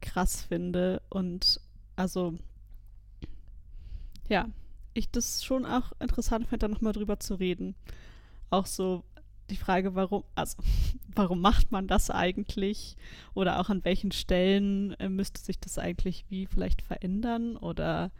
krass 0.00 0.42
finde 0.42 1.02
und 1.10 1.60
also 1.96 2.38
ja, 4.28 4.48
ich 4.94 5.10
das 5.10 5.44
schon 5.44 5.66
auch 5.66 5.92
interessant 6.00 6.46
finde, 6.48 6.58
da 6.60 6.68
nochmal 6.68 6.92
drüber 6.92 7.20
zu 7.20 7.34
reden. 7.34 7.74
Auch 8.50 8.66
so 8.66 9.04
die 9.50 9.56
Frage, 9.56 9.94
warum, 9.94 10.24
also 10.34 10.58
warum 11.14 11.40
macht 11.40 11.72
man 11.72 11.86
das 11.86 12.10
eigentlich? 12.10 12.96
Oder 13.34 13.60
auch 13.60 13.68
an 13.70 13.84
welchen 13.84 14.12
Stellen 14.12 14.92
äh, 15.00 15.08
müsste 15.08 15.40
sich 15.40 15.58
das 15.58 15.78
eigentlich 15.78 16.24
wie 16.28 16.46
vielleicht 16.46 16.82
verändern? 16.82 17.56
Oder 17.56 18.10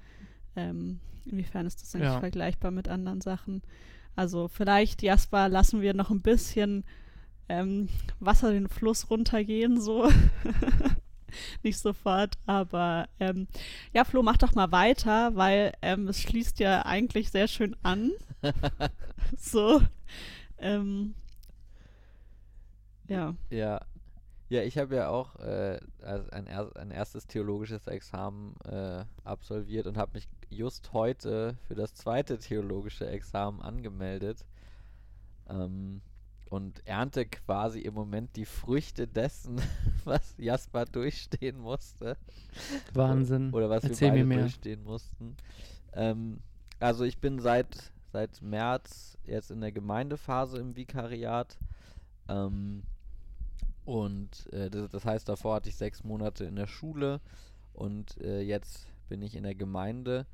ähm, 0.56 1.00
inwiefern 1.26 1.66
ist 1.66 1.82
das 1.82 1.94
eigentlich 1.94 2.08
Ja. 2.10 2.20
vergleichbar 2.20 2.70
mit 2.70 2.88
anderen 2.88 3.20
Sachen? 3.20 3.62
Also 4.16 4.48
vielleicht, 4.48 5.02
Jasper, 5.02 5.48
lassen 5.48 5.80
wir 5.80 5.94
noch 5.94 6.10
ein 6.10 6.20
bisschen 6.22 6.84
ähm, 7.48 7.88
Wasser 8.20 8.52
den 8.52 8.68
Fluss 8.68 9.10
runtergehen, 9.10 9.80
so. 9.80 10.08
Nicht 11.62 11.78
sofort, 11.78 12.34
aber 12.46 13.08
ähm, 13.20 13.46
ja, 13.92 14.04
Flo, 14.04 14.22
mach 14.22 14.36
doch 14.36 14.54
mal 14.54 14.72
weiter, 14.72 15.36
weil 15.36 15.72
ähm, 15.80 16.08
es 16.08 16.20
schließt 16.20 16.58
ja 16.58 16.84
eigentlich 16.84 17.30
sehr 17.30 17.46
schön 17.46 17.76
an. 17.84 18.10
so. 19.36 19.80
Ähm, 20.58 21.14
ja. 23.08 23.34
Ja. 23.50 23.80
Ja, 24.50 24.62
ich 24.62 24.76
habe 24.78 24.96
ja 24.96 25.08
auch 25.08 25.36
äh, 25.36 25.78
ein, 26.02 26.48
er 26.48 26.76
ein 26.76 26.90
erstes 26.90 27.28
theologisches 27.28 27.86
Examen 27.86 28.56
äh, 28.64 29.04
absolviert 29.22 29.86
und 29.86 29.96
habe 29.96 30.14
mich 30.14 30.28
just 30.48 30.92
heute 30.92 31.56
für 31.68 31.76
das 31.76 31.94
zweite 31.94 32.36
theologische 32.36 33.06
Examen 33.08 33.62
angemeldet. 33.62 34.44
Ähm, 35.48 36.02
und 36.50 36.84
ernte 36.84 37.26
quasi 37.26 37.78
im 37.78 37.94
Moment 37.94 38.34
die 38.34 38.44
Früchte 38.44 39.06
dessen, 39.06 39.60
was 40.04 40.34
Jasper 40.36 40.84
durchstehen 40.84 41.56
musste. 41.56 42.16
Wahnsinn. 42.92 43.52
Oder 43.52 43.70
was 43.70 43.84
Erzähl 43.84 44.08
wir 44.08 44.12
beide 44.14 44.24
mir 44.24 44.34
mehr. 44.34 44.40
durchstehen 44.40 44.82
mussten. 44.82 45.36
Ähm, 45.92 46.40
also 46.80 47.04
ich 47.04 47.18
bin 47.18 47.38
seit, 47.38 47.92
seit 48.12 48.42
März 48.42 49.16
jetzt 49.24 49.52
in 49.52 49.60
der 49.60 49.70
Gemeindephase 49.70 50.58
im 50.58 50.74
Vikariat. 50.74 51.56
Ähm, 52.28 52.82
und 53.90 54.46
äh, 54.52 54.70
das, 54.70 54.88
das 54.88 55.04
heißt, 55.04 55.28
davor 55.28 55.56
hatte 55.56 55.68
ich 55.68 55.74
sechs 55.74 56.04
Monate 56.04 56.44
in 56.44 56.54
der 56.54 56.68
Schule 56.68 57.20
und 57.72 58.20
äh, 58.20 58.40
jetzt 58.40 58.86
bin 59.08 59.20
ich 59.20 59.34
in 59.34 59.42
der 59.42 59.56
Gemeinde. 59.56 60.26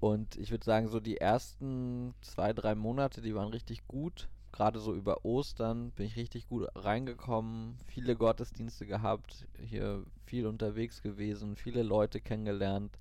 Und 0.00 0.36
ich 0.36 0.50
würde 0.50 0.64
sagen, 0.64 0.88
so 0.88 0.98
die 0.98 1.18
ersten 1.18 2.14
zwei, 2.22 2.54
drei 2.54 2.74
Monate, 2.74 3.20
die 3.20 3.34
waren 3.34 3.48
richtig 3.48 3.86
gut. 3.86 4.30
Gerade 4.50 4.80
so 4.80 4.94
über 4.94 5.26
Ostern 5.26 5.90
bin 5.90 6.06
ich 6.06 6.16
richtig 6.16 6.48
gut 6.48 6.68
reingekommen, 6.74 7.76
viele 7.86 8.16
Gottesdienste 8.16 8.86
gehabt, 8.86 9.46
hier 9.60 10.02
viel 10.24 10.46
unterwegs 10.46 11.02
gewesen, 11.02 11.56
viele 11.56 11.82
Leute 11.82 12.18
kennengelernt. 12.18 12.98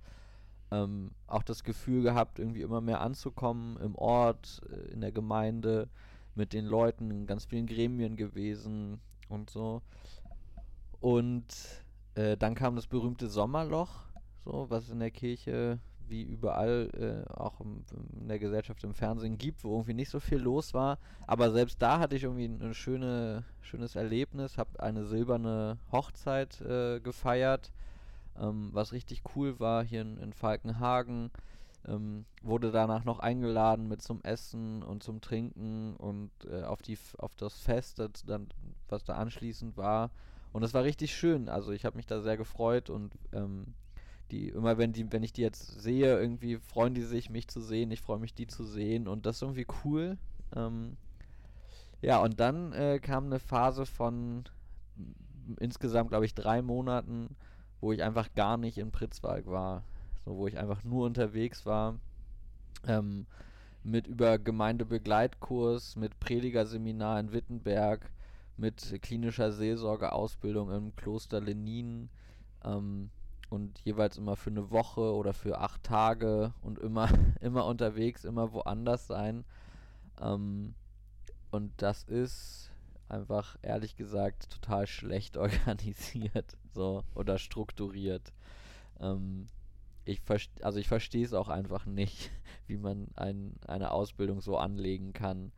Ähm, 0.71 1.11
auch 1.25 1.43
das 1.43 1.63
Gefühl 1.63 2.03
gehabt, 2.03 2.37
irgendwie 2.37 2.63
immer 2.63 2.81
mehr 2.81 2.99
anzukommen 2.99 3.77
im 3.77 3.95
Ort, 3.95 4.61
äh, 4.69 4.91
in 4.91 4.99
der 4.99 5.13
Gemeinde, 5.13 5.87
mit 6.33 6.51
den 6.51 6.65
Leuten, 6.65 7.11
in 7.11 7.27
ganz 7.27 7.45
vielen 7.45 7.65
Gremien 7.65 8.17
gewesen 8.17 8.99
und 9.29 9.49
so. 9.49 9.81
Und 10.99 11.45
äh, 12.15 12.37
dann 12.37 12.55
kam 12.55 12.75
das 12.75 12.87
berühmte 12.87 13.27
Sommerloch, 13.27 14.05
so 14.43 14.65
was 14.69 14.89
in 14.89 14.99
der 14.99 15.11
Kirche 15.11 15.79
wie 16.07 16.23
überall 16.23 16.89
äh, 17.27 17.33
auch 17.33 17.59
im, 17.61 17.83
in 18.19 18.27
der 18.27 18.39
Gesellschaft 18.39 18.83
im 18.83 18.93
Fernsehen 18.93 19.37
gibt, 19.37 19.63
wo 19.63 19.73
irgendwie 19.73 19.93
nicht 19.93 20.09
so 20.09 20.19
viel 20.19 20.37
los 20.37 20.73
war. 20.73 20.99
Aber 21.27 21.51
selbst 21.51 21.81
da 21.81 21.99
hatte 21.99 22.15
ich 22.15 22.23
irgendwie 22.23 22.45
ein 22.45 22.73
schöne, 22.73 23.43
schönes 23.61 23.95
Erlebnis, 23.95 24.57
habe 24.57 24.79
eine 24.79 25.05
silberne 25.05 25.77
Hochzeit 25.91 26.61
äh, 26.61 26.99
gefeiert, 26.99 27.71
ähm, 28.39 28.69
was 28.73 28.93
richtig 28.93 29.23
cool 29.35 29.59
war 29.59 29.83
hier 29.83 30.01
in, 30.01 30.17
in 30.17 30.33
Falkenhagen. 30.33 31.31
Ähm, 31.87 32.25
wurde 32.41 32.71
danach 32.71 33.05
noch 33.05 33.19
eingeladen 33.19 33.87
mit 33.87 34.01
zum 34.01 34.21
Essen 34.23 34.81
und 34.81 35.03
zum 35.03 35.21
Trinken 35.21 35.95
und 35.97 36.31
äh, 36.49 36.63
auf, 36.63 36.81
die, 36.81 36.97
auf 37.17 37.35
das 37.35 37.59
Fest, 37.59 37.99
das 37.99 38.23
dann, 38.25 38.47
was 38.89 39.03
da 39.03 39.15
anschließend 39.15 39.77
war. 39.77 40.09
Und 40.51 40.63
es 40.63 40.73
war 40.73 40.83
richtig 40.83 41.15
schön. 41.15 41.49
Also 41.49 41.71
ich 41.71 41.85
habe 41.85 41.97
mich 41.97 42.07
da 42.07 42.21
sehr 42.21 42.37
gefreut 42.37 42.89
und 42.89 43.13
ähm, 43.33 43.73
die, 44.31 44.49
immer 44.49 44.77
wenn 44.77 44.93
die, 44.93 45.11
wenn 45.11 45.23
ich 45.23 45.33
die 45.33 45.41
jetzt 45.41 45.81
sehe, 45.81 46.19
irgendwie 46.19 46.57
freuen 46.57 46.93
die 46.93 47.03
sich, 47.03 47.29
mich 47.29 47.47
zu 47.47 47.61
sehen, 47.61 47.91
ich 47.91 48.01
freue 48.01 48.19
mich, 48.19 48.33
die 48.33 48.47
zu 48.47 48.63
sehen 48.63 49.07
und 49.07 49.25
das 49.25 49.37
ist 49.37 49.41
irgendwie 49.43 49.67
cool. 49.83 50.17
Ähm, 50.55 50.97
ja, 52.01 52.19
und 52.19 52.39
dann 52.39 52.73
äh, 52.73 52.99
kam 52.99 53.25
eine 53.25 53.39
Phase 53.39 53.85
von 53.85 54.45
insgesamt, 55.59 56.09
glaube 56.09 56.25
ich, 56.25 56.33
drei 56.33 56.61
Monaten, 56.61 57.35
wo 57.81 57.91
ich 57.91 58.03
einfach 58.03 58.33
gar 58.33 58.57
nicht 58.57 58.77
in 58.77 58.91
Pritzwalk 58.91 59.45
war. 59.45 59.83
So, 60.25 60.35
wo 60.35 60.47
ich 60.47 60.57
einfach 60.57 60.83
nur 60.83 61.05
unterwegs 61.05 61.65
war. 61.65 61.99
Ähm, 62.87 63.25
mit 63.83 64.07
über 64.07 64.39
Gemeindebegleitkurs, 64.39 65.95
mit 65.95 66.19
Predigerseminar 66.19 67.19
in 67.19 67.31
Wittenberg, 67.31 68.09
mit 68.57 68.99
klinischer 69.01 69.51
Seelsorgeausbildung 69.51 70.71
im 70.71 70.95
Kloster 70.95 71.39
Lenin. 71.39 72.09
Ähm, 72.63 73.11
und 73.49 73.79
jeweils 73.83 74.17
immer 74.17 74.35
für 74.35 74.49
eine 74.49 74.71
Woche 74.71 75.13
oder 75.13 75.33
für 75.33 75.59
acht 75.59 75.83
Tage 75.83 76.53
und 76.61 76.79
immer, 76.79 77.09
immer 77.41 77.65
unterwegs, 77.65 78.25
immer 78.25 78.53
woanders 78.53 79.07
sein. 79.07 79.45
Ähm, 80.19 80.73
und 81.51 81.71
das 81.77 82.03
ist 82.03 82.71
einfach 83.07 83.55
ehrlich 83.61 83.95
gesagt 83.95 84.49
total 84.49 84.87
schlecht 84.87 85.37
organisiert 85.37 86.57
so 86.73 87.03
oder 87.13 87.37
strukturiert. 87.37 88.33
Ähm, 88.99 89.47
ich 90.05 90.21
also 90.61 90.79
ich 90.79 90.87
verstehe 90.87 91.25
es 91.25 91.33
auch 91.33 91.49
einfach 91.49 91.85
nicht, 91.85 92.31
wie 92.67 92.77
man 92.77 93.07
ein, 93.15 93.55
eine 93.67 93.91
Ausbildung 93.91 94.41
so 94.41 94.57
anlegen 94.57 95.13
kann. 95.13 95.51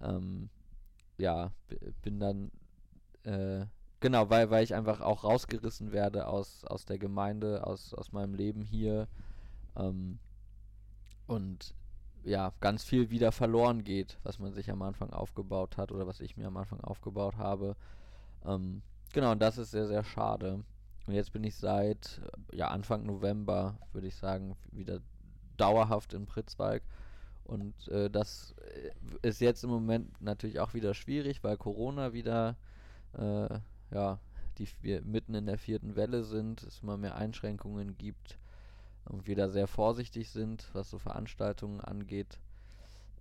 Ähm, 0.00 0.50
ja, 1.16 1.52
bin 2.02 2.18
dann 2.18 2.50
äh, 3.22 3.66
genau, 4.00 4.28
weil, 4.30 4.50
weil 4.50 4.64
ich 4.64 4.74
einfach 4.74 5.00
auch 5.00 5.24
rausgerissen 5.24 5.92
werde 5.92 6.26
aus, 6.26 6.64
aus 6.64 6.84
der 6.84 6.98
Gemeinde, 6.98 7.66
aus, 7.66 7.94
aus 7.94 8.12
meinem 8.12 8.34
Leben 8.34 8.62
hier. 8.62 9.08
Ähm, 9.76 10.18
und 11.26 11.74
ja, 12.24 12.52
ganz 12.60 12.84
viel 12.84 13.10
wieder 13.10 13.32
verloren 13.32 13.84
geht, 13.84 14.18
was 14.22 14.38
man 14.38 14.52
sich 14.52 14.70
am 14.70 14.82
Anfang 14.82 15.10
aufgebaut 15.10 15.76
hat 15.76 15.92
oder 15.92 16.06
was 16.06 16.20
ich 16.20 16.36
mir 16.36 16.46
am 16.46 16.56
Anfang 16.56 16.80
aufgebaut 16.80 17.36
habe. 17.36 17.76
Ähm, 18.44 18.82
genau, 19.12 19.32
und 19.32 19.40
das 19.40 19.58
ist 19.58 19.70
sehr, 19.70 19.86
sehr 19.86 20.04
schade. 20.04 20.64
Und 21.06 21.14
jetzt 21.14 21.32
bin 21.32 21.44
ich 21.44 21.56
seit 21.56 22.20
ja, 22.52 22.68
Anfang 22.68 23.04
November, 23.04 23.78
würde 23.92 24.06
ich 24.06 24.16
sagen, 24.16 24.56
wieder 24.72 25.00
dauerhaft 25.56 26.14
in 26.14 26.26
Pritzwalk. 26.26 26.82
Und 27.44 27.88
äh, 27.88 28.08
das 28.08 28.54
äh, 29.22 29.28
ist 29.28 29.40
jetzt 29.40 29.64
im 29.64 29.70
Moment 29.70 30.20
natürlich 30.20 30.60
auch 30.60 30.72
wieder 30.72 30.94
schwierig, 30.94 31.44
weil 31.44 31.58
Corona 31.58 32.12
wieder, 32.14 32.56
äh, 33.12 33.58
ja, 33.92 34.18
die 34.58 34.68
wir 34.80 35.02
mitten 35.02 35.34
in 35.34 35.46
der 35.46 35.58
vierten 35.58 35.94
Welle 35.94 36.24
sind, 36.24 36.62
es 36.62 36.82
immer 36.82 36.96
mehr 36.96 37.16
Einschränkungen 37.16 37.98
gibt 37.98 38.38
und 39.04 39.26
wir 39.26 39.36
da 39.36 39.48
sehr 39.48 39.66
vorsichtig 39.66 40.30
sind, 40.30 40.68
was 40.72 40.88
so 40.88 40.98
Veranstaltungen 40.98 41.80
angeht. 41.80 42.38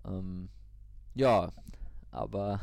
Ähm, 0.06 0.50
ja, 1.15 1.52
aber 2.12 2.62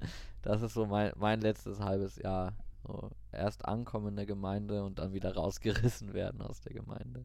das 0.42 0.62
ist 0.62 0.74
so 0.74 0.86
mein, 0.86 1.12
mein 1.16 1.40
letztes 1.40 1.80
halbes 1.80 2.16
Jahr. 2.16 2.52
So, 2.86 3.10
erst 3.32 3.64
ankommen 3.64 4.08
in 4.08 4.16
der 4.16 4.26
Gemeinde 4.26 4.84
und 4.84 4.98
dann 4.98 5.12
wieder 5.12 5.34
rausgerissen 5.34 6.12
werden 6.12 6.42
aus 6.42 6.60
der 6.60 6.74
Gemeinde. 6.74 7.24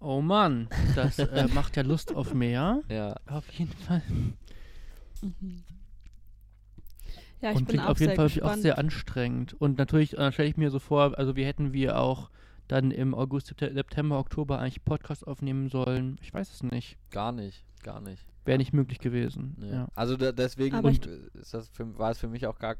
Oh 0.00 0.20
Mann, 0.20 0.68
das 0.96 1.20
äh, 1.20 1.46
macht 1.54 1.76
ja 1.76 1.84
Lust 1.84 2.12
auf 2.12 2.34
mehr. 2.34 2.82
Ja. 2.88 3.14
Auf 3.26 3.48
jeden 3.52 3.72
Fall. 3.72 4.02
Ja, 7.40 7.50
ich 7.50 7.56
und 7.56 7.66
bin 7.66 7.66
klingt 7.66 7.84
auch 7.84 7.90
auf 7.90 8.00
jeden 8.00 8.10
sehr 8.10 8.16
Fall 8.16 8.26
gespannt. 8.26 8.52
auch 8.52 8.62
sehr 8.62 8.78
anstrengend. 8.78 9.54
Und 9.54 9.78
natürlich 9.78 10.18
äh, 10.18 10.32
stelle 10.32 10.48
ich 10.48 10.56
mir 10.56 10.70
so 10.70 10.80
vor, 10.80 11.16
also 11.16 11.36
wir 11.36 11.46
hätten 11.46 11.72
wir 11.72 11.98
auch 12.00 12.30
dann 12.72 12.90
im 12.90 13.14
August, 13.14 13.48
Septe- 13.48 13.72
September, 13.74 14.18
Oktober 14.18 14.58
eigentlich 14.58 14.84
Podcast 14.84 15.26
aufnehmen 15.26 15.68
sollen. 15.68 16.18
Ich 16.22 16.32
weiß 16.32 16.52
es 16.52 16.62
nicht. 16.62 16.96
Gar 17.10 17.32
nicht, 17.32 17.64
gar 17.82 18.00
nicht. 18.00 18.24
Wäre 18.44 18.58
nicht 18.58 18.72
möglich 18.72 18.98
gewesen. 18.98 19.54
Nee. 19.58 19.70
Ja. 19.70 19.88
Also 19.94 20.16
da, 20.16 20.32
deswegen 20.32 20.78
und, 20.78 21.06
ist 21.06 21.54
das 21.54 21.68
für, 21.68 21.98
war 21.98 22.10
es 22.10 22.18
für 22.18 22.28
mich 22.28 22.46
auch 22.46 22.58
gar 22.58 22.76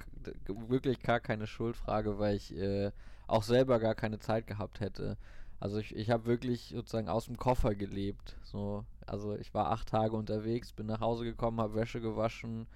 wirklich 0.46 1.00
gar 1.02 1.20
keine 1.20 1.46
Schuldfrage, 1.46 2.18
weil 2.18 2.36
ich 2.36 2.56
äh, 2.56 2.90
auch 3.26 3.42
selber 3.42 3.78
gar 3.78 3.94
keine 3.94 4.18
Zeit 4.18 4.46
gehabt 4.46 4.80
hätte. 4.80 5.18
Also 5.60 5.78
ich, 5.78 5.94
ich 5.94 6.10
habe 6.10 6.26
wirklich 6.26 6.72
sozusagen 6.74 7.08
aus 7.08 7.26
dem 7.26 7.36
Koffer 7.36 7.74
gelebt. 7.74 8.36
So, 8.42 8.84
also 9.06 9.36
ich 9.36 9.54
war 9.54 9.70
acht 9.70 9.88
Tage 9.88 10.16
unterwegs, 10.16 10.72
bin 10.72 10.86
nach 10.86 11.00
Hause 11.00 11.24
gekommen, 11.24 11.60
habe 11.60 11.74
Wäsche 11.74 12.00
gewaschen, 12.00 12.66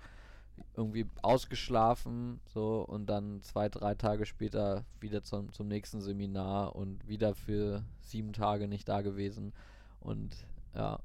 irgendwie 0.74 1.06
ausgeschlafen, 1.22 2.40
so 2.46 2.82
und 2.82 3.06
dann 3.06 3.42
zwei, 3.42 3.68
drei 3.68 3.94
Tage 3.94 4.26
später 4.26 4.84
wieder 5.00 5.22
zum, 5.22 5.52
zum 5.52 5.68
nächsten 5.68 6.00
Seminar 6.00 6.76
und 6.76 7.06
wieder 7.08 7.34
für 7.34 7.82
sieben 8.02 8.32
Tage 8.32 8.68
nicht 8.68 8.88
da 8.88 9.00
gewesen. 9.00 9.52
Und 10.00 10.36
ja, 10.74 11.00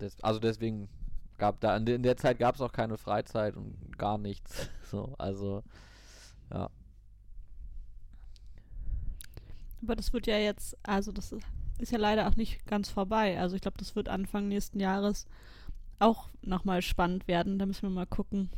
des, 0.00 0.20
also 0.22 0.38
deswegen 0.38 0.88
gab 1.38 1.60
da 1.60 1.76
in, 1.76 1.86
de, 1.86 1.96
in 1.96 2.02
der 2.02 2.16
Zeit 2.16 2.38
gab 2.38 2.54
es 2.54 2.60
auch 2.60 2.72
keine 2.72 2.96
Freizeit 2.96 3.56
und 3.56 3.98
gar 3.98 4.18
nichts. 4.18 4.68
So, 4.92 5.14
also 5.16 5.62
ja. 6.52 6.68
Aber 9.82 9.96
das 9.96 10.12
wird 10.12 10.26
ja 10.26 10.36
jetzt, 10.36 10.76
also 10.82 11.12
das 11.12 11.34
ist 11.78 11.92
ja 11.92 11.98
leider 11.98 12.28
auch 12.28 12.36
nicht 12.36 12.66
ganz 12.66 12.90
vorbei. 12.90 13.40
Also 13.40 13.56
ich 13.56 13.62
glaube, 13.62 13.78
das 13.78 13.96
wird 13.96 14.10
Anfang 14.10 14.48
nächsten 14.48 14.80
Jahres 14.80 15.26
auch 16.02 16.28
nochmal 16.42 16.82
spannend 16.82 17.28
werden. 17.28 17.58
Da 17.58 17.66
müssen 17.66 17.82
wir 17.82 17.90
mal 17.90 18.06
gucken, 18.06 18.50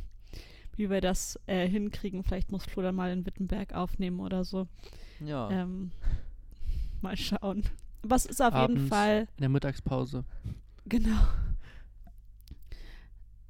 wie 0.75 0.89
wir 0.89 1.01
das 1.01 1.39
äh, 1.47 1.67
hinkriegen. 1.67 2.23
Vielleicht 2.23 2.51
muss 2.51 2.65
Flo 2.65 2.81
dann 2.83 2.95
mal 2.95 3.11
in 3.11 3.25
Wittenberg 3.25 3.73
aufnehmen 3.73 4.19
oder 4.19 4.43
so. 4.43 4.67
Ja. 5.23 5.49
Ähm, 5.51 5.91
mal 7.01 7.15
schauen. 7.15 7.63
Es 8.09 8.25
ist 8.25 8.41
auf 8.41 8.53
jeden 8.53 8.77
Abends. 8.77 8.89
Fall, 8.89 9.21
In 9.37 9.41
der 9.41 9.49
Mittagspause. 9.49 10.25
genau. 10.85 11.19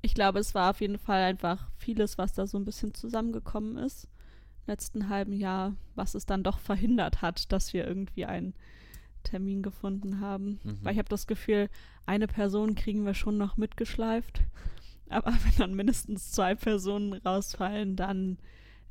Ich 0.02 0.14
glaube, 0.14 0.40
es 0.40 0.54
war 0.54 0.70
auf 0.70 0.82
jeden 0.82 1.00
Fall 1.00 1.24
einfach 1.24 1.68
vieles, 1.78 2.18
was 2.18 2.34
da 2.34 2.46
so 2.46 2.58
ein 2.58 2.66
bisschen 2.66 2.94
zusammengekommen 2.94 3.78
ist 3.78 4.06
im 4.06 4.72
letzten 4.72 5.10
halben 5.10 5.34
Jahr, 5.34 5.74
was 5.96 6.14
es 6.16 6.26
dann 6.26 6.44
doch 6.44 6.60
verhindert 6.60 7.22
hat, 7.22 7.52
dass 7.52 7.74
wir 7.74 7.88
irgendwie 7.88 8.26
einen 8.26 8.54
Termin 9.26 9.62
gefunden 9.62 10.22
haben. 10.22 10.60
Mhm. 10.64 10.80
Weil 10.82 10.94
ich 10.94 11.00
habe 11.00 11.10
das 11.10 11.28
Gefühl, 11.28 11.70
eine 12.06 12.28
Person 12.28 12.76
kriegen 12.76 13.06
wir 13.06 13.14
schon 13.14 13.38
noch 13.38 13.58
mitgeschleift. 13.58 14.42
Aber 15.10 15.32
wenn 15.32 15.56
dann 15.58 15.76
mindestens 15.76 16.32
zwei 16.32 16.56
Personen 16.56 17.14
rausfallen, 17.14 17.96
dann 17.96 18.38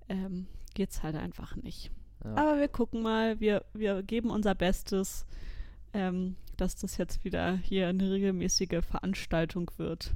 ähm, 0.08 0.46
geht 0.74 0.90
es 0.90 1.02
halt 1.02 1.16
einfach 1.16 1.56
nicht. 1.56 1.90
ja. 2.24 2.36
Aber 2.36 2.58
wir 2.58 2.68
gucken 2.68 3.02
mal, 3.02 3.40
wir, 3.40 3.64
wir 3.72 4.02
geben 4.02 4.30
unser 4.30 4.54
Bestes, 4.54 5.26
ähm, 5.92 6.36
dass 6.56 6.76
das 6.76 6.98
jetzt 6.98 7.24
wieder 7.24 7.56
hier 7.56 7.88
eine 7.88 8.10
regelmäßige 8.10 8.84
Veranstaltung 8.84 9.70
wird. 9.76 10.14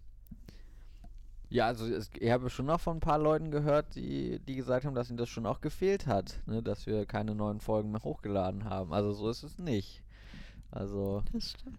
Ja, 1.50 1.66
also 1.66 1.86
es, 1.86 2.10
ich 2.18 2.30
habe 2.30 2.50
schon 2.50 2.66
noch 2.66 2.80
von 2.80 2.98
ein 2.98 3.00
paar 3.00 3.18
Leuten 3.18 3.50
gehört, 3.50 3.94
die, 3.94 4.38
die 4.40 4.54
gesagt 4.54 4.84
haben, 4.84 4.94
dass 4.94 5.08
ihnen 5.08 5.16
das 5.16 5.30
schon 5.30 5.46
auch 5.46 5.60
gefehlt 5.60 6.06
hat, 6.06 6.40
ne, 6.46 6.62
dass 6.62 6.86
wir 6.86 7.06
keine 7.06 7.34
neuen 7.34 7.60
Folgen 7.60 7.90
mehr 7.90 8.02
hochgeladen 8.02 8.64
haben. 8.64 8.92
Also 8.92 9.12
so 9.12 9.30
ist 9.30 9.42
es 9.42 9.58
nicht. 9.58 10.02
Also 10.70 11.22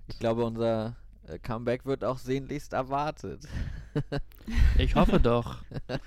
ich 0.07 0.19
glaube, 0.19 0.43
unser 0.43 0.95
äh, 1.27 1.39
Comeback 1.39 1.85
wird 1.85 2.03
auch 2.03 2.17
sehnlichst 2.17 2.73
erwartet. 2.73 3.47
Ich 4.77 4.95
hoffe 4.95 5.19
doch. 5.19 5.57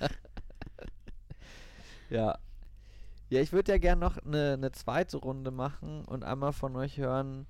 Ja. 2.09 2.37
Ja, 3.29 3.41
ich 3.41 3.51
würde 3.51 3.71
ja 3.71 3.79
gerne 3.79 3.99
noch 4.01 4.17
eine 4.17 4.55
ne 4.57 4.71
zweite 4.71 5.17
Runde 5.17 5.49
machen 5.49 6.05
und 6.05 6.23
einmal 6.23 6.53
von 6.53 6.75
euch 6.75 6.97
hören, 6.97 7.47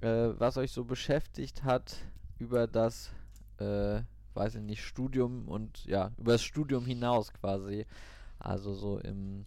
äh, 0.00 0.30
was 0.38 0.56
euch 0.56 0.72
so 0.72 0.84
beschäftigt 0.84 1.62
hat 1.62 1.98
über 2.38 2.66
das, 2.66 3.12
äh, 3.58 4.00
weiß 4.34 4.56
ich 4.56 4.62
nicht, 4.62 4.82
Studium 4.82 5.46
und 5.46 5.84
ja, 5.84 6.10
über 6.18 6.32
das 6.32 6.42
Studium 6.42 6.84
hinaus 6.84 7.32
quasi. 7.32 7.86
Also 8.40 8.74
so 8.74 8.98
im 8.98 9.46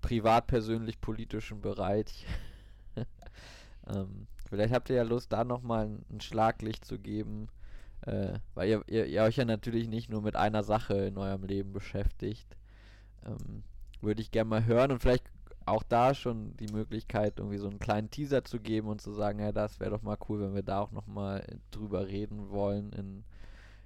privat-persönlich-politischen 0.00 1.60
Bereich. 1.60 2.26
ähm, 3.86 4.26
vielleicht 4.48 4.74
habt 4.74 4.90
ihr 4.90 4.96
ja 4.96 5.02
Lust, 5.02 5.32
da 5.32 5.44
nochmal 5.44 5.88
ein, 6.10 6.20
Schlaglicht 6.20 6.84
zu 6.84 6.98
geben, 6.98 7.48
äh, 8.02 8.38
weil 8.54 8.68
ihr, 8.68 8.82
ihr, 8.86 9.06
ihr 9.06 9.22
euch 9.22 9.36
ja 9.36 9.44
natürlich 9.44 9.88
nicht 9.88 10.10
nur 10.10 10.22
mit 10.22 10.36
einer 10.36 10.62
Sache 10.62 10.94
in 10.94 11.18
eurem 11.18 11.44
Leben 11.44 11.72
beschäftigt. 11.72 12.56
Ähm, 13.24 13.62
würde 14.00 14.22
ich 14.22 14.30
gerne 14.30 14.48
mal 14.48 14.64
hören 14.64 14.92
und 14.92 15.00
vielleicht 15.00 15.24
auch 15.66 15.82
da 15.82 16.14
schon 16.14 16.56
die 16.56 16.72
Möglichkeit, 16.72 17.38
irgendwie 17.38 17.58
so 17.58 17.68
einen 17.68 17.78
kleinen 17.78 18.10
Teaser 18.10 18.44
zu 18.44 18.58
geben 18.58 18.88
und 18.88 19.00
zu 19.00 19.12
sagen, 19.12 19.38
ja, 19.38 19.52
das 19.52 19.80
wäre 19.80 19.90
doch 19.90 20.02
mal 20.02 20.16
cool, 20.28 20.40
wenn 20.40 20.54
wir 20.54 20.62
da 20.62 20.80
auch 20.80 20.92
nochmal 20.92 21.44
drüber 21.70 22.06
reden 22.06 22.50
wollen 22.50 22.92
in, 22.92 23.24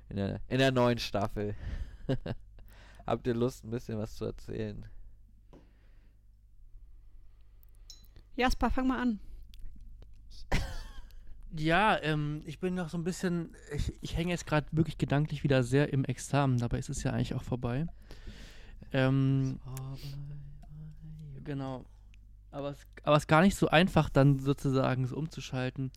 in, 0.09 0.17
der, 0.17 0.41
in 0.49 0.59
der 0.59 0.71
neuen 0.71 0.99
Staffel. 0.99 1.55
Habt 3.07 3.27
ihr 3.27 3.35
Lust, 3.35 3.65
ein 3.65 3.71
bisschen 3.71 3.99
was 3.99 4.15
zu 4.15 4.27
erzählen? 4.27 4.87
Jasper, 8.37 8.71
fang 8.71 8.87
mal 8.87 9.01
an. 9.01 9.19
Ja, 11.55 12.01
ähm, 12.03 12.41
ich 12.47 12.61
bin 12.61 12.75
noch 12.75 12.89
so 12.89 12.97
ein 12.97 13.05
bisschen, 13.05 13.55
ich, 13.75 13.93
ich 14.01 14.17
hänge 14.17 14.31
jetzt 14.31 14.47
gerade 14.47 14.67
wirklich 14.73 14.97
gedanklich 14.97 15.45
wieder 15.45 15.63
sehr 15.63 15.93
im 15.93 16.05
Examen, 16.07 16.57
dabei 16.57 16.79
ist 16.79 16.89
es 16.89 17.03
ja 17.03 17.13
eigentlich 17.13 17.35
auch 17.35 17.43
vorbei. 17.43 17.87
Ähm, 18.93 19.61
genau. 21.45 21.85
Aber 22.51 22.71
es, 22.71 22.87
aber 23.03 23.17
es 23.17 23.25
ist 23.25 23.29
gar 23.29 23.43
nicht 23.43 23.57
so 23.57 23.69
einfach, 23.69 24.09
dann 24.09 24.39
sozusagen 24.39 25.07
so 25.07 25.17
umzuschalten. 25.17 25.91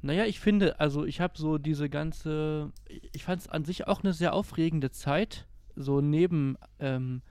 Naja, 0.00 0.24
ich 0.24 0.38
finde, 0.38 0.78
also 0.78 1.04
ich 1.04 1.20
habe 1.20 1.36
so 1.36 1.58
diese 1.58 1.88
ganze, 1.88 2.72
ich 3.12 3.24
fand 3.24 3.42
es 3.42 3.48
an 3.48 3.64
sich 3.64 3.86
auch 3.88 4.02
eine 4.02 4.12
sehr 4.12 4.32
aufregende 4.32 4.90
Zeit, 4.90 5.46
so 5.74 6.00
neben 6.00 6.56
ähm, 6.78 7.22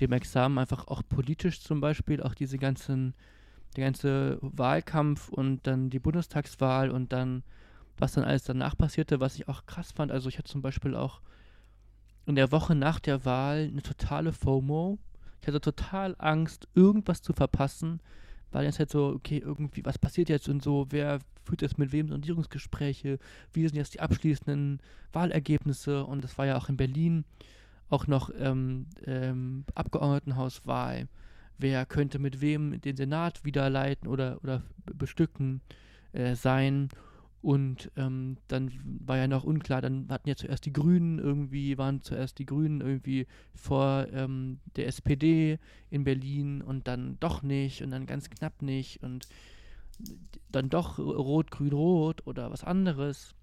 dem 0.00 0.12
Examen 0.12 0.58
einfach 0.58 0.88
auch 0.88 1.02
politisch 1.08 1.60
zum 1.60 1.80
Beispiel, 1.80 2.22
auch 2.22 2.34
diese 2.34 2.58
ganzen, 2.58 3.14
der 3.76 3.84
ganze 3.84 4.38
Wahlkampf 4.40 5.28
und 5.28 5.66
dann 5.66 5.90
die 5.90 5.98
Bundestagswahl 5.98 6.90
und 6.90 7.12
dann, 7.12 7.42
was 7.98 8.12
dann 8.12 8.24
alles 8.24 8.44
danach 8.44 8.76
passierte, 8.76 9.20
was 9.20 9.36
ich 9.36 9.48
auch 9.48 9.66
krass 9.66 9.92
fand. 9.92 10.12
Also 10.12 10.28
ich 10.28 10.38
hatte 10.38 10.50
zum 10.50 10.62
Beispiel 10.62 10.94
auch 10.94 11.20
in 12.26 12.36
der 12.36 12.52
Woche 12.52 12.74
nach 12.74 13.00
der 13.00 13.24
Wahl 13.24 13.68
eine 13.70 13.82
totale 13.82 14.32
FOMO. 14.32 14.98
Ich 15.40 15.48
hatte 15.48 15.60
total 15.60 16.14
Angst, 16.18 16.68
irgendwas 16.74 17.20
zu 17.20 17.32
verpassen, 17.32 18.00
die 18.60 18.64
ganze 18.64 18.78
Zeit 18.78 18.90
so, 18.90 19.08
okay, 19.08 19.38
irgendwie, 19.38 19.84
was 19.84 19.98
passiert 19.98 20.28
jetzt 20.28 20.48
und 20.48 20.62
so, 20.62 20.86
wer 20.90 21.18
führt 21.44 21.62
jetzt 21.62 21.78
mit 21.78 21.92
wem 21.92 22.08
Sondierungsgespräche, 22.08 23.18
wie 23.52 23.66
sind 23.66 23.76
jetzt 23.76 23.94
die 23.94 24.00
abschließenden 24.00 24.80
Wahlergebnisse 25.12 26.04
und 26.04 26.22
das 26.24 26.38
war 26.38 26.46
ja 26.46 26.56
auch 26.56 26.68
in 26.68 26.76
Berlin 26.76 27.24
auch 27.90 28.06
noch 28.06 28.30
ähm, 28.38 28.86
ähm, 29.04 29.64
Abgeordnetenhauswahl, 29.74 31.08
wer 31.58 31.86
könnte 31.86 32.18
mit 32.18 32.40
wem 32.40 32.80
den 32.80 32.96
Senat 32.96 33.44
wieder 33.44 33.70
leiten 33.70 34.08
oder, 34.08 34.38
oder 34.42 34.62
bestücken 34.92 35.60
äh, 36.12 36.34
sein 36.34 36.88
und 37.44 37.92
ähm, 37.96 38.38
dann 38.48 38.72
war 39.04 39.18
ja 39.18 39.28
noch 39.28 39.44
unklar, 39.44 39.82
dann 39.82 40.06
hatten 40.08 40.30
ja 40.30 40.34
zuerst 40.34 40.64
die 40.64 40.72
Grünen 40.72 41.18
irgendwie, 41.18 41.76
waren 41.76 42.00
zuerst 42.00 42.38
die 42.38 42.46
Grünen 42.46 42.80
irgendwie 42.80 43.26
vor 43.54 44.06
ähm, 44.12 44.60
der 44.76 44.86
SPD 44.86 45.58
in 45.90 46.04
Berlin 46.04 46.62
und 46.62 46.88
dann 46.88 47.18
doch 47.20 47.42
nicht 47.42 47.82
und 47.82 47.90
dann 47.90 48.06
ganz 48.06 48.30
knapp 48.30 48.62
nicht 48.62 49.02
und 49.02 49.28
dann 50.50 50.70
doch 50.70 50.98
Rot, 50.98 51.50
Grün, 51.50 51.74
Rot 51.74 52.26
oder 52.26 52.50
was 52.50 52.64
anderes. 52.64 53.34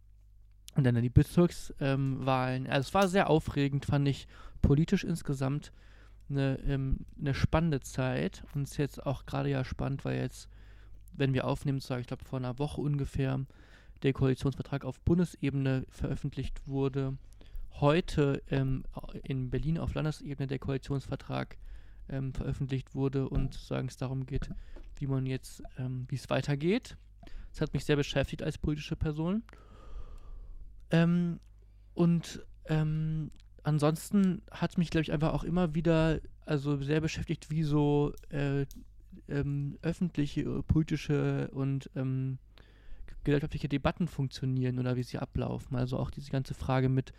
Und 0.75 0.83
dann 0.83 0.99
die 0.99 1.09
Bezirkswahlen. 1.09 2.65
Ähm, 2.65 2.71
also 2.71 2.87
es 2.87 2.93
war 2.95 3.07
sehr 3.07 3.29
aufregend, 3.29 3.85
fand 3.85 4.07
ich 4.07 4.27
politisch 4.63 5.03
insgesamt 5.03 5.71
eine, 6.31 6.59
ähm, 6.65 7.05
eine 7.19 7.33
spannende 7.33 7.81
Zeit. 7.81 8.43
Und 8.53 8.63
es 8.63 8.71
ist 8.71 8.77
jetzt 8.77 9.05
auch 9.05 9.25
gerade 9.25 9.49
ja 9.49 9.63
spannend, 9.63 10.05
weil 10.05 10.19
jetzt, 10.19 10.49
wenn 11.13 11.33
wir 11.33 11.45
aufnehmen, 11.45 11.79
sage 11.79 12.01
ich 12.01 12.07
glaube 12.07 12.25
vor 12.25 12.39
einer 12.39 12.59
Woche 12.59 12.81
ungefähr, 12.81 13.39
der 14.03 14.13
Koalitionsvertrag 14.13 14.83
auf 14.83 14.99
Bundesebene 15.01 15.85
veröffentlicht 15.89 16.67
wurde. 16.67 17.17
Heute 17.79 18.41
ähm, 18.49 18.83
in 19.23 19.49
Berlin 19.49 19.77
auf 19.77 19.93
Landesebene 19.93 20.47
der 20.47 20.59
Koalitionsvertrag 20.59 21.57
ähm, 22.09 22.33
veröffentlicht 22.33 22.95
wurde 22.95 23.29
und 23.29 23.53
sozusagen 23.53 23.87
es 23.87 23.97
darum 23.97 24.25
geht, 24.25 24.49
wie 24.95 25.07
man 25.07 25.25
jetzt, 25.25 25.63
ähm, 25.77 26.05
wie 26.09 26.15
es 26.15 26.29
weitergeht. 26.29 26.97
Das 27.51 27.61
hat 27.61 27.73
mich 27.73 27.85
sehr 27.85 27.95
beschäftigt 27.95 28.43
als 28.43 28.57
politische 28.57 28.95
Person. 28.95 29.43
Ähm, 30.89 31.39
und 31.93 32.45
ähm, 32.65 33.31
ansonsten 33.63 34.41
hat 34.51 34.77
mich, 34.77 34.89
glaube 34.89 35.03
ich, 35.03 35.11
einfach 35.11 35.33
auch 35.33 35.43
immer 35.43 35.75
wieder 35.75 36.19
also 36.45 36.77
sehr 36.81 37.01
beschäftigt, 37.01 37.49
wie 37.49 37.63
so 37.63 38.13
äh, 38.29 38.65
ähm, 39.27 39.77
öffentliche, 39.81 40.41
äh, 40.41 40.63
politische 40.63 41.49
und 41.53 41.89
ähm, 41.95 42.37
gesellschaftliche 43.23 43.69
Debatten 43.69 44.07
funktionieren 44.07 44.79
oder 44.79 44.95
wie 44.95 45.03
sie 45.03 45.19
ablaufen. 45.19 45.75
Also 45.75 45.97
auch 45.97 46.11
diese 46.11 46.31
ganze 46.31 46.53
Frage 46.53 46.89
mit, 46.89 47.13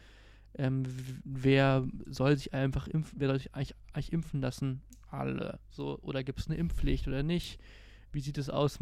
ähm, 0.54 0.84
wer 1.24 1.86
soll 2.06 2.36
sich 2.36 2.52
einfach 2.52 2.88
impfen, 2.88 3.20
wer 3.20 3.28
soll 3.28 3.38
sich 3.38 3.54
eigentlich, 3.54 3.74
eigentlich 3.92 4.12
impfen 4.12 4.40
lassen? 4.40 4.82
Alle. 5.08 5.60
So, 5.68 5.98
oder 6.00 6.24
gibt 6.24 6.40
es 6.40 6.48
eine 6.48 6.56
Impfpflicht 6.56 7.06
oder 7.06 7.22
nicht? 7.22 7.60
Wie 8.12 8.20
sieht 8.20 8.38
es 8.38 8.50
aus 8.50 8.78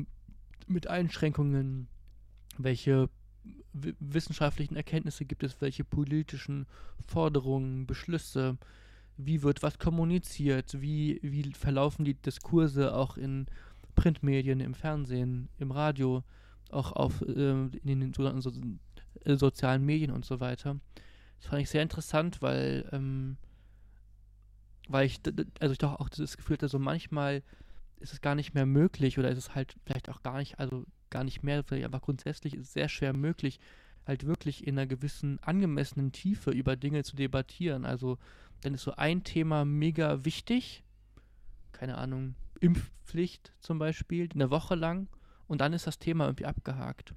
mit 0.66 0.86
Einschränkungen? 0.86 1.88
Welche 2.56 3.08
wissenschaftlichen 3.72 4.76
Erkenntnisse 4.76 5.24
gibt 5.24 5.42
es? 5.42 5.60
Welche 5.60 5.84
politischen 5.84 6.66
Forderungen, 7.06 7.86
Beschlüsse? 7.86 8.58
Wie 9.16 9.42
wird 9.42 9.62
was 9.62 9.78
kommuniziert? 9.78 10.80
Wie, 10.80 11.20
wie 11.22 11.52
verlaufen 11.52 12.04
die 12.04 12.14
Diskurse 12.14 12.94
auch 12.94 13.16
in 13.16 13.46
Printmedien, 13.94 14.60
im 14.60 14.74
Fernsehen, 14.74 15.48
im 15.58 15.70
Radio? 15.70 16.24
auch 16.72 16.92
auf 16.92 17.22
äh, 17.22 17.50
in 17.50 18.00
den 18.00 18.14
sogenannten 18.14 18.42
so, 18.42 18.52
äh, 19.24 19.36
sozialen 19.36 19.84
Medien 19.84 20.10
und 20.10 20.24
so 20.24 20.40
weiter. 20.40 20.78
Das 21.38 21.48
fand 21.48 21.62
ich 21.62 21.70
sehr 21.70 21.82
interessant, 21.82 22.42
weil, 22.42 22.88
ähm, 22.92 23.36
weil 24.88 25.06
ich, 25.06 25.20
also 25.60 25.72
ich 25.72 25.78
doch 25.78 25.98
auch 26.00 26.08
das 26.08 26.36
Gefühl 26.36 26.56
hatte, 26.56 26.68
so 26.68 26.78
manchmal 26.78 27.42
ist 27.98 28.12
es 28.12 28.20
gar 28.20 28.34
nicht 28.34 28.54
mehr 28.54 28.66
möglich 28.66 29.18
oder 29.18 29.30
ist 29.30 29.38
es 29.38 29.54
halt 29.54 29.76
vielleicht 29.84 30.08
auch 30.08 30.22
gar 30.22 30.38
nicht, 30.38 30.58
also 30.58 30.84
gar 31.10 31.24
nicht 31.24 31.42
mehr, 31.42 31.62
vielleicht 31.62 31.84
einfach 31.84 32.02
grundsätzlich 32.02 32.54
ist 32.54 32.68
es 32.68 32.72
sehr 32.72 32.88
schwer 32.88 33.12
möglich, 33.12 33.60
halt 34.06 34.26
wirklich 34.26 34.66
in 34.66 34.78
einer 34.78 34.86
gewissen 34.86 35.38
angemessenen 35.42 36.12
Tiefe 36.12 36.50
über 36.50 36.76
Dinge 36.76 37.04
zu 37.04 37.16
debattieren. 37.16 37.84
Also 37.84 38.18
dann 38.62 38.74
ist 38.74 38.82
so 38.82 38.92
ein 38.96 39.24
Thema 39.24 39.64
mega 39.64 40.24
wichtig, 40.24 40.82
keine 41.72 41.98
Ahnung, 41.98 42.34
Impfpflicht 42.60 43.52
zum 43.60 43.78
Beispiel, 43.78 44.28
eine 44.34 44.50
Woche 44.50 44.74
lang 44.74 45.08
und 45.46 45.60
dann 45.60 45.72
ist 45.72 45.86
das 45.86 45.98
Thema 45.98 46.26
irgendwie 46.26 46.46
abgehakt. 46.46 47.14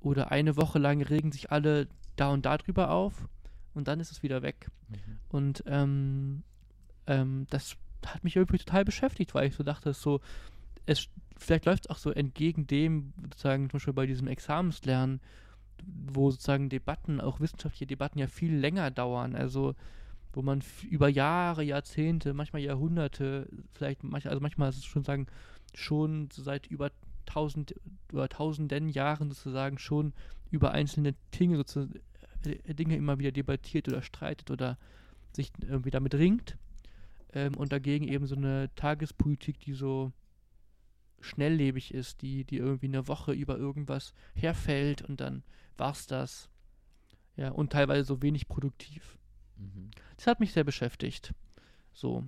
Oder 0.00 0.30
eine 0.30 0.56
Woche 0.56 0.78
lang 0.78 1.02
regen 1.02 1.32
sich 1.32 1.50
alle 1.50 1.88
da 2.16 2.30
und 2.30 2.46
da 2.46 2.56
drüber 2.58 2.90
auf 2.90 3.28
und 3.74 3.88
dann 3.88 4.00
ist 4.00 4.12
es 4.12 4.22
wieder 4.22 4.42
weg. 4.42 4.68
Mhm. 4.88 5.18
Und 5.28 5.64
ähm, 5.66 6.42
ähm, 7.06 7.46
das 7.50 7.76
hat 8.04 8.24
mich 8.24 8.36
irgendwie 8.36 8.58
total 8.58 8.84
beschäftigt, 8.84 9.34
weil 9.34 9.48
ich 9.48 9.54
so 9.54 9.62
dachte, 9.62 9.92
so, 9.92 10.20
es 10.86 11.08
vielleicht 11.38 11.66
läuft 11.66 11.84
es 11.84 11.90
auch 11.90 11.98
so 11.98 12.10
entgegen 12.10 12.66
dem, 12.66 13.12
sozusagen 13.22 13.70
zum 13.70 13.78
Beispiel 13.78 13.94
bei 13.94 14.06
diesem 14.06 14.28
Examenslernen, 14.28 15.20
wo 15.84 16.30
sozusagen 16.30 16.68
Debatten, 16.68 17.20
auch 17.20 17.40
wissenschaftliche 17.40 17.86
Debatten 17.86 18.18
ja 18.18 18.26
viel 18.26 18.54
länger 18.54 18.90
dauern. 18.90 19.34
Also 19.34 19.74
wo 20.36 20.42
man 20.42 20.62
über 20.90 21.08
Jahre, 21.08 21.62
Jahrzehnte, 21.62 22.34
manchmal 22.34 22.60
Jahrhunderte, 22.60 23.48
vielleicht, 23.72 24.04
manch, 24.04 24.28
also 24.28 24.40
manchmal 24.40 24.68
ist 24.68 24.76
es 24.76 24.84
schon 24.84 25.02
sagen, 25.02 25.26
schon 25.72 26.28
seit 26.30 26.66
über 26.66 26.90
tausend 27.24 27.74
oder 28.12 28.28
tausenden 28.28 28.90
Jahren 28.90 29.30
sozusagen 29.30 29.78
schon 29.78 30.12
über 30.50 30.72
einzelne 30.72 31.14
Dinge, 31.38 31.56
sozusagen, 31.56 32.00
äh, 32.44 32.74
Dinge 32.74 32.96
immer 32.96 33.18
wieder 33.18 33.32
debattiert 33.32 33.88
oder 33.88 34.02
streitet 34.02 34.50
oder 34.50 34.76
sich 35.32 35.52
irgendwie 35.66 35.90
damit 35.90 36.14
ringt. 36.14 36.58
Ähm, 37.32 37.54
und 37.56 37.72
dagegen 37.72 38.06
eben 38.06 38.26
so 38.26 38.36
eine 38.36 38.68
Tagespolitik, 38.76 39.58
die 39.60 39.72
so 39.72 40.12
schnelllebig 41.20 41.92
ist, 41.94 42.22
die, 42.22 42.44
die 42.44 42.58
irgendwie 42.58 42.86
eine 42.86 43.08
Woche 43.08 43.32
über 43.32 43.56
irgendwas 43.56 44.14
herfällt 44.34 45.02
und 45.02 45.20
dann 45.20 45.42
war's 45.76 46.06
das. 46.06 46.48
Ja, 47.36 47.50
und 47.50 47.72
teilweise 47.72 48.04
so 48.04 48.22
wenig 48.22 48.48
produktiv. 48.48 49.18
Mhm. 49.56 49.90
Das 50.16 50.26
hat 50.26 50.40
mich 50.40 50.52
sehr 50.52 50.64
beschäftigt. 50.64 51.34
So. 51.92 52.24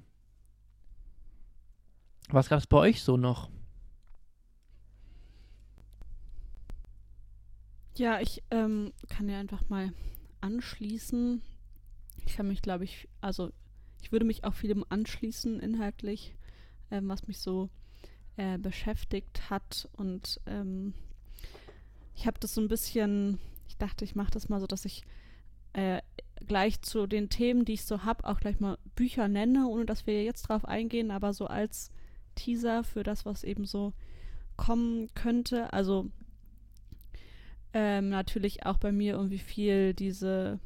Was 2.28 2.48
gab 2.48 2.58
es 2.58 2.66
bei 2.66 2.76
euch 2.76 3.02
so 3.02 3.16
noch? 3.16 3.50
Ja, 7.96 8.20
ich 8.20 8.42
ähm, 8.50 8.92
kann 9.08 9.28
ja 9.28 9.40
einfach 9.40 9.68
mal 9.68 9.92
anschließen. 10.40 11.42
Ich 12.26 12.36
kann 12.36 12.48
mich, 12.48 12.62
glaube 12.62 12.84
ich, 12.84 13.08
also 13.20 13.50
ich 14.02 14.12
würde 14.12 14.24
mich 14.24 14.44
auch 14.44 14.54
vielem 14.54 14.84
anschließen 14.88 15.58
inhaltlich, 15.58 16.36
ähm, 16.90 17.08
was 17.08 17.26
mich 17.26 17.38
so 17.38 17.70
äh, 18.38 18.56
beschäftigt 18.56 19.50
hat. 19.50 19.88
Und 19.96 20.40
ähm, 20.46 20.94
ich 22.14 22.26
habe 22.26 22.38
das 22.40 22.54
so 22.54 22.60
ein 22.60 22.68
bisschen, 22.68 23.38
ich 23.68 23.76
dachte, 23.76 24.04
ich 24.04 24.14
mache 24.14 24.30
das 24.30 24.48
mal 24.48 24.60
so, 24.60 24.66
dass 24.66 24.84
ich 24.84 25.02
äh, 25.72 26.00
gleich 26.46 26.80
zu 26.80 27.06
den 27.06 27.28
Themen, 27.28 27.64
die 27.64 27.74
ich 27.74 27.84
so 27.84 28.04
habe, 28.04 28.24
auch 28.24 28.40
gleich 28.40 28.60
mal 28.60 28.78
Bücher 28.94 29.28
nenne, 29.28 29.66
ohne 29.66 29.84
dass 29.86 30.06
wir 30.06 30.22
jetzt 30.22 30.42
drauf 30.42 30.64
eingehen, 30.64 31.10
aber 31.10 31.34
so 31.34 31.48
als 31.48 31.90
Teaser 32.36 32.84
für 32.84 33.02
das, 33.02 33.26
was 33.26 33.42
eben 33.42 33.66
so 33.66 33.92
kommen 34.56 35.08
könnte. 35.14 35.72
Also 35.72 36.08
ähm, 37.72 38.08
natürlich 38.08 38.66
auch 38.66 38.78
bei 38.78 38.92
mir 38.92 39.14
irgendwie 39.14 39.38
viel 39.38 39.94
diese, 39.94 40.60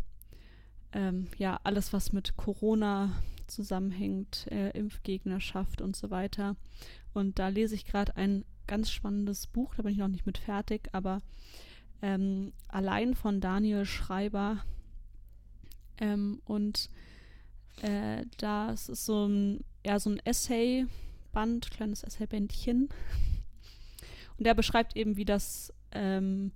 ähm, 0.93 1.29
ja, 1.39 1.59
alles, 1.65 1.93
was 1.95 2.13
mit 2.13 2.37
Corona 2.37 3.13
zusammenhängt, 3.47 4.47
äh, 4.51 4.71
Impfgegnerschaft 4.71 5.81
und 5.81 5.97
so 5.97 6.11
weiter. 6.11 6.57
Und 7.12 7.38
da 7.38 7.48
lese 7.48 7.75
ich 7.75 7.85
gerade 7.85 8.16
ein 8.16 8.44
ganz 8.66 8.90
spannendes 8.90 9.46
Buch, 9.46 9.75
da 9.75 9.83
bin 9.83 9.92
ich 9.92 9.98
noch 9.98 10.09
nicht 10.09 10.27
mit 10.27 10.38
fertig, 10.38 10.88
aber 10.92 11.20
ähm, 12.01 12.53
allein 12.68 13.14
von 13.14 13.40
Daniel 13.40 13.85
Schreiber. 13.85 14.64
Ähm, 15.98 16.40
und 16.44 16.90
äh, 17.83 18.25
das 18.38 18.88
ist 18.88 19.07
so 19.07 19.27
ein, 19.27 19.64
ja, 19.85 19.98
so 19.98 20.11
ein 20.11 20.20
Essay-Band, 20.25 21.70
kleines 21.70 22.03
Essay-Bändchen. 22.03 22.88
Und 24.38 24.46
der 24.46 24.55
beschreibt 24.55 24.96
eben, 24.96 25.17
wie 25.17 25.25
das 25.25 25.73
ähm, 25.92 26.52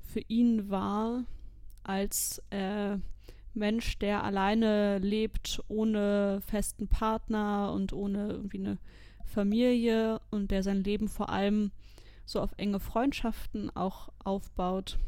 für 0.00 0.20
ihn 0.28 0.70
war 0.70 1.24
als 1.84 2.42
äh, 2.50 2.96
Mensch, 3.54 3.98
der 3.98 4.24
alleine 4.24 4.98
lebt, 4.98 5.62
ohne 5.68 6.40
festen 6.46 6.88
Partner 6.88 7.72
und 7.72 7.92
ohne 7.92 8.28
irgendwie 8.28 8.58
eine 8.58 8.78
Familie 9.32 10.20
und 10.30 10.50
der 10.50 10.62
sein 10.62 10.84
Leben 10.84 11.08
vor 11.08 11.30
allem 11.30 11.72
so 12.24 12.40
auf 12.40 12.52
enge 12.56 12.80
Freundschaften 12.80 13.74
auch 13.74 14.10
aufbaut. 14.22 14.98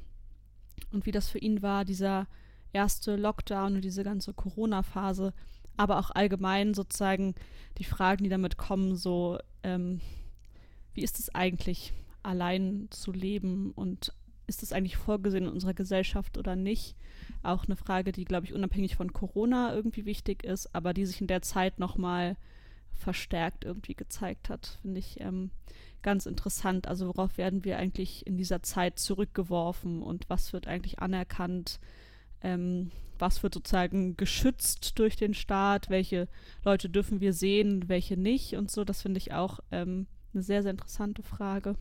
Und 0.93 1.07
wie 1.07 1.12
das 1.12 1.29
für 1.29 1.39
ihn 1.39 1.62
war, 1.62 1.85
dieser 1.85 2.27
erste 2.72 3.16
Lockdown 3.16 3.77
und 3.77 3.85
diese 3.85 4.03
ganze 4.03 4.35
Corona-Phase, 4.35 5.33
aber 5.77 5.99
auch 5.99 6.11
allgemein 6.11 6.75
sozusagen 6.75 7.35
die 7.79 7.85
Fragen, 7.85 8.25
die 8.25 8.31
damit 8.31 8.57
kommen, 8.57 8.97
so 8.97 9.39
ähm, 9.62 10.01
wie 10.93 11.03
ist 11.03 11.18
es 11.18 11.35
eigentlich, 11.35 11.93
allein 12.22 12.89
zu 12.91 13.12
leben 13.12 13.72
und 13.72 14.12
ist 14.47 14.62
das 14.62 14.72
eigentlich 14.72 14.97
vorgesehen 14.97 15.45
in 15.45 15.53
unserer 15.53 15.75
Gesellschaft 15.75 16.39
oder 16.39 16.57
nicht? 16.57 16.97
Auch 17.43 17.64
eine 17.64 17.77
Frage, 17.77 18.12
die, 18.12 18.25
glaube 18.25 18.47
ich, 18.47 18.55
unabhängig 18.55 18.97
von 18.97 19.12
Corona 19.12 19.75
irgendwie 19.75 20.05
wichtig 20.05 20.45
ist, 20.45 20.75
aber 20.75 20.95
die 20.95 21.07
sich 21.07 21.20
in 21.20 21.27
der 21.27 21.43
Zeit 21.43 21.79
nochmal 21.79 22.37
verstärkt 22.95 23.64
irgendwie 23.64 23.95
gezeigt 23.95 24.49
hat. 24.49 24.78
Finde 24.82 25.01
ich 25.01 25.20
ähm, 25.20 25.51
ganz 26.03 26.26
interessant. 26.26 26.86
Also 26.86 27.09
worauf 27.09 27.38
werden 27.38 27.64
wir 27.64 27.78
eigentlich 27.78 28.26
in 28.26 28.36
dieser 28.36 28.62
Zeit 28.62 28.99
zurückgeworfen 28.99 30.03
und 30.03 30.28
was 30.28 30.53
wird 30.53 30.68
eigentlich 30.68 31.01
anerkannt? 31.01 31.80
Ähm, 32.42 32.90
was 33.18 33.42
wird 33.42 33.55
sozusagen 33.55 34.16
geschützt 34.16 34.99
durch 34.99 35.16
den 35.16 35.34
Staat? 35.34 35.88
Welche 35.90 36.28
Leute 36.64 36.90
dürfen 36.90 37.20
wir 37.20 37.32
sehen, 37.32 37.88
welche 37.88 38.16
nicht 38.16 38.55
und 38.55 38.70
so? 38.70 38.84
Das 38.84 39.03
finde 39.03 39.18
ich 39.18 39.32
auch 39.32 39.61
ähm, 39.70 40.07
eine 40.32 40.42
sehr, 40.42 40.62
sehr 40.62 40.72
interessante 40.72 41.22
Frage. 41.22 41.76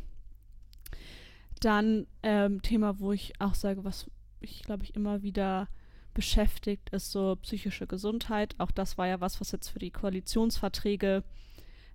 Dann 1.60 2.08
ähm, 2.24 2.62
Thema, 2.62 3.00
wo 3.00 3.12
ich 3.12 3.34
auch 3.40 3.56
sage, 3.56 3.84
was 3.84 4.10
ich 4.42 4.64
glaube 4.64 4.84
ich 4.84 4.96
immer 4.96 5.24
wieder 5.24 5.68
beschäftigt, 6.14 6.90
ist 6.90 7.12
so 7.12 7.36
psychische 7.38 7.88
Gesundheit. 7.88 8.56
Auch 8.58 8.72
das 8.72 8.98
war 8.98 9.08
ja 9.08 9.22
was, 9.22 9.40
was 9.42 9.52
jetzt 9.52 9.70
für 9.70 9.80
die 9.80 9.92
Koalitionsverträge 9.92 11.24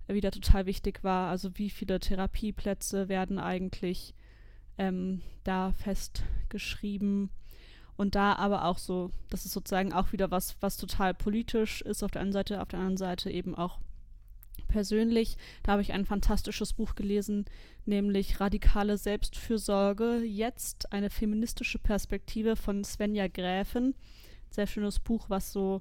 wieder 0.08 0.30
total 0.30 0.66
wichtig 0.66 1.04
war. 1.04 1.30
Also 1.30 1.56
wie 1.58 1.70
viele 1.70 2.00
Therapieplätze 2.00 3.08
werden 3.08 3.38
eigentlich 3.38 4.14
ähm, 4.78 5.22
da 5.44 5.72
festgeschrieben? 5.72 7.30
Und 7.96 8.14
da 8.14 8.34
aber 8.34 8.64
auch 8.64 8.78
so, 8.78 9.10
das 9.28 9.44
ist 9.44 9.52
sozusagen 9.52 9.92
auch 9.92 10.12
wieder 10.12 10.30
was, 10.30 10.56
was 10.60 10.76
total 10.76 11.14
politisch 11.14 11.82
ist 11.82 12.04
auf 12.04 12.12
der 12.12 12.22
einen 12.22 12.32
Seite, 12.32 12.62
auf 12.62 12.68
der 12.68 12.78
anderen 12.78 12.96
Seite 12.96 13.28
eben 13.28 13.56
auch 13.56 13.80
persönlich. 14.68 15.36
Da 15.62 15.72
habe 15.72 15.82
ich 15.82 15.92
ein 15.92 16.04
fantastisches 16.04 16.72
Buch 16.72 16.94
gelesen, 16.94 17.46
nämlich 17.86 18.40
Radikale 18.40 18.96
Selbstfürsorge. 18.98 20.22
Jetzt 20.22 20.92
eine 20.92 21.10
feministische 21.10 21.78
Perspektive 21.78 22.54
von 22.54 22.84
Svenja 22.84 23.26
Gräfen. 23.26 23.94
Sehr 24.50 24.66
schönes 24.66 25.00
Buch, 25.00 25.28
was 25.28 25.52
so 25.52 25.80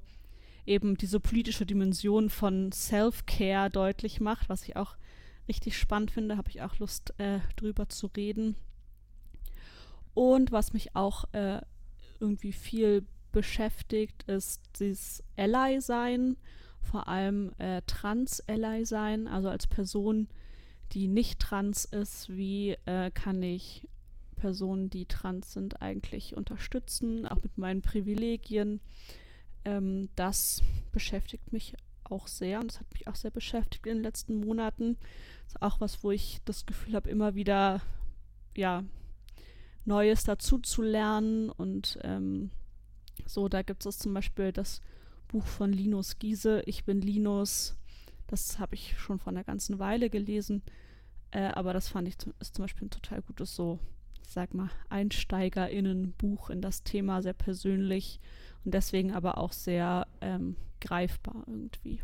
eben 0.66 0.96
diese 0.96 1.20
politische 1.20 1.64
Dimension 1.64 2.28
von 2.28 2.72
Self-Care 2.72 3.70
deutlich 3.70 4.20
macht, 4.20 4.48
was 4.48 4.64
ich 4.64 4.76
auch 4.76 4.96
richtig 5.48 5.78
spannend 5.78 6.10
finde. 6.10 6.36
Habe 6.36 6.50
ich 6.50 6.62
auch 6.62 6.78
Lust, 6.78 7.14
äh, 7.18 7.40
drüber 7.56 7.88
zu 7.88 8.08
reden. 8.08 8.56
Und 10.14 10.52
was 10.52 10.72
mich 10.72 10.96
auch 10.96 11.32
äh, 11.32 11.60
irgendwie 12.20 12.52
viel 12.52 13.06
beschäftigt, 13.32 14.24
ist 14.24 14.60
dieses 14.78 15.22
Ally-Sein, 15.36 16.36
vor 16.90 17.08
allem 17.08 17.52
äh, 17.58 17.82
Trans-Ally-Sein, 17.86 19.28
also 19.28 19.48
als 19.48 19.66
Person, 19.66 20.28
die 20.92 21.06
nicht 21.06 21.38
trans 21.38 21.84
ist, 21.84 22.30
wie 22.30 22.76
äh, 22.86 23.10
kann 23.10 23.42
ich 23.42 23.86
Personen, 24.36 24.88
die 24.88 25.06
trans 25.06 25.52
sind, 25.52 25.82
eigentlich 25.82 26.36
unterstützen, 26.36 27.26
auch 27.26 27.42
mit 27.42 27.58
meinen 27.58 27.82
Privilegien. 27.82 28.80
Ähm, 29.64 30.08
das 30.16 30.62
beschäftigt 30.92 31.52
mich 31.52 31.74
auch 32.04 32.26
sehr 32.26 32.60
und 32.60 32.72
das 32.72 32.80
hat 32.80 32.92
mich 32.92 33.06
auch 33.06 33.16
sehr 33.16 33.30
beschäftigt 33.30 33.86
in 33.86 33.96
den 33.96 34.02
letzten 34.02 34.40
Monaten. 34.40 34.96
Das 35.44 35.54
ist 35.54 35.62
auch 35.62 35.80
was, 35.80 36.02
wo 36.02 36.10
ich 36.10 36.40
das 36.46 36.64
Gefühl 36.64 36.94
habe, 36.94 37.10
immer 37.10 37.34
wieder 37.34 37.82
ja, 38.56 38.82
Neues 39.84 40.24
dazu 40.24 40.58
zu 40.58 40.82
lernen. 40.82 41.50
Und 41.50 41.98
ähm, 42.02 42.50
so, 43.26 43.48
da 43.48 43.62
gibt 43.62 43.84
es 43.84 43.98
zum 43.98 44.14
Beispiel 44.14 44.52
das 44.52 44.80
Buch 45.28 45.46
von 45.46 45.72
Linus 45.72 46.18
Giese, 46.18 46.62
Ich 46.66 46.84
bin 46.84 47.00
Linus. 47.00 47.76
Das 48.26 48.58
habe 48.58 48.74
ich 48.74 48.98
schon 48.98 49.18
vor 49.18 49.32
einer 49.32 49.44
ganzen 49.44 49.78
Weile 49.78 50.10
gelesen. 50.10 50.62
Äh, 51.30 51.48
aber 51.48 51.72
das 51.72 51.88
fand 51.88 52.08
ich 52.08 52.16
ist 52.40 52.56
zum 52.56 52.64
Beispiel 52.64 52.86
ein 52.86 52.90
total 52.90 53.22
gutes, 53.22 53.54
so, 53.54 53.78
ich 54.22 54.28
sag 54.28 54.54
mal, 54.54 54.70
EinsteigerInnen-Buch 54.88 56.50
in 56.50 56.62
das 56.62 56.82
Thema, 56.82 57.22
sehr 57.22 57.34
persönlich 57.34 58.20
und 58.64 58.72
deswegen 58.72 59.12
aber 59.12 59.38
auch 59.38 59.52
sehr 59.52 60.06
ähm, 60.20 60.56
greifbar 60.80 61.44
irgendwie. 61.46 62.00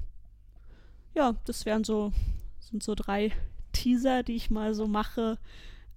Ja, 1.14 1.36
das 1.44 1.64
wären 1.64 1.84
so, 1.84 2.12
sind 2.60 2.82
so 2.82 2.94
drei 2.94 3.32
Teaser, 3.72 4.22
die 4.22 4.36
ich 4.36 4.50
mal 4.50 4.74
so 4.74 4.86
mache, 4.86 5.38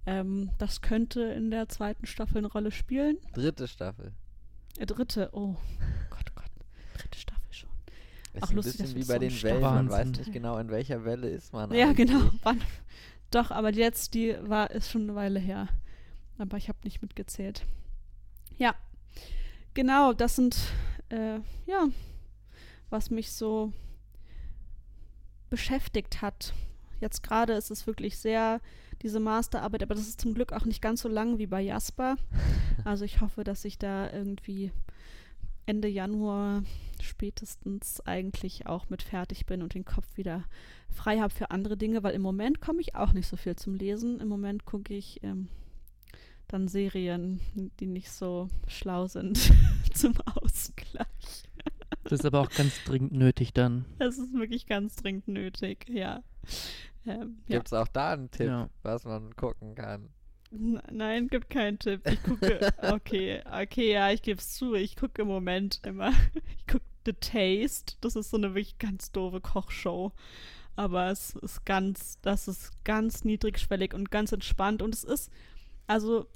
ähm, 0.08 0.50
das 0.56 0.80
könnte 0.80 1.20
in 1.20 1.50
der 1.50 1.68
zweiten 1.68 2.06
Staffel 2.06 2.38
eine 2.38 2.46
Rolle 2.46 2.70
spielen. 2.70 3.18
Dritte 3.34 3.68
Staffel. 3.68 4.12
Äh, 4.78 4.86
dritte, 4.86 5.28
oh 5.32 5.56
Gott, 6.08 6.24
oh 6.30 6.34
Gott. 6.34 6.50
Dritte 6.94 7.18
Staffel 7.18 7.52
schon. 7.52 7.68
Ist 8.38 8.44
Ach, 8.44 8.50
ein 8.50 8.56
lustig, 8.56 8.78
bisschen 8.78 8.94
wie 8.96 9.04
bei 9.04 9.14
so 9.14 9.18
den 9.20 9.42
Wellen, 9.42 9.60
man 9.60 9.90
weiß 9.90 9.98
Wahnsinn. 9.98 10.22
nicht 10.24 10.32
genau, 10.32 10.58
in 10.58 10.70
welcher 10.70 11.04
Welle 11.04 11.28
ist 11.28 11.52
man 11.52 11.72
Ja, 11.72 11.88
eigentlich. 11.90 12.08
genau. 12.08 12.30
Wann? 12.42 12.60
Doch, 13.30 13.50
aber 13.50 13.72
jetzt, 13.72 14.14
die 14.14 14.34
war, 14.42 14.70
ist 14.70 14.90
schon 14.90 15.02
eine 15.02 15.14
Weile 15.14 15.38
her. 15.38 15.68
Aber 16.38 16.56
ich 16.56 16.68
habe 16.68 16.78
nicht 16.84 17.02
mitgezählt. 17.02 17.66
Ja, 18.56 18.74
genau, 19.74 20.12
das 20.12 20.36
sind, 20.36 20.56
äh, 21.10 21.40
ja, 21.66 21.88
was 22.90 23.10
mich 23.10 23.32
so 23.32 23.72
beschäftigt 25.50 26.22
hat. 26.22 26.52
Jetzt 27.00 27.22
gerade 27.22 27.52
ist 27.54 27.70
es 27.70 27.86
wirklich 27.86 28.18
sehr 28.18 28.60
diese 29.02 29.20
Masterarbeit, 29.20 29.82
aber 29.82 29.94
das 29.94 30.08
ist 30.08 30.20
zum 30.20 30.34
Glück 30.34 30.52
auch 30.52 30.64
nicht 30.64 30.82
ganz 30.82 31.02
so 31.02 31.08
lang 31.08 31.38
wie 31.38 31.46
bei 31.46 31.60
Jasper. 31.60 32.16
Also 32.84 33.04
ich 33.04 33.20
hoffe, 33.20 33.42
dass 33.42 33.64
ich 33.64 33.76
da 33.76 34.08
irgendwie 34.12 34.70
Ende 35.68 35.88
Januar 35.88 36.62
spätestens 37.02 38.00
eigentlich 38.06 38.66
auch 38.66 38.88
mit 38.88 39.02
fertig 39.02 39.44
bin 39.44 39.62
und 39.62 39.74
den 39.74 39.84
Kopf 39.84 40.16
wieder 40.16 40.44
frei 40.88 41.18
habe 41.18 41.32
für 41.32 41.50
andere 41.50 41.76
Dinge, 41.76 42.02
weil 42.02 42.14
im 42.14 42.22
Moment 42.22 42.62
komme 42.62 42.80
ich 42.80 42.94
auch 42.94 43.12
nicht 43.12 43.26
so 43.28 43.36
viel 43.36 43.54
zum 43.54 43.74
Lesen. 43.74 44.18
Im 44.18 44.28
Moment 44.28 44.64
gucke 44.64 44.94
ich 44.94 45.22
ähm, 45.22 45.48
dann 46.48 46.68
Serien, 46.68 47.40
die 47.80 47.86
nicht 47.86 48.10
so 48.10 48.48
schlau 48.66 49.06
sind 49.08 49.38
zum 49.94 50.14
Ausgleich. 50.36 51.44
Das 52.04 52.12
ist 52.20 52.24
aber 52.24 52.40
auch 52.40 52.50
ganz 52.50 52.82
dringend 52.84 53.12
nötig 53.12 53.52
dann. 53.52 53.84
Das 53.98 54.16
ist 54.16 54.32
wirklich 54.32 54.66
ganz 54.66 54.96
dringend 54.96 55.28
nötig, 55.28 55.86
ja. 55.90 56.22
Ähm, 57.04 57.40
ja. 57.46 57.56
Gibt 57.58 57.66
es 57.66 57.72
auch 57.74 57.88
da 57.88 58.12
einen 58.14 58.30
Tipp, 58.30 58.46
Ja. 58.46 58.70
was 58.82 59.04
man 59.04 59.36
gucken 59.36 59.74
kann? 59.74 60.08
Nein, 60.50 61.28
gibt 61.28 61.50
keinen 61.50 61.78
Tipp. 61.78 62.00
Ich 62.06 62.22
gucke, 62.22 62.72
okay, 62.82 63.42
okay, 63.52 63.92
ja, 63.92 64.10
ich 64.10 64.22
gebe 64.22 64.40
es 64.40 64.54
zu. 64.54 64.74
Ich 64.74 64.96
gucke 64.96 65.22
im 65.22 65.28
Moment 65.28 65.80
immer, 65.84 66.12
ich 66.58 66.66
gucke 66.66 66.84
The 67.04 67.12
Taste. 67.12 67.96
Das 68.00 68.16
ist 68.16 68.30
so 68.30 68.36
eine 68.36 68.54
wirklich 68.54 68.78
ganz 68.78 69.12
doofe 69.12 69.40
Kochshow. 69.40 70.12
Aber 70.76 71.10
es 71.10 71.34
ist 71.36 71.64
ganz, 71.64 72.20
das 72.20 72.48
ist 72.48 72.84
ganz 72.84 73.24
niedrigschwellig 73.24 73.94
und 73.94 74.10
ganz 74.10 74.32
entspannt. 74.32 74.80
Und 74.80 74.94
es 74.94 75.04
ist, 75.04 75.30
also, 75.86 76.26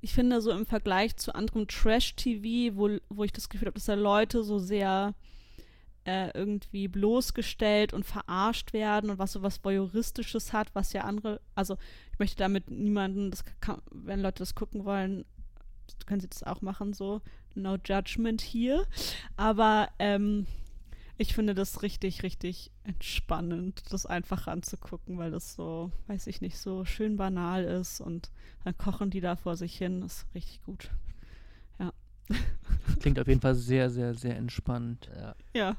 ich 0.00 0.14
finde 0.14 0.40
so 0.40 0.50
im 0.50 0.64
Vergleich 0.64 1.16
zu 1.16 1.34
anderem 1.34 1.68
Trash-TV, 1.68 2.76
wo, 2.76 2.98
wo 3.08 3.24
ich 3.24 3.32
das 3.32 3.48
Gefühl 3.48 3.66
habe, 3.66 3.74
dass 3.74 3.86
da 3.86 3.94
Leute 3.94 4.42
so 4.42 4.58
sehr 4.58 5.14
äh, 6.04 6.30
irgendwie 6.34 6.88
bloßgestellt 6.88 7.92
und 7.92 8.04
verarscht 8.04 8.72
werden 8.72 9.10
und 9.10 9.18
was 9.18 9.32
so 9.32 9.42
was 9.42 9.62
Voyeuristisches 9.62 10.52
hat, 10.52 10.74
was 10.74 10.92
ja 10.92 11.02
andere, 11.02 11.40
also 11.54 11.76
ich 12.12 12.18
möchte 12.18 12.38
damit 12.38 12.70
niemanden, 12.70 13.30
das 13.30 13.44
kann, 13.60 13.82
wenn 13.90 14.20
Leute 14.20 14.38
das 14.38 14.54
gucken 14.54 14.84
wollen, 14.84 15.24
können 16.06 16.20
sie 16.20 16.28
das 16.28 16.42
auch 16.42 16.62
machen, 16.62 16.92
so 16.92 17.20
no 17.54 17.76
judgment 17.84 18.40
hier, 18.40 18.86
aber 19.36 19.88
ähm, 19.98 20.46
ich 21.18 21.34
finde 21.34 21.54
das 21.54 21.82
richtig, 21.82 22.22
richtig 22.22 22.70
entspannend, 22.82 23.82
das 23.92 24.06
einfach 24.06 24.46
anzugucken, 24.46 25.18
weil 25.18 25.30
das 25.30 25.54
so, 25.54 25.92
weiß 26.06 26.28
ich 26.28 26.40
nicht, 26.40 26.56
so 26.56 26.86
schön 26.86 27.18
banal 27.18 27.64
ist 27.64 28.00
und 28.00 28.30
dann 28.64 28.78
kochen 28.78 29.10
die 29.10 29.20
da 29.20 29.36
vor 29.36 29.56
sich 29.56 29.76
hin, 29.76 30.00
das 30.00 30.22
ist 30.22 30.34
richtig 30.34 30.62
gut. 30.62 30.90
Klingt 33.00 33.18
auf 33.18 33.28
jeden 33.28 33.40
Fall 33.40 33.54
sehr, 33.54 33.88
sehr, 33.90 34.14
sehr 34.14 34.36
entspannt. 34.36 35.08
Ja. 35.16 35.34
Ja, 35.54 35.76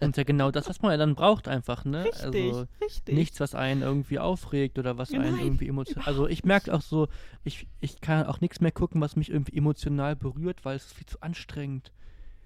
Und 0.00 0.16
ja 0.16 0.24
genau 0.24 0.50
das, 0.50 0.68
was 0.68 0.80
man 0.80 0.92
ja 0.92 0.96
dann 0.96 1.14
braucht 1.14 1.48
einfach, 1.48 1.84
ne? 1.84 2.04
richtig, 2.04 2.22
Also 2.24 2.66
richtig. 2.80 3.14
nichts, 3.14 3.40
was 3.40 3.54
einen 3.54 3.82
irgendwie 3.82 4.18
aufregt 4.18 4.78
oder 4.78 4.96
was 4.98 5.12
einen 5.12 5.36
Nein, 5.36 5.44
irgendwie 5.44 5.68
emotional. 5.68 6.06
Also 6.06 6.26
ich 6.28 6.44
merke 6.44 6.72
auch 6.72 6.80
so, 6.82 7.08
ich, 7.44 7.66
ich 7.80 8.00
kann 8.00 8.26
auch 8.26 8.40
nichts 8.40 8.60
mehr 8.60 8.72
gucken, 8.72 9.00
was 9.00 9.16
mich 9.16 9.30
irgendwie 9.30 9.56
emotional 9.56 10.16
berührt, 10.16 10.64
weil 10.64 10.76
es 10.76 10.86
ist 10.86 10.94
viel 10.94 11.06
zu 11.06 11.20
anstrengend. 11.20 11.92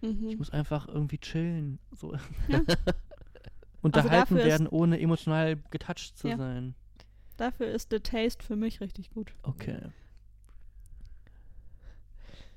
Mhm. 0.02 0.28
Ich 0.28 0.38
muss 0.38 0.50
einfach 0.50 0.88
irgendwie 0.88 1.18
chillen. 1.18 1.78
So. 1.92 2.14
Ja. 2.48 2.60
Unterhalten 3.82 4.34
dafür 4.34 4.38
ist- 4.40 4.46
werden, 4.46 4.66
ohne 4.66 5.00
emotional 5.00 5.56
getoucht 5.70 6.16
zu 6.18 6.28
Ja. 6.28 6.36
sein. 6.36 6.74
Dafür 7.36 7.68
ist 7.68 7.90
The 7.90 8.00
Taste 8.00 8.44
für 8.44 8.56
mich 8.56 8.80
richtig 8.80 9.10
gut. 9.10 9.32
Okay. 9.42 9.78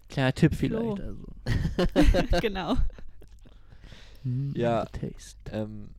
Kleiner 0.10 0.34
Tipp 0.34 0.55
Flo. 0.55 0.97
vielleicht. 0.97 0.99
Also. 1.01 1.26
genau. 2.41 2.76
Mm, 4.24 4.51
Ja. 4.53 4.88
Ähm, 5.51 5.89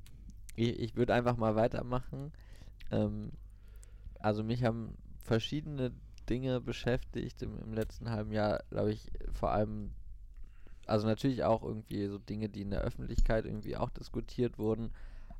ich 0.57 0.79
ich 0.81 0.97
würde 0.97 1.15
einfach 1.15 1.37
mal 1.37 1.55
weitermachen. 1.57 2.33
Ähm, 2.91 3.33
also 4.19 4.43
mich 4.45 4.65
haben 4.65 4.97
verschiedene 5.25 5.93
Dinge 6.29 6.61
beschäftigt 6.61 7.43
im, 7.43 7.59
im 7.61 7.73
letzten 7.75 8.11
halben 8.11 8.33
Jahr, 8.33 8.63
glaube 8.71 8.93
ich, 8.93 9.11
vor 9.33 9.53
allem, 9.53 9.93
also 10.87 11.07
natürlich 11.07 11.45
auch 11.45 11.63
irgendwie 11.63 12.07
so 12.07 12.19
Dinge, 12.19 12.49
die 12.49 12.63
in 12.63 12.71
der 12.71 12.83
Öffentlichkeit 12.83 13.45
irgendwie 13.47 13.77
auch 13.77 13.91
diskutiert 13.91 14.59
wurden, 14.59 14.93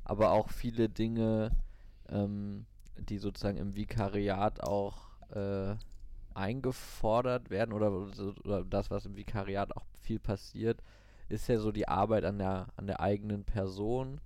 aber 0.03 0.31
auch 0.31 0.49
viele 0.49 0.89
Dinge, 0.89 1.51
ähm, 2.09 2.65
die 2.97 3.17
sozusagen 3.19 3.57
im 3.57 3.75
Vikariat 3.75 4.61
auch 4.63 5.09
äh, 5.31 5.75
eingefordert 6.35 7.49
werden 7.49 7.73
oder, 7.73 7.91
oder 8.45 8.63
das, 8.65 8.91
was 8.91 9.05
im 9.05 9.15
Vikariat 9.15 9.75
auch 9.75 9.85
viel 9.99 10.19
passiert, 10.19 10.81
ist 11.29 11.47
ja 11.47 11.57
so 11.59 11.71
die 11.71 11.87
Arbeit 11.87 12.25
an 12.25 12.37
der, 12.39 12.67
an 12.75 12.87
der 12.87 12.99
eigenen 13.01 13.43
Person. 13.43 14.21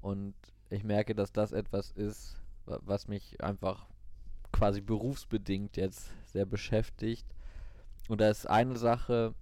und 0.00 0.34
ich 0.70 0.84
merke, 0.84 1.14
dass 1.14 1.32
das 1.32 1.52
etwas 1.52 1.90
ist, 1.92 2.36
wa- 2.66 2.80
was 2.82 3.08
mich 3.08 3.42
einfach 3.42 3.86
quasi 4.52 4.80
berufsbedingt 4.80 5.76
jetzt 5.76 6.10
sehr 6.26 6.46
beschäftigt. 6.46 7.26
Und 8.08 8.20
da 8.20 8.30
ist 8.30 8.48
eine 8.48 8.76
Sache, 8.76 9.34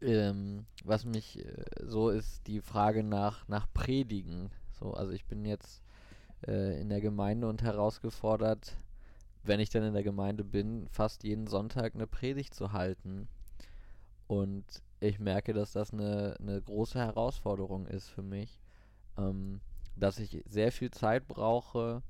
ähm, 0.00 0.66
was 0.84 1.04
mich 1.04 1.38
äh, 1.44 1.64
so 1.82 2.10
ist, 2.10 2.46
die 2.46 2.60
Frage 2.60 3.02
nach, 3.02 3.46
nach 3.48 3.66
Predigen. 3.72 4.50
So, 4.72 4.92
also 4.94 5.12
ich 5.12 5.24
bin 5.26 5.44
jetzt 5.44 5.82
äh, 6.46 6.80
in 6.80 6.88
der 6.88 7.00
Gemeinde 7.00 7.48
und 7.48 7.62
herausgefordert, 7.62 8.76
wenn 9.44 9.60
ich 9.60 9.70
dann 9.70 9.82
in 9.82 9.94
der 9.94 10.02
Gemeinde 10.02 10.44
bin, 10.44 10.86
fast 10.88 11.24
jeden 11.24 11.46
Sonntag 11.46 11.94
eine 11.94 12.06
Predigt 12.06 12.54
zu 12.54 12.72
halten. 12.72 13.28
Und 14.26 14.64
ich 15.00 15.18
merke, 15.18 15.52
dass 15.52 15.72
das 15.72 15.92
eine, 15.92 16.36
eine 16.40 16.60
große 16.60 16.98
Herausforderung 16.98 17.86
ist 17.86 18.08
für 18.08 18.22
mich, 18.22 18.60
ähm, 19.18 19.60
dass 19.96 20.18
ich 20.18 20.42
sehr 20.48 20.72
viel 20.72 20.90
Zeit 20.90 21.28
brauche, 21.28 22.02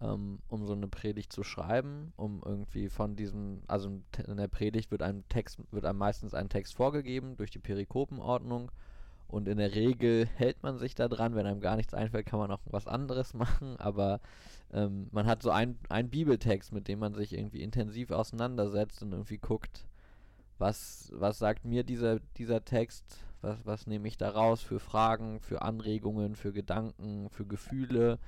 ähm, 0.00 0.40
um 0.48 0.64
so 0.64 0.72
eine 0.72 0.88
Predigt 0.88 1.32
zu 1.32 1.42
schreiben, 1.42 2.12
um 2.16 2.42
irgendwie 2.44 2.88
von 2.88 3.16
diesem, 3.16 3.62
also 3.66 4.00
in 4.26 4.36
der 4.36 4.48
Predigt 4.48 4.90
wird 4.90 5.02
einem 5.02 5.28
Text, 5.28 5.58
wird 5.70 5.84
einem 5.84 5.98
meistens 5.98 6.34
ein 6.34 6.48
Text 6.48 6.74
vorgegeben 6.74 7.36
durch 7.36 7.50
die 7.50 7.58
Perikopenordnung 7.58 8.70
und 9.28 9.48
in 9.48 9.58
der 9.58 9.74
Regel 9.74 10.26
hält 10.36 10.62
man 10.62 10.78
sich 10.78 10.94
da 10.94 11.08
dran, 11.08 11.34
wenn 11.34 11.46
einem 11.46 11.60
gar 11.60 11.76
nichts 11.76 11.94
einfällt, 11.94 12.26
kann 12.26 12.38
man 12.40 12.50
auch 12.50 12.60
was 12.66 12.86
anderes 12.86 13.34
machen, 13.34 13.76
aber 13.78 14.20
ähm, 14.72 15.08
man 15.12 15.26
hat 15.26 15.42
so 15.42 15.50
ein- 15.50 15.78
einen 15.88 16.10
Bibeltext, 16.10 16.72
mit 16.72 16.88
dem 16.88 16.98
man 17.00 17.14
sich 17.14 17.34
irgendwie 17.36 17.62
intensiv 17.62 18.10
auseinandersetzt 18.10 19.02
und 19.02 19.12
irgendwie 19.12 19.38
guckt, 19.38 19.86
was, 20.58 21.12
was 21.14 21.38
sagt 21.38 21.64
mir 21.64 21.84
dieser, 21.84 22.20
dieser 22.36 22.64
Text, 22.64 23.04
was, 23.42 23.58
was 23.64 23.86
nehme 23.86 24.08
ich 24.08 24.16
da 24.16 24.30
raus 24.30 24.62
für 24.62 24.80
Fragen, 24.80 25.40
für 25.40 25.62
Anregungen, 25.62 26.34
für 26.36 26.52
Gedanken, 26.52 27.28
für 27.30 27.46
Gefühle. 27.46 28.18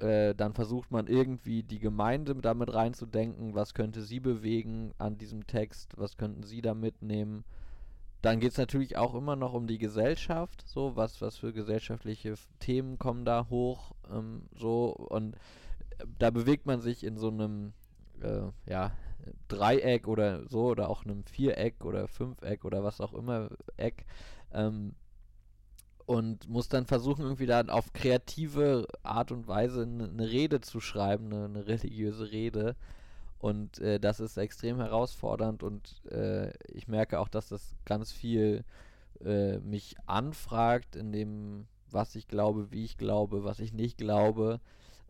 Äh, 0.00 0.34
dann 0.34 0.52
versucht 0.52 0.90
man 0.90 1.06
irgendwie 1.06 1.62
die 1.62 1.78
Gemeinde 1.78 2.34
damit 2.34 2.74
reinzudenken, 2.74 3.54
was 3.54 3.72
könnte 3.74 4.02
sie 4.02 4.18
bewegen 4.20 4.92
an 4.98 5.16
diesem 5.16 5.46
Text, 5.46 5.92
was 5.96 6.16
könnten 6.16 6.42
sie 6.42 6.60
da 6.60 6.74
mitnehmen. 6.74 7.44
Dann 8.22 8.38
geht 8.38 8.52
es 8.52 8.58
natürlich 8.58 8.96
auch 8.96 9.14
immer 9.14 9.36
noch 9.36 9.52
um 9.52 9.66
die 9.66 9.78
Gesellschaft, 9.78 10.62
so 10.66 10.96
was, 10.96 11.20
was 11.20 11.36
für 11.36 11.52
gesellschaftliche 11.52 12.34
Themen 12.60 12.98
kommen 12.98 13.24
da 13.24 13.48
hoch, 13.50 13.92
ähm, 14.10 14.42
so. 14.54 14.90
Und 14.92 15.34
äh, 15.98 16.06
da 16.18 16.30
bewegt 16.30 16.64
man 16.64 16.80
sich 16.80 17.04
in 17.04 17.16
so 17.16 17.28
einem, 17.28 17.72
äh, 18.20 18.42
ja, 18.66 18.92
Dreieck 19.48 20.08
oder 20.08 20.48
so 20.48 20.66
oder 20.66 20.88
auch 20.88 21.04
einem 21.04 21.24
Viereck 21.24 21.84
oder 21.84 22.08
Fünfeck 22.08 22.64
oder 22.64 22.82
was 22.82 23.00
auch 23.00 23.12
immer 23.12 23.50
Eck 23.76 24.04
ähm, 24.52 24.94
und 26.06 26.48
muss 26.48 26.68
dann 26.68 26.86
versuchen 26.86 27.22
irgendwie 27.22 27.46
dann 27.46 27.70
auf 27.70 27.92
kreative 27.92 28.86
Art 29.02 29.30
und 29.32 29.46
Weise 29.46 29.82
eine 29.82 30.08
ne 30.08 30.30
Rede 30.30 30.60
zu 30.60 30.80
schreiben, 30.80 31.26
eine 31.26 31.48
ne 31.48 31.66
religiöse 31.66 32.32
Rede 32.32 32.76
und 33.42 33.80
äh, 33.80 33.98
das 33.98 34.20
ist 34.20 34.36
extrem 34.36 34.76
herausfordernd 34.76 35.64
und 35.64 36.00
äh, 36.12 36.52
ich 36.68 36.86
merke 36.86 37.18
auch, 37.18 37.28
dass 37.28 37.48
das 37.48 37.74
ganz 37.84 38.12
viel 38.12 38.64
äh, 39.24 39.58
mich 39.58 39.96
anfragt 40.06 40.94
in 40.94 41.10
dem, 41.10 41.66
was 41.90 42.14
ich 42.14 42.28
glaube, 42.28 42.70
wie 42.70 42.84
ich 42.84 42.96
glaube, 42.98 43.42
was 43.42 43.58
ich 43.58 43.72
nicht 43.72 43.98
glaube. 43.98 44.60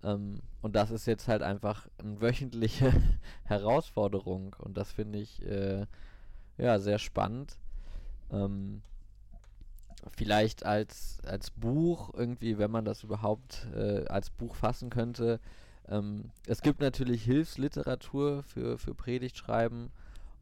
Ähm, 0.02 0.40
und 0.62 0.76
das 0.76 0.90
ist 0.90 1.04
jetzt 1.04 1.28
halt 1.28 1.42
einfach 1.42 1.88
eine 1.98 2.22
wöchentliche 2.22 2.90
Herausforderung 3.44 4.56
und 4.58 4.78
das 4.78 4.90
finde 4.90 5.18
ich 5.18 5.44
äh, 5.44 5.84
ja 6.56 6.78
sehr 6.78 6.98
spannend. 6.98 7.58
Ähm, 8.30 8.80
vielleicht 10.16 10.64
als, 10.64 11.18
als 11.26 11.50
Buch 11.50 12.14
irgendwie, 12.14 12.56
wenn 12.56 12.70
man 12.70 12.86
das 12.86 13.04
überhaupt 13.04 13.68
äh, 13.74 14.06
als 14.06 14.30
Buch 14.30 14.54
fassen 14.54 14.88
könnte. 14.88 15.38
Ähm, 15.88 16.30
es 16.46 16.62
gibt 16.62 16.80
natürlich 16.80 17.24
Hilfsliteratur 17.24 18.42
für, 18.42 18.78
für 18.78 18.94
Predigtschreiben 18.94 19.90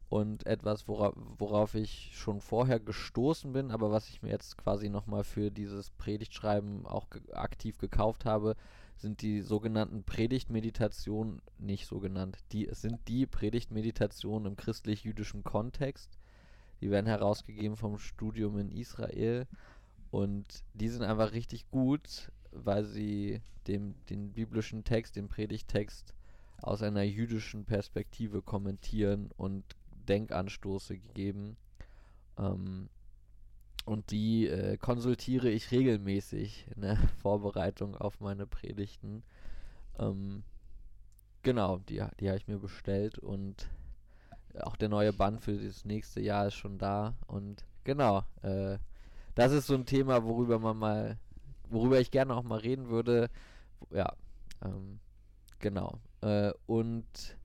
und 0.09 0.45
etwas, 0.45 0.87
wora 0.87 1.13
worauf 1.37 1.73
ich 1.73 2.11
schon 2.13 2.41
vorher 2.41 2.79
gestoßen 2.79 3.53
bin, 3.53 3.71
aber 3.71 3.91
was 3.91 4.09
ich 4.09 4.21
mir 4.21 4.29
jetzt 4.29 4.57
quasi 4.57 4.89
nochmal 4.89 5.23
für 5.23 5.51
dieses 5.51 5.89
Predigtschreiben 5.91 6.85
auch 6.85 7.09
ge 7.09 7.21
aktiv 7.33 7.77
gekauft 7.77 8.25
habe, 8.25 8.55
sind 8.97 9.21
die 9.21 9.41
sogenannten 9.41 10.03
Predigtmeditationen, 10.03 11.41
nicht 11.57 11.87
so 11.87 11.99
genannt, 11.99 12.37
die, 12.51 12.67
es 12.67 12.81
sind 12.81 12.99
die 13.07 13.25
Predigtmeditationen 13.25 14.47
im 14.47 14.57
christlich-jüdischen 14.57 15.43
Kontext. 15.43 16.19
Die 16.81 16.91
werden 16.91 17.07
herausgegeben 17.07 17.77
vom 17.77 17.97
Studium 17.97 18.59
in 18.59 18.69
Israel 18.69 19.47
und 20.11 20.45
die 20.73 20.89
sind 20.89 21.03
einfach 21.03 21.31
richtig 21.31 21.71
gut, 21.71 22.31
weil 22.51 22.85
sie 22.85 23.41
dem, 23.67 23.95
den 24.09 24.33
biblischen 24.33 24.83
Text, 24.83 25.15
den 25.15 25.27
Predigttext 25.27 26.13
aus 26.61 26.81
einer 26.81 27.03
jüdischen 27.03 27.65
Perspektive 27.65 28.41
kommentieren 28.41 29.29
und 29.37 29.63
Denkanstoße 30.07 30.97
geben. 30.97 31.57
Ähm, 32.37 32.89
und 33.85 34.11
die 34.11 34.47
äh, 34.47 34.77
konsultiere 34.77 35.49
ich 35.49 35.71
regelmäßig 35.71 36.67
in 36.75 36.81
der 36.81 36.97
Vorbereitung 37.21 37.95
auf 37.95 38.19
meine 38.19 38.45
Predigten. 38.45 39.23
Ähm, 39.97 40.43
genau, 41.41 41.79
die, 41.79 42.03
die 42.19 42.27
habe 42.29 42.37
ich 42.37 42.47
mir 42.47 42.59
bestellt 42.59 43.17
und 43.17 43.69
auch 44.59 44.75
der 44.75 44.89
neue 44.89 45.13
Band 45.13 45.41
für 45.41 45.53
das 45.53 45.85
nächste 45.85 46.21
Jahr 46.21 46.47
ist 46.47 46.55
schon 46.55 46.77
da. 46.77 47.15
Und 47.27 47.65
genau, 47.83 48.23
äh, 48.41 48.77
das 49.35 49.51
ist 49.51 49.67
so 49.67 49.75
ein 49.75 49.85
Thema, 49.85 50.23
worüber 50.23 50.59
man 50.59 50.77
mal, 50.77 51.17
worüber 51.71 51.99
ich 51.99 52.11
gerne 52.11 52.35
auch 52.35 52.43
mal 52.43 52.59
reden 52.59 52.89
würde. 52.89 53.29
Ja, 53.91 54.13
ähm, 54.63 54.99
genau. 55.59 55.99
Äh, 56.21 56.51
und 56.65 57.37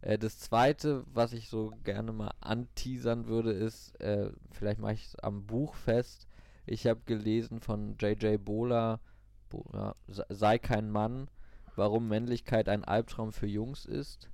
äh, 0.00 0.18
das 0.18 0.38
zweite, 0.38 1.04
was 1.12 1.32
ich 1.32 1.48
so 1.48 1.72
gerne 1.84 2.12
mal 2.12 2.32
anteasern 2.40 3.26
würde, 3.26 3.52
ist, 3.52 3.98
äh, 4.00 4.30
vielleicht 4.50 4.80
mache 4.80 4.94
ich 4.94 5.06
es 5.06 5.16
am 5.16 5.46
Buch 5.46 5.74
fest. 5.74 6.26
Ich 6.66 6.86
habe 6.86 7.00
gelesen 7.06 7.60
von 7.60 7.96
J.J. 7.98 8.42
Bola, 8.42 9.00
Bo 9.48 9.64
ja, 9.72 9.94
sei 10.06 10.58
kein 10.58 10.90
Mann, 10.90 11.28
warum 11.76 12.08
Männlichkeit 12.08 12.68
ein 12.68 12.84
Albtraum 12.84 13.32
für 13.32 13.46
Jungs 13.46 13.86
ist. 13.86 14.30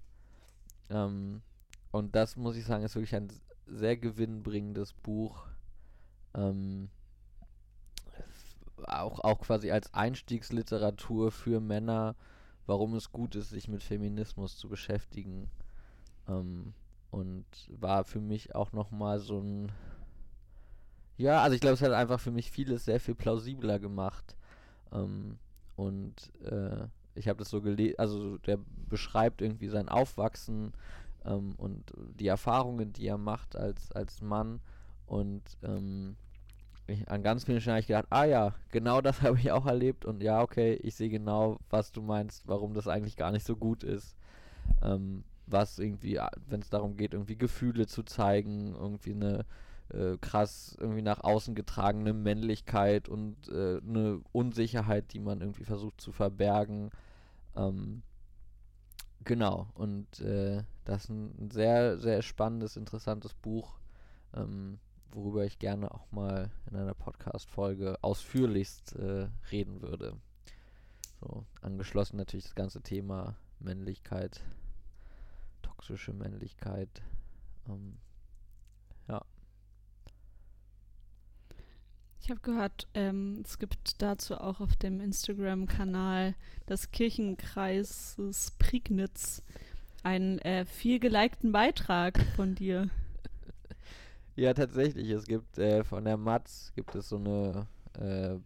Ähm, 0.91 1.43
und 1.91 2.15
das 2.15 2.37
muss 2.37 2.57
ich 2.57 2.65
sagen, 2.65 2.85
ist 2.85 2.95
wirklich 2.95 3.15
ein 3.15 3.29
sehr 3.67 3.97
gewinnbringendes 3.97 4.93
Buch. 4.95 5.47
Ähm, 6.35 6.91
auch, 8.87 9.21
auch 9.21 9.41
quasi 9.41 9.71
als 9.71 9.93
Einstiegsliteratur 9.95 11.31
für 11.33 11.61
Männer, 11.61 12.15
warum 12.67 12.95
es 12.95 13.13
gut 13.13 13.35
ist, 13.35 13.51
sich 13.51 13.69
mit 13.69 13.83
Feminismus 13.83 14.57
zu 14.57 14.69
beschäftigen. 14.69 15.51
Ähm, 16.29 16.75
und 17.11 17.47
war 17.69 18.05
für 18.05 18.21
mich 18.21 18.55
auch 18.55 18.73
nochmal 18.73 19.19
so 19.19 19.41
ein. 19.41 19.73
Ja, 21.17 21.43
also 21.43 21.55
ich 21.55 21.61
glaube, 21.61 21.75
es 21.75 21.83
hat 21.83 21.93
einfach 21.93 22.21
für 22.21 22.31
mich 22.31 22.51
vieles 22.51 22.85
sehr 22.85 23.01
viel 23.01 23.15
plausibler 23.15 23.79
gemacht. 23.79 24.37
Ähm, 24.93 25.39
und 25.77 26.33
äh, 26.45 26.87
ich 27.15 27.29
habe 27.29 27.39
das 27.39 27.51
so 27.51 27.61
gelesen, 27.61 27.99
also 27.99 28.39
der 28.39 28.59
beschreibt 28.89 29.43
irgendwie 29.43 29.69
sein 29.69 29.89
Aufwachsen 29.89 30.73
ähm, 31.25 31.55
und 31.57 31.93
die 31.97 32.29
Erfahrungen, 32.29 32.93
die 32.93 33.07
er 33.07 33.19
macht 33.19 33.57
als, 33.57 33.91
als 33.93 34.21
Mann. 34.21 34.61
Und 35.07 35.43
ähm, 35.63 36.17
ich, 36.89 37.09
an 37.09 37.23
ganz 37.23 37.45
vielen 37.45 37.61
Stellen 37.61 37.75
habe 37.75 37.81
ich 37.81 37.87
gedacht, 37.87 38.07
ah 38.11 38.25
ja, 38.25 38.55
genau 38.71 39.01
das 39.01 39.23
habe 39.23 39.39
ich 39.39 39.53
auch 39.53 39.67
erlebt 39.67 40.05
und 40.05 40.23
ja, 40.23 40.43
okay, 40.43 40.75
ich 40.75 40.95
sehe 40.95 41.11
genau, 41.11 41.59
was 41.71 41.93
du 41.93 42.03
meinst, 42.03 42.49
warum 42.49 42.75
das 42.75 42.89
eigentlich 42.89 43.17
gar 43.17 43.31
nicht 43.31 43.47
so 43.47 43.57
gut 43.57 43.85
ist. 43.85 44.17
Ähm, 44.83 45.25
was 45.47 45.79
irgendwie, 45.79 46.21
wenn 46.47 46.61
es 46.61 46.69
darum 46.69 46.97
geht, 46.97 47.15
irgendwie 47.15 47.37
Gefühle 47.37 47.87
zu 47.87 48.03
zeigen, 48.03 48.75
irgendwie 48.75 49.13
eine 49.13 49.47
äh, 49.91 50.19
krass 50.21 50.77
irgendwie 50.79 51.03
nach 51.03 51.25
außen 51.25 51.55
getragene 51.55 52.13
Männlichkeit 52.13 53.09
und 53.09 53.49
äh, 53.49 53.79
eine 53.79 54.21
Unsicherheit, 54.33 55.13
die 55.13 55.21
man 55.21 55.41
irgendwie 55.41 55.65
versucht 55.65 56.01
zu 56.01 56.13
verbergen. 56.13 56.91
Ähm, 57.57 58.03
genau, 59.25 59.69
und 59.75 60.21
äh, 60.21 60.63
das 60.85 61.05
ist 61.05 61.11
ein, 61.11 61.51
sehr, 61.51 61.99
sehr 61.99 62.23
spannendes, 62.23 62.77
interessantes 62.77 63.35
Buch. 63.35 63.79
Ähm, 64.35 64.79
worüber 65.13 65.45
ich 65.45 65.59
gerne 65.59 65.93
auch 65.93 66.11
mal 66.13 66.51
in 66.71 66.77
einer 66.77 66.95
Podcast-Folge 66.95 67.99
ausführlichst 68.03 68.97
äh, 68.97 69.29
reden 69.51 69.83
würde. 69.83 70.17
So, 71.21 71.45
angeschlossen 71.63 72.17
natürlich 72.17 72.45
das 72.45 72.55
ganze 72.55 72.81
Thema 72.81 73.37
Männlichkeit, 73.59 74.41
toxische 75.63 76.13
Männlichkeit. 76.13 77.03
Ähm, 77.69 77.99
ja. 79.09 79.25
Ich 82.21 82.31
habe 82.31 82.41
gehört, 82.41 82.87
ähm, 82.95 83.43
es 83.45 83.59
gibt 83.59 84.01
dazu 84.03 84.37
auch 84.37 84.61
auf 84.61 84.77
dem 84.77 85.01
Instagram-Kanal 85.01 86.35
des 86.69 86.91
Kirchenkreises 86.91 88.53
Prignitz 88.59 89.43
einen 90.03 90.39
äh, 90.41 90.65
viel 90.65 91.01
gelikten 91.01 91.53
Beitrag 91.53 92.19
von 92.37 92.55
dir. 92.55 92.91
Ja, 94.39 94.55
tatsächlich. 94.55 95.11
Es 95.11 95.27
gibt 95.27 95.59
äh, 95.59 95.83
von 95.83 96.05
der 96.05 96.17
Matz 96.17 96.71
gibt 96.77 96.95
es 96.95 97.09
so 97.09 97.17
eine 97.17 97.67
äh, 97.95 98.37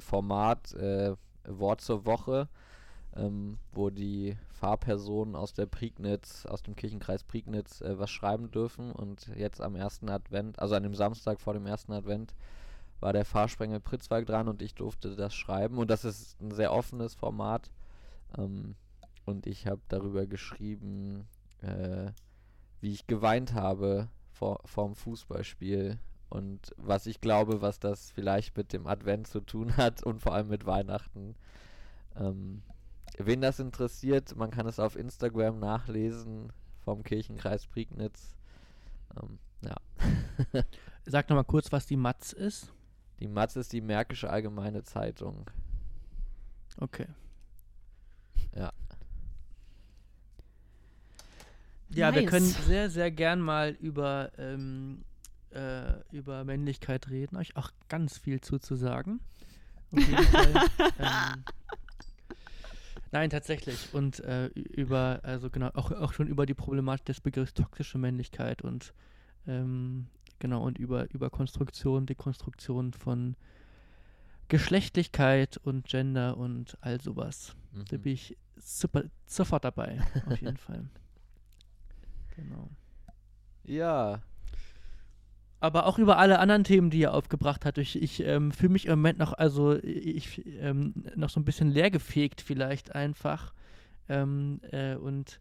Format 0.00 0.72
äh, 0.72 1.14
Wort 1.46 1.80
zur 1.80 2.04
Woche, 2.06 2.48
ähm, 3.14 3.56
wo 3.70 3.90
die 3.90 4.36
Fahrpersonen 4.50 5.36
aus 5.36 5.52
der 5.52 5.66
Prignitz, 5.66 6.44
aus 6.44 6.64
dem 6.64 6.74
Kirchenkreis 6.74 7.22
Prignitz 7.22 7.82
äh, 7.82 8.00
was 8.00 8.10
schreiben 8.10 8.50
dürfen. 8.50 8.90
Und 8.90 9.28
jetzt 9.36 9.60
am 9.60 9.76
ersten 9.76 10.08
Advent, 10.10 10.58
also 10.58 10.74
an 10.74 10.82
dem 10.82 10.96
Samstag 10.96 11.40
vor 11.40 11.54
dem 11.54 11.66
ersten 11.66 11.92
Advent, 11.92 12.34
war 12.98 13.12
der 13.12 13.24
Fahrsprengel 13.24 13.78
Pritzwalk 13.78 14.26
dran 14.26 14.48
und 14.48 14.60
ich 14.60 14.74
durfte 14.74 15.14
das 15.14 15.36
schreiben. 15.36 15.78
Und 15.78 15.88
das 15.88 16.04
ist 16.04 16.40
ein 16.40 16.50
sehr 16.50 16.72
offenes 16.72 17.14
Format. 17.14 17.70
Ähm, 18.36 18.74
und 19.24 19.46
ich 19.46 19.68
habe 19.68 19.82
darüber 19.86 20.26
geschrieben, 20.26 21.28
äh, 21.60 22.10
wie 22.80 22.90
ich 22.90 23.06
geweint 23.06 23.54
habe 23.54 24.08
vor, 24.42 24.58
vorm 24.64 24.96
Fußballspiel 24.96 26.00
und 26.28 26.74
was 26.76 27.06
ich 27.06 27.20
glaube, 27.20 27.62
was 27.62 27.78
das 27.78 28.10
vielleicht 28.10 28.56
mit 28.56 28.72
dem 28.72 28.88
Advent 28.88 29.28
zu 29.28 29.40
tun 29.40 29.76
hat 29.76 30.02
und 30.02 30.20
vor 30.20 30.34
allem 30.34 30.48
mit 30.48 30.66
Weihnachten. 30.66 31.36
Ähm, 32.16 32.62
wen 33.18 33.40
das 33.40 33.60
interessiert, 33.60 34.34
man 34.34 34.50
kann 34.50 34.66
es 34.66 34.80
auf 34.80 34.96
Instagram 34.96 35.60
nachlesen 35.60 36.52
vom 36.80 37.04
Kirchenkreis 37.04 37.68
Prignitz. 37.68 38.34
Ähm, 39.16 39.38
ja. 39.64 39.76
Sag 41.04 41.28
nochmal 41.28 41.44
kurz, 41.44 41.70
was 41.70 41.86
die 41.86 41.96
Matz 41.96 42.32
ist. 42.32 42.72
Die 43.20 43.28
Matz 43.28 43.54
ist 43.54 43.72
die 43.72 43.80
Märkische 43.80 44.28
Allgemeine 44.28 44.82
Zeitung. 44.82 45.48
Okay. 46.80 47.06
Ja. 48.56 48.72
Ja, 51.94 52.14
wir 52.14 52.22
Nice. 52.22 52.30
können 52.30 52.46
sehr, 52.46 52.90
sehr 52.90 53.10
gern 53.10 53.40
mal 53.40 53.70
über, 53.80 54.30
ähm, 54.38 55.04
äh, 55.50 55.92
über 56.10 56.44
Männlichkeit 56.44 57.08
reden. 57.10 57.36
Euch 57.36 57.56
auch 57.56 57.70
ganz 57.88 58.18
viel 58.18 58.40
zuzusagen. 58.40 59.20
Auf 59.92 60.06
jeden 60.06 60.24
Fall. 60.26 60.54
ähm, 60.98 61.44
nein, 63.10 63.28
tatsächlich. 63.30 63.92
Und 63.92 64.20
äh, 64.20 64.46
über, 64.46 65.20
also 65.22 65.50
genau, 65.50 65.68
auch, 65.74 65.90
auch 65.92 66.12
schon 66.14 66.28
über 66.28 66.46
die 66.46 66.54
Problematik 66.54 67.04
des 67.06 67.20
Begriffs 67.20 67.52
toxische 67.54 67.98
Männlichkeit 67.98 68.62
und 68.62 68.94
ähm, 69.46 70.06
genau, 70.38 70.62
und 70.64 70.78
über, 70.78 71.10
über 71.12 71.28
Konstruktion, 71.30 72.06
Dekonstruktion 72.06 72.92
von 72.94 73.36
Geschlechtlichkeit 74.48 75.58
und 75.58 75.86
Gender 75.86 76.36
und 76.36 76.76
all 76.80 77.00
sowas. 77.00 77.54
Da 77.88 77.96
Mhm. 77.96 78.02
bin 78.02 78.12
ich 78.12 78.36
super, 78.56 79.04
sofort 79.26 79.64
dabei, 79.64 80.00
auf 80.26 80.40
jeden 80.40 80.56
Fall. 80.58 80.84
Genau. 82.36 82.70
Ja, 83.64 84.22
Aber 85.60 85.86
auch 85.86 85.98
über 86.00 86.18
alle 86.18 86.40
anderen 86.40 86.64
Themen, 86.64 86.90
die 86.90 87.02
er 87.04 87.14
aufgebracht 87.14 87.64
hat. 87.64 87.78
Ich, 87.78 88.02
ich 88.02 88.18
ähm, 88.24 88.50
fühle 88.50 88.72
mich 88.72 88.86
im 88.86 88.98
Moment 88.98 89.20
noch, 89.20 89.32
also 89.32 89.76
ich 89.84 90.44
ähm, 90.60 90.92
noch 91.14 91.30
so 91.30 91.38
ein 91.38 91.44
bisschen 91.44 91.70
leergefegt 91.70 92.40
vielleicht 92.40 92.96
einfach. 92.96 93.54
Ähm, 94.08 94.60
äh, 94.72 94.96
und 94.96 95.38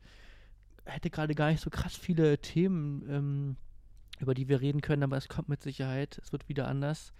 hätte 0.85 1.09
gerade 1.09 1.33
gar 1.33 1.49
nicht 1.49 1.61
so 1.61 1.71
krass 1.71 1.95
viele 1.95 2.37
Themen, 2.37 3.03
ähm, 3.09 3.55
über 4.19 4.35
die 4.35 4.47
wir 4.47 4.61
reden 4.61 4.81
können, 4.81 5.01
aber 5.01 5.17
es 5.17 5.27
kommt 5.27 5.49
mit 5.49 5.63
Sicherheit. 5.63 6.19
Es 6.23 6.31
wird 6.31 6.47
wieder 6.49 6.67
anders. 6.67 7.13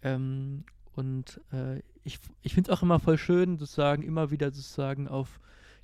Ähm, 0.00 0.64
und 0.94 1.42
äh, 1.52 1.80
ich, 2.04 2.20
ich 2.42 2.54
finde 2.54 2.70
es 2.70 2.78
auch 2.78 2.82
immer 2.82 3.00
voll 3.00 3.18
schön, 3.18 3.58
sozusagen 3.58 4.02
immer 4.02 4.30
wieder 4.30 4.50
sozusagen 4.50 5.08
auf 5.08 5.40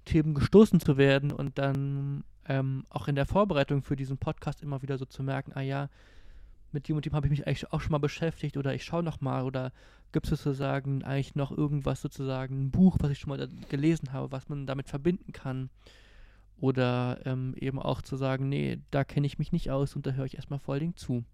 Themen 0.07 0.33
gestoßen 0.33 0.81
zu 0.81 0.97
werden 0.97 1.33
und 1.33 1.59
dann 1.59 2.25
ähm, 2.47 2.85
auch 2.91 3.09
in 3.09 3.15
der 3.15 3.27
Vorbereitung 3.27 3.83
für 3.83 3.97
diesen 3.97 4.19
Podcast 4.19 4.63
immer 4.63 4.83
wieder 4.83 4.99
so 4.99 5.05
zu 5.05 5.23
merken, 5.23 5.53
ah 5.55 5.61
ja, 5.61 5.89
mit 6.73 6.89
dem 6.89 6.97
und 6.97 7.05
dem 7.05 7.15
habe 7.15 7.27
ich 7.27 7.31
mich 7.31 7.47
eigentlich 7.47 7.73
auch 7.73 7.81
schon 7.81 7.93
mal 7.93 7.99
beschäftigt 7.99 8.57
oder 8.57 8.75
ich 8.75 8.85
schaue 8.85 9.03
noch 9.03 9.21
mal 9.21 9.45
oder 9.45 9.73
gibt 10.13 10.27
es 10.27 10.43
sozusagen 10.43 11.03
eigentlich 11.03 11.35
noch 11.35 11.51
irgendwas 11.51 12.01
sozusagen, 12.01 12.67
ein 12.67 12.71
Buch, 12.71 12.97
was 13.01 13.11
ich 13.11 13.19
schon 13.19 13.31
mal 13.31 13.49
gelesen 13.69 14.13
habe, 14.13 14.31
was 14.33 14.49
man 14.49 14.67
damit 14.67 14.89
verbinden 14.89 15.33
kann 15.33 15.71
oder 16.61 17.21
ähm, 17.25 17.55
eben 17.57 17.79
auch 17.79 18.03
zu 18.03 18.17
sagen, 18.17 18.49
nee, 18.49 18.81
da 18.91 19.05
kenne 19.05 19.27
ich 19.27 19.39
mich 19.39 19.53
nicht 19.53 19.71
aus 19.71 19.97
und 19.97 20.07
da 20.07 20.13
höre 20.13 20.27
ich 20.27 20.37
erstmal 20.37 20.61
voll 20.61 20.81
den 20.81 20.95
zu. 20.95 21.25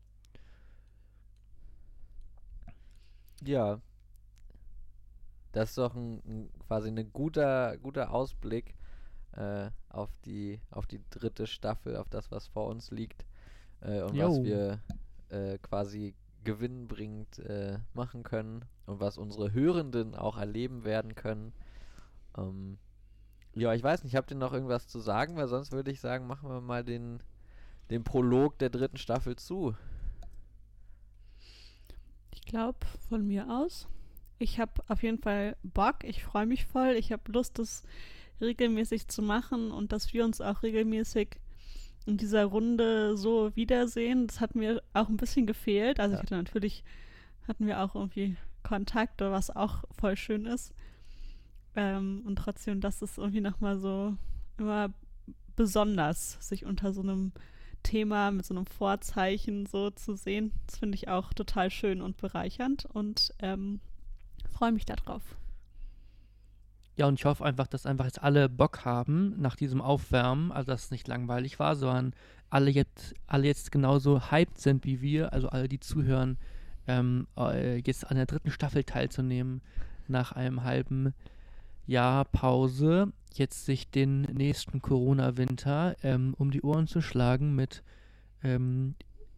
ja. 3.43 3.81
Das 5.53 5.71
ist 5.71 5.79
doch 5.79 5.95
ein, 5.95 6.23
ein 6.27 6.51
quasi 6.67 6.89
ein 6.91 7.13
guter, 7.13 7.79
guter 7.79 8.13
Ausblick 8.13 8.75
äh, 9.37 9.71
auf, 9.89 10.11
die, 10.25 10.61
auf 10.71 10.87
die 10.87 11.01
dritte 11.11 11.47
Staffel, 11.47 11.97
auf 11.97 12.09
das, 12.09 12.31
was 12.31 12.47
vor 12.49 12.67
uns 12.67 12.91
liegt 12.91 13.25
äh, 13.81 14.03
und 14.03 14.19
was 14.19 14.37
Jo. 14.37 14.45
wir 14.45 14.81
äh, 15.29 15.59
quasi 15.59 16.15
gewinnbringend 16.45 17.41
äh, 17.41 17.79
machen 17.93 18.23
können 18.23 18.65
und 18.87 19.01
was 19.01 19.19
unsere 19.19 19.53
Hörenden 19.53 20.15
auch 20.15 20.39
erleben 20.39 20.85
werden 20.85 21.15
können. 21.15 21.53
Ähm, 22.39 22.79
ja, 23.53 23.75
ich 23.75 23.83
weiß 23.83 24.05
nicht, 24.05 24.15
habt 24.15 24.31
ihr 24.31 24.37
noch 24.37 24.53
irgendwas 24.53 24.87
zu 24.87 25.01
sagen? 25.01 25.37
Weil 25.37 25.49
sonst 25.49 25.73
würde 25.73 25.91
ich 25.91 26.01
sagen, 26.01 26.27
machen 26.27 26.49
wir 26.49 26.61
mal 26.61 26.85
den, 26.85 27.23
den 27.91 28.05
Prolog 28.05 28.59
der 28.59 28.71
dritten 28.71 28.99
Staffel 28.99 29.37
zu. 29.37 29.75
Ich 32.31 32.43
glaube, 32.43 32.79
von 33.09 33.27
mir 33.27 33.51
aus. 33.51 33.89
Ich 34.39 34.61
habe 34.61 34.83
auf 34.89 35.03
jeden 35.03 35.19
Fall 35.19 35.57
Bock. 35.63 36.05
Ich 36.05 36.23
freue 36.23 36.47
mich 36.47 36.67
voll. 36.67 36.91
Ich 36.91 37.11
habe 37.11 37.33
Lust, 37.33 37.59
das 37.59 37.83
regelmäßig 38.41 39.09
zu 39.09 39.23
machen 39.23 39.71
und 39.71 39.93
dass 39.93 40.13
wir 40.13 40.25
uns 40.25 40.41
auch 40.41 40.63
regelmäßig 40.63 41.41
in 42.07 42.17
dieser 42.17 42.45
Runde 42.45 43.17
so 43.17 43.55
wiedersehen. 43.57 44.27
Das 44.29 44.41
hat 44.41 44.55
mir 44.55 44.83
auch 44.93 45.09
ein 45.09 45.17
bisschen 45.17 45.47
gefehlt. 45.47 45.99
Also 45.99 46.13
Ja. 46.15 46.19
ich 46.19 46.23
hatte 46.23 46.37
natürlich, 46.37 46.85
hatten 47.49 47.67
wir 47.67 47.81
auch 47.83 47.95
irgendwie 47.95 48.37
Kontakte, 48.63 49.31
was 49.33 49.55
auch 49.55 49.85
voll 49.99 50.17
schön 50.17 50.47
ist. 50.47 50.73
Ähm, 51.75 52.23
und 52.27 52.37
trotzdem, 52.37 52.81
das 52.81 53.03
ist 53.03 53.19
irgendwie 53.19 53.41
nochmal 53.41 53.79
so 53.79 54.17
immer 54.59 54.93
besonders, 55.57 56.39
sich 56.47 56.65
unter 56.65 56.93
so 56.93 57.03
einem 57.03 57.33
Thema 57.83 58.31
mit 58.31 58.45
so 58.45 58.55
einem 58.55 58.67
Vorzeichen 58.67 59.67
so 59.67 59.91
zu 59.91 60.17
sehen. 60.17 60.53
Das 60.67 60.79
finde 60.79 60.97
ich 60.97 61.09
auch 61.09 61.33
total 61.33 61.71
schön 61.71 62.03
und 62.03 62.17
bereichernd 62.17 62.85
und 62.87 63.33
ähm, 63.41 63.81
freue 64.51 64.73
mich 64.73 64.85
darauf. 64.85 65.23
Ja, 66.97 67.07
und 67.07 67.21
ich 67.21 67.27
hoffe 67.27 67.45
einfach, 67.45 67.67
dass 67.67 67.85
einfach 67.85 68.07
jetzt 68.07 68.23
alle 68.23 68.49
Bock 68.49 68.85
haben 68.87 69.35
nach 69.39 69.55
diesem 69.55 69.83
Aufwärmen, 69.83 70.51
also 70.51 70.73
dass 70.73 70.85
es 70.85 70.91
nicht 70.91 71.07
langweilig 71.07 71.59
war, 71.59 71.77
sondern 71.77 72.15
alle 72.49 72.71
jetzt, 72.71 73.15
alle 73.27 73.47
jetzt 73.47 73.71
genauso 73.71 74.31
hyped 74.31 74.59
sind 74.59 74.85
wie 74.85 75.03
wir, 75.03 75.33
also 75.35 75.49
alle, 75.49 75.69
die 75.69 75.81
zuhören, 75.81 76.39
ähm, 76.87 77.27
äh, 77.37 77.79
jetzt 77.79 78.11
an 78.11 78.17
der 78.17 78.27
dritten 78.27 78.51
Staffel 78.51 78.85
teilzunehmen, 78.85 79.61
nach 80.09 80.33
einem 80.33 80.65
halben 80.65 81.13
Jahr 81.87 82.25
Pause, 82.25 83.13
jetzt 83.35 83.67
sich 83.67 83.91
den 83.91 84.23
nächsten 84.23 84.81
Corona-Winter 84.81 85.97
ähm, 86.03 86.35
um 86.39 86.51
die 86.51 86.63
Ohren 86.63 86.87
zu 86.87 87.03
schlagen 87.03 87.55
mit 87.55 87.83
ähm, 88.43 88.95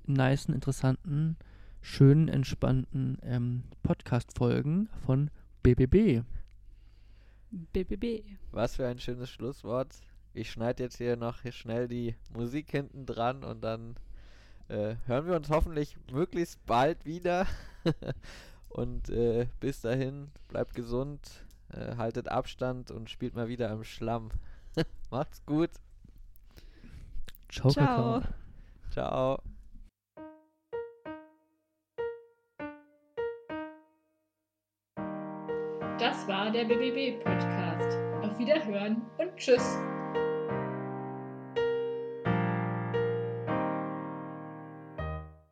nicen, 0.06 0.54
interessanten, 0.54 1.36
schönen, 1.80 2.28
entspannten 2.28 3.18
ähm, 3.22 3.64
Podcast-Folgen 3.82 4.88
von 5.04 5.30
BBB. 5.62 6.22
BBB. 7.51 8.24
Was 8.53 8.76
für 8.76 8.86
ein 8.86 8.99
schönes 8.99 9.30
Schlusswort. 9.30 9.94
Ich 10.34 10.51
schneide 10.51 10.84
jetzt 10.84 10.99
hier 10.99 11.16
noch 11.16 11.38
schnell 11.51 11.88
die 11.88 12.14
Musik 12.34 12.70
hinten 12.70 13.07
dran 13.07 13.44
und 13.44 13.62
dann 13.62 13.96
äh, 14.68 14.96
hören 15.07 15.26
wir 15.26 15.34
uns 15.34 15.49
hoffentlich 15.49 15.96
möglichst 16.12 16.64
bald 16.66 17.05
wieder. 17.05 17.46
und 18.68 19.09
äh, 19.09 19.46
bis 19.61 19.80
dahin, 19.80 20.30
bleibt 20.49 20.74
gesund, 20.74 21.46
äh, 21.72 21.96
haltet 21.96 22.28
Abstand 22.28 22.90
und 22.90 23.11
spielt 23.11 23.34
mal 23.34 23.49
wieder 23.49 23.70
im 23.70 23.84
Schlamm. 23.84 24.30
Macht's 25.11 25.44
gut. 25.46 25.70
Ciao, 27.49 27.70
Ciao. 27.70 28.22
Ciao. 28.90 29.42
Das 35.99 36.28
war 36.28 36.49
der 36.51 36.64
BBB 36.64 37.24
Podcast. 37.24 37.99
Auf 38.22 38.38
Wiederhören 38.38 39.03
und 39.18 39.36
Tschüss. 39.36 39.76